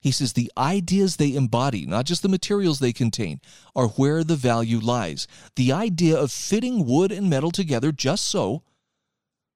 He 0.00 0.10
says 0.10 0.32
the 0.32 0.50
ideas 0.58 1.16
they 1.16 1.36
embody, 1.36 1.86
not 1.86 2.04
just 2.04 2.22
the 2.22 2.28
materials 2.28 2.80
they 2.80 2.92
contain, 2.92 3.40
are 3.76 3.86
where 3.86 4.24
the 4.24 4.34
value 4.34 4.80
lies. 4.80 5.28
The 5.54 5.70
idea 5.70 6.18
of 6.18 6.32
fitting 6.32 6.84
wood 6.84 7.12
and 7.12 7.30
metal 7.30 7.52
together 7.52 7.92
just 7.92 8.24
so 8.24 8.64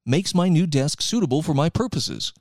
makes 0.07 0.33
my 0.33 0.49
new 0.49 0.65
desk 0.65 1.03
suitable 1.03 1.43
for 1.43 1.55
my 1.55 1.69
purposes. 1.69 2.33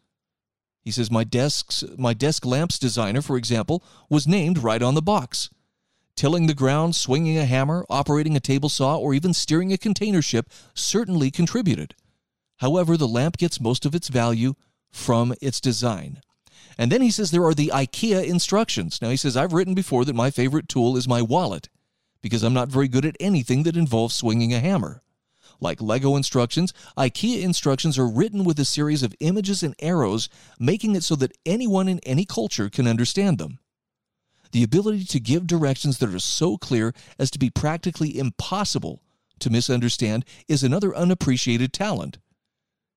He 0.84 0.92
says 0.92 1.10
my 1.10 1.24
desks 1.24 1.84
my 1.98 2.14
desk 2.14 2.46
lamps 2.46 2.78
designer, 2.78 3.24
for 3.24 3.36
example, 3.36 3.84
was 4.12 4.28
named 4.28 4.60
right 4.60 4.84
on 4.84 4.94
the 4.94 5.02
box. 5.02 5.50
Tilling 6.16 6.46
the 6.46 6.54
ground, 6.54 6.96
swinging 6.96 7.40
a 7.40 7.48
hammer, 7.48 7.84
operating 7.90 8.36
a 8.36 8.40
table 8.40 8.70
saw, 8.70 8.96
or 8.98 9.16
even 9.16 9.34
steering 9.34 9.74
a 9.74 9.78
container 9.80 10.22
ship 10.22 10.52
certainly 10.76 11.32
contributed. 11.32 11.96
However, 12.60 12.98
the 12.98 13.08
lamp 13.08 13.38
gets 13.38 13.60
most 13.62 13.86
of 13.86 13.96
its 13.96 14.08
value 14.08 14.54
from 14.92 15.34
its 15.42 15.60
design. 15.60 16.22
And 16.78 16.92
then 16.92 17.02
he 17.02 17.12
says 17.12 17.32
there 17.32 17.46
are 17.46 17.54
the 17.54 17.72
IKEA 17.74 18.26
instructions. 18.26 19.02
Now, 19.02 19.10
he 19.10 19.18
says, 19.18 19.36
I've 19.36 19.54
written 19.54 19.74
before 19.74 20.06
that 20.06 20.16
my 20.16 20.32
favorite 20.32 20.70
tool 20.70 20.96
is 20.96 21.08
my 21.08 21.22
wallet 21.22 21.70
because 22.22 22.44
I'm 22.44 22.54
not 22.54 22.70
very 22.70 22.88
good 22.88 23.06
at 23.06 23.18
anything 23.20 23.64
that 23.64 23.78
involves 23.78 24.16
swinging 24.16 24.54
a 24.54 24.60
hammer. 24.60 25.02
Like 25.62 25.82
Lego 25.82 26.16
instructions, 26.16 26.74
IKEA 26.98 27.44
instructions 27.44 27.98
are 27.98 28.08
written 28.08 28.44
with 28.44 28.60
a 28.60 28.66
series 28.66 29.04
of 29.04 29.16
images 29.20 29.62
and 29.62 29.76
arrows, 29.80 30.30
making 30.58 30.96
it 30.96 31.04
so 31.04 31.16
that 31.18 31.38
anyone 31.46 31.88
in 31.88 32.00
any 32.00 32.26
culture 32.26 32.70
can 32.70 32.88
understand 32.88 33.38
them. 33.38 33.60
The 34.52 34.64
ability 34.64 35.06
to 35.06 35.20
give 35.20 35.48
directions 35.48 35.98
that 36.00 36.14
are 36.14 36.20
so 36.20 36.58
clear 36.58 36.94
as 37.18 37.30
to 37.32 37.40
be 37.40 37.50
practically 37.50 38.18
impossible 38.18 39.02
to 39.40 39.50
misunderstand 39.50 40.26
is 40.48 40.64
another 40.64 40.96
unappreciated 40.96 41.74
talent. 41.74 42.18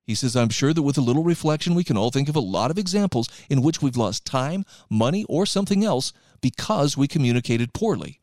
He 0.05 0.15
says, 0.15 0.35
I'm 0.35 0.49
sure 0.49 0.73
that 0.73 0.81
with 0.81 0.97
a 0.97 1.01
little 1.01 1.23
reflection, 1.23 1.75
we 1.75 1.83
can 1.83 1.95
all 1.95 2.11
think 2.11 2.27
of 2.27 2.35
a 2.35 2.41
lot 2.41 2.71
of 2.71 2.77
examples 2.77 3.29
in 3.49 3.61
which 3.61 3.81
we've 3.81 3.95
lost 3.95 4.25
time, 4.25 4.65
money, 4.89 5.25
or 5.29 5.45
something 5.45 5.83
else 5.83 6.11
because 6.41 6.97
we 6.97 7.07
communicated 7.07 7.73
poorly. 7.73 8.19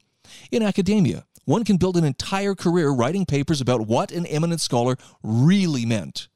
In 0.50 0.62
academia, 0.62 1.24
one 1.46 1.64
can 1.64 1.78
build 1.78 1.96
an 1.96 2.04
entire 2.04 2.54
career 2.54 2.90
writing 2.90 3.24
papers 3.24 3.60
about 3.60 3.86
what 3.86 4.12
an 4.12 4.26
eminent 4.26 4.60
scholar 4.60 4.96
really 5.22 5.86
meant. 5.86 6.28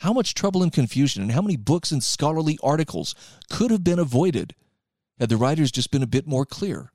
How 0.00 0.12
much 0.12 0.34
trouble 0.34 0.62
and 0.62 0.72
confusion 0.72 1.22
and 1.22 1.32
how 1.32 1.40
many 1.40 1.56
books 1.56 1.90
and 1.90 2.02
scholarly 2.02 2.58
articles 2.62 3.14
could 3.50 3.70
have 3.70 3.82
been 3.82 3.98
avoided 3.98 4.54
had 5.18 5.30
the 5.30 5.36
writers 5.36 5.72
just 5.72 5.90
been 5.90 6.02
a 6.02 6.06
bit 6.06 6.26
more 6.26 6.44
clear? 6.44 6.92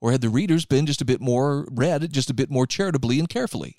Or 0.00 0.12
had 0.12 0.20
the 0.20 0.28
readers 0.28 0.66
been 0.66 0.86
just 0.86 1.00
a 1.00 1.06
bit 1.06 1.20
more 1.20 1.66
read, 1.70 2.12
just 2.12 2.30
a 2.30 2.34
bit 2.34 2.50
more 2.50 2.66
charitably 2.66 3.18
and 3.18 3.28
carefully? 3.28 3.78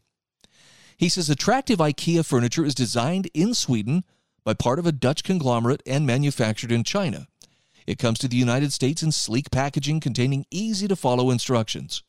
He 0.97 1.09
says 1.09 1.29
attractive 1.29 1.79
IKEA 1.79 2.25
furniture 2.25 2.65
is 2.65 2.75
designed 2.75 3.29
in 3.33 3.53
Sweden 3.53 4.03
by 4.43 4.53
part 4.53 4.79
of 4.79 4.85
a 4.85 4.91
Dutch 4.91 5.23
conglomerate 5.23 5.83
and 5.85 6.05
manufactured 6.05 6.71
in 6.71 6.83
China. 6.83 7.27
It 7.85 7.99
comes 7.99 8.19
to 8.19 8.27
the 8.27 8.37
United 8.37 8.71
States 8.73 9.03
in 9.03 9.11
sleek 9.11 9.51
packaging 9.51 9.99
containing 9.99 10.45
easy 10.49 10.87
to 10.87 10.95
follow 10.95 11.29
instructions. 11.29 12.03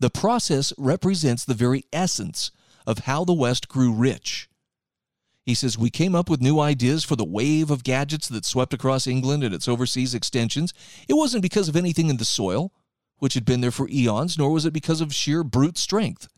The 0.00 0.10
process 0.10 0.72
represents 0.78 1.44
the 1.44 1.54
very 1.54 1.84
essence 1.92 2.50
of 2.86 3.00
how 3.00 3.24
the 3.24 3.34
West 3.34 3.68
grew 3.68 3.92
rich. 3.92 4.48
He 5.44 5.54
says, 5.54 5.78
We 5.78 5.90
came 5.90 6.14
up 6.14 6.28
with 6.28 6.40
new 6.40 6.58
ideas 6.58 7.04
for 7.04 7.14
the 7.14 7.24
wave 7.24 7.70
of 7.70 7.84
gadgets 7.84 8.28
that 8.28 8.44
swept 8.44 8.74
across 8.74 9.06
England 9.06 9.44
and 9.44 9.54
its 9.54 9.68
overseas 9.68 10.14
extensions. 10.14 10.74
It 11.08 11.14
wasn't 11.14 11.42
because 11.42 11.68
of 11.68 11.76
anything 11.76 12.08
in 12.08 12.16
the 12.16 12.24
soil, 12.24 12.72
which 13.18 13.34
had 13.34 13.44
been 13.44 13.60
there 13.60 13.70
for 13.70 13.88
eons, 13.88 14.36
nor 14.36 14.50
was 14.50 14.66
it 14.66 14.72
because 14.72 15.00
of 15.00 15.14
sheer 15.14 15.44
brute 15.44 15.78
strength. 15.78 16.28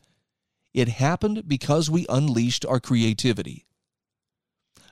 It 0.75 0.89
happened 0.89 1.49
because 1.49 1.91
we 1.91 2.07
unleashed 2.09 2.65
our 2.67 2.81
creativity. 2.81 3.67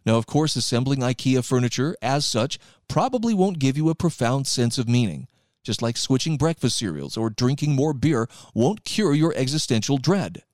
Now, 0.04 0.16
of 0.16 0.26
course, 0.26 0.54
assembling 0.54 1.00
IKEA 1.00 1.44
furniture 1.44 1.96
as 2.00 2.24
such 2.24 2.58
probably 2.88 3.34
won't 3.34 3.58
give 3.58 3.76
you 3.76 3.88
a 3.90 3.94
profound 3.94 4.46
sense 4.46 4.78
of 4.78 4.88
meaning, 4.88 5.26
just 5.64 5.82
like 5.82 5.96
switching 5.96 6.36
breakfast 6.36 6.78
cereals 6.78 7.16
or 7.16 7.28
drinking 7.28 7.74
more 7.74 7.92
beer 7.92 8.28
won't 8.54 8.84
cure 8.84 9.14
your 9.14 9.34
existential 9.36 9.98
dread. 9.98 10.44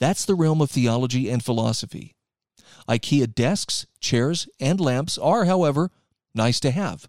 That's 0.00 0.24
the 0.24 0.34
realm 0.34 0.62
of 0.62 0.70
theology 0.70 1.28
and 1.28 1.44
philosophy. 1.44 2.16
IKEA 2.88 3.34
desks, 3.34 3.86
chairs, 4.00 4.48
and 4.58 4.80
lamps 4.80 5.18
are, 5.18 5.44
however, 5.44 5.90
nice 6.34 6.58
to 6.60 6.70
have. 6.70 7.08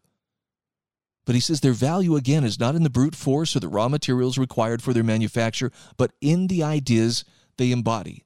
But 1.26 1.36
he 1.36 1.42
says 1.42 1.62
their 1.62 1.74
value 1.74 2.16
again 2.16 2.44
is 2.44 2.60
not 2.60 2.76
in 2.76 2.84
the 2.84 2.90
brute 2.90 3.16
force 3.16 3.56
or 3.56 3.60
the 3.60 3.68
raw 3.68 3.90
materials 3.90 4.38
required 4.38 4.84
for 4.84 4.94
their 4.94 5.04
manufacture, 5.04 5.72
but 5.98 6.12
in 6.22 6.48
the 6.48 6.64
ideas 6.64 7.26
they 7.58 7.72
embody. 7.72 8.24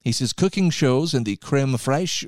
He 0.00 0.12
says 0.12 0.32
cooking 0.32 0.70
shows 0.70 1.12
and 1.12 1.26
the 1.26 1.36
creme 1.36 1.74
fraiche 1.74 2.24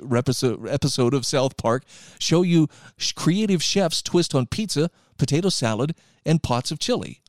episode 0.71 1.15
of 1.15 1.25
South 1.25 1.57
Park 1.57 1.85
show 2.19 2.43
you 2.43 2.69
creative 3.17 3.63
chefs 3.63 4.03
twist 4.03 4.35
on 4.35 4.47
pizza, 4.47 4.91
potato 5.17 5.49
salad, 5.49 5.95
and 6.27 6.43
pots 6.43 6.71
of 6.71 6.79
chili. 6.79 7.23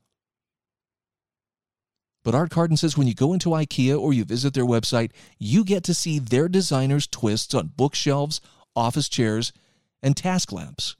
But 2.25 2.35
Art 2.35 2.51
Carden 2.51 2.77
says 2.77 2.97
when 2.97 3.07
you 3.07 3.13
go 3.13 3.31
into 3.33 3.49
IKEA 3.49 3.97
or 3.97 4.13
you 4.13 4.25
visit 4.25 4.53
their 4.53 4.65
website, 4.65 5.11
you 5.39 5.63
get 5.63 5.83
to 5.85 5.93
see 5.93 6.19
their 6.19 6.49
designers' 6.49 7.07
twists 7.07 7.53
on 7.53 7.71
bookshelves, 7.75 8.41
office 8.75 9.07
chairs, 9.07 9.53
and 10.01 10.15
task 10.15 10.51
lamps. 10.51 10.95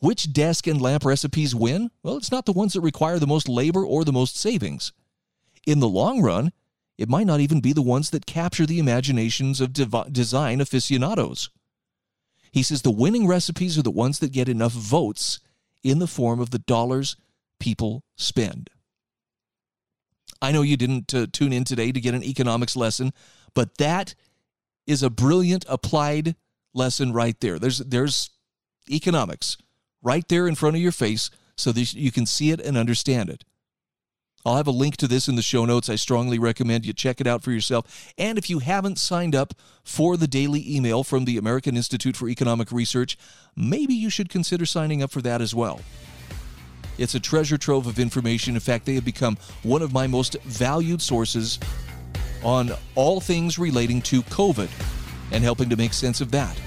Which 0.00 0.32
desk 0.32 0.66
and 0.66 0.80
lamp 0.80 1.04
recipes 1.04 1.54
win? 1.54 1.90
Well, 2.02 2.16
it's 2.16 2.32
not 2.32 2.46
the 2.46 2.52
ones 2.52 2.72
that 2.72 2.80
require 2.80 3.18
the 3.18 3.26
most 3.26 3.48
labor 3.48 3.84
or 3.84 4.04
the 4.04 4.12
most 4.12 4.36
savings. 4.36 4.92
In 5.66 5.80
the 5.80 5.88
long 5.88 6.22
run, 6.22 6.52
it 6.96 7.08
might 7.08 7.26
not 7.26 7.40
even 7.40 7.60
be 7.60 7.74
the 7.74 7.82
ones 7.82 8.10
that 8.10 8.26
capture 8.26 8.66
the 8.66 8.78
imaginations 8.78 9.60
of 9.60 9.74
dev- 9.74 10.12
design 10.12 10.60
aficionados. 10.60 11.50
He 12.50 12.62
says 12.62 12.82
the 12.82 12.90
winning 12.90 13.26
recipes 13.26 13.78
are 13.78 13.82
the 13.82 13.90
ones 13.90 14.18
that 14.18 14.32
get 14.32 14.48
enough 14.48 14.72
votes 14.72 15.38
in 15.82 15.98
the 15.98 16.06
form 16.06 16.40
of 16.40 16.50
the 16.50 16.58
dollars 16.58 17.16
people 17.58 18.02
spend. 18.16 18.70
I 20.42 20.52
know 20.52 20.62
you 20.62 20.78
didn't 20.78 21.14
uh, 21.14 21.26
tune 21.30 21.52
in 21.52 21.64
today 21.64 21.92
to 21.92 22.00
get 22.00 22.14
an 22.14 22.24
economics 22.24 22.74
lesson, 22.74 23.12
but 23.54 23.76
that 23.76 24.14
is 24.86 25.02
a 25.02 25.10
brilliant 25.10 25.66
applied 25.68 26.36
lesson 26.72 27.12
right 27.12 27.38
there. 27.40 27.58
There's 27.58 27.78
there's 27.78 28.30
economics 28.90 29.58
right 30.02 30.26
there 30.28 30.46
in 30.46 30.54
front 30.54 30.76
of 30.76 30.82
your 30.82 30.92
face 30.92 31.30
so 31.56 31.72
that 31.72 31.94
you 31.94 32.10
can 32.10 32.26
see 32.26 32.50
it 32.50 32.60
and 32.60 32.76
understand 32.76 33.28
it. 33.28 33.44
I'll 34.44 34.56
have 34.56 34.66
a 34.66 34.72
link 34.72 34.96
to 34.98 35.06
this 35.06 35.28
in 35.28 35.36
the 35.36 35.42
show 35.42 35.66
notes. 35.66 35.90
I 35.90 35.96
strongly 35.96 36.38
recommend 36.38 36.86
you 36.86 36.94
check 36.94 37.20
it 37.20 37.26
out 37.26 37.42
for 37.42 37.50
yourself. 37.50 38.12
And 38.16 38.38
if 38.38 38.48
you 38.48 38.60
haven't 38.60 38.98
signed 38.98 39.34
up 39.34 39.52
for 39.84 40.16
the 40.16 40.26
daily 40.26 40.64
email 40.74 41.04
from 41.04 41.26
the 41.26 41.36
American 41.36 41.76
Institute 41.76 42.16
for 42.16 42.28
Economic 42.28 42.72
Research, 42.72 43.18
maybe 43.54 43.92
you 43.92 44.08
should 44.08 44.30
consider 44.30 44.64
signing 44.64 45.02
up 45.02 45.10
for 45.10 45.20
that 45.20 45.42
as 45.42 45.54
well. 45.54 45.80
It's 46.96 47.14
a 47.14 47.20
treasure 47.20 47.58
trove 47.58 47.86
of 47.86 47.98
information. 47.98 48.54
In 48.54 48.60
fact, 48.60 48.86
they 48.86 48.94
have 48.94 49.04
become 49.04 49.36
one 49.62 49.82
of 49.82 49.92
my 49.92 50.06
most 50.06 50.36
valued 50.42 51.02
sources 51.02 51.58
on 52.42 52.72
all 52.94 53.20
things 53.20 53.58
relating 53.58 54.00
to 54.02 54.22
COVID 54.22 54.70
and 55.32 55.44
helping 55.44 55.68
to 55.68 55.76
make 55.76 55.92
sense 55.92 56.22
of 56.22 56.30
that. 56.30 56.58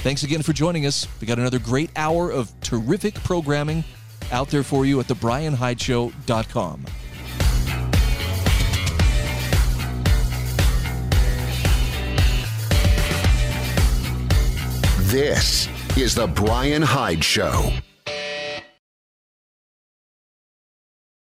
Thanks 0.00 0.22
again 0.22 0.42
for 0.42 0.52
joining 0.52 0.86
us. 0.86 1.06
We 1.20 1.26
got 1.26 1.38
another 1.38 1.58
great 1.58 1.90
hour 1.96 2.30
of 2.30 2.52
terrific 2.60 3.14
programming 3.14 3.84
out 4.30 4.48
there 4.48 4.62
for 4.62 4.86
you 4.86 5.00
at 5.00 5.06
thebrianhydeshow.com. 5.06 6.84
This 15.08 15.68
is 15.96 16.14
The 16.14 16.26
Brian 16.26 16.82
Hyde 16.82 17.24
Show. 17.24 17.72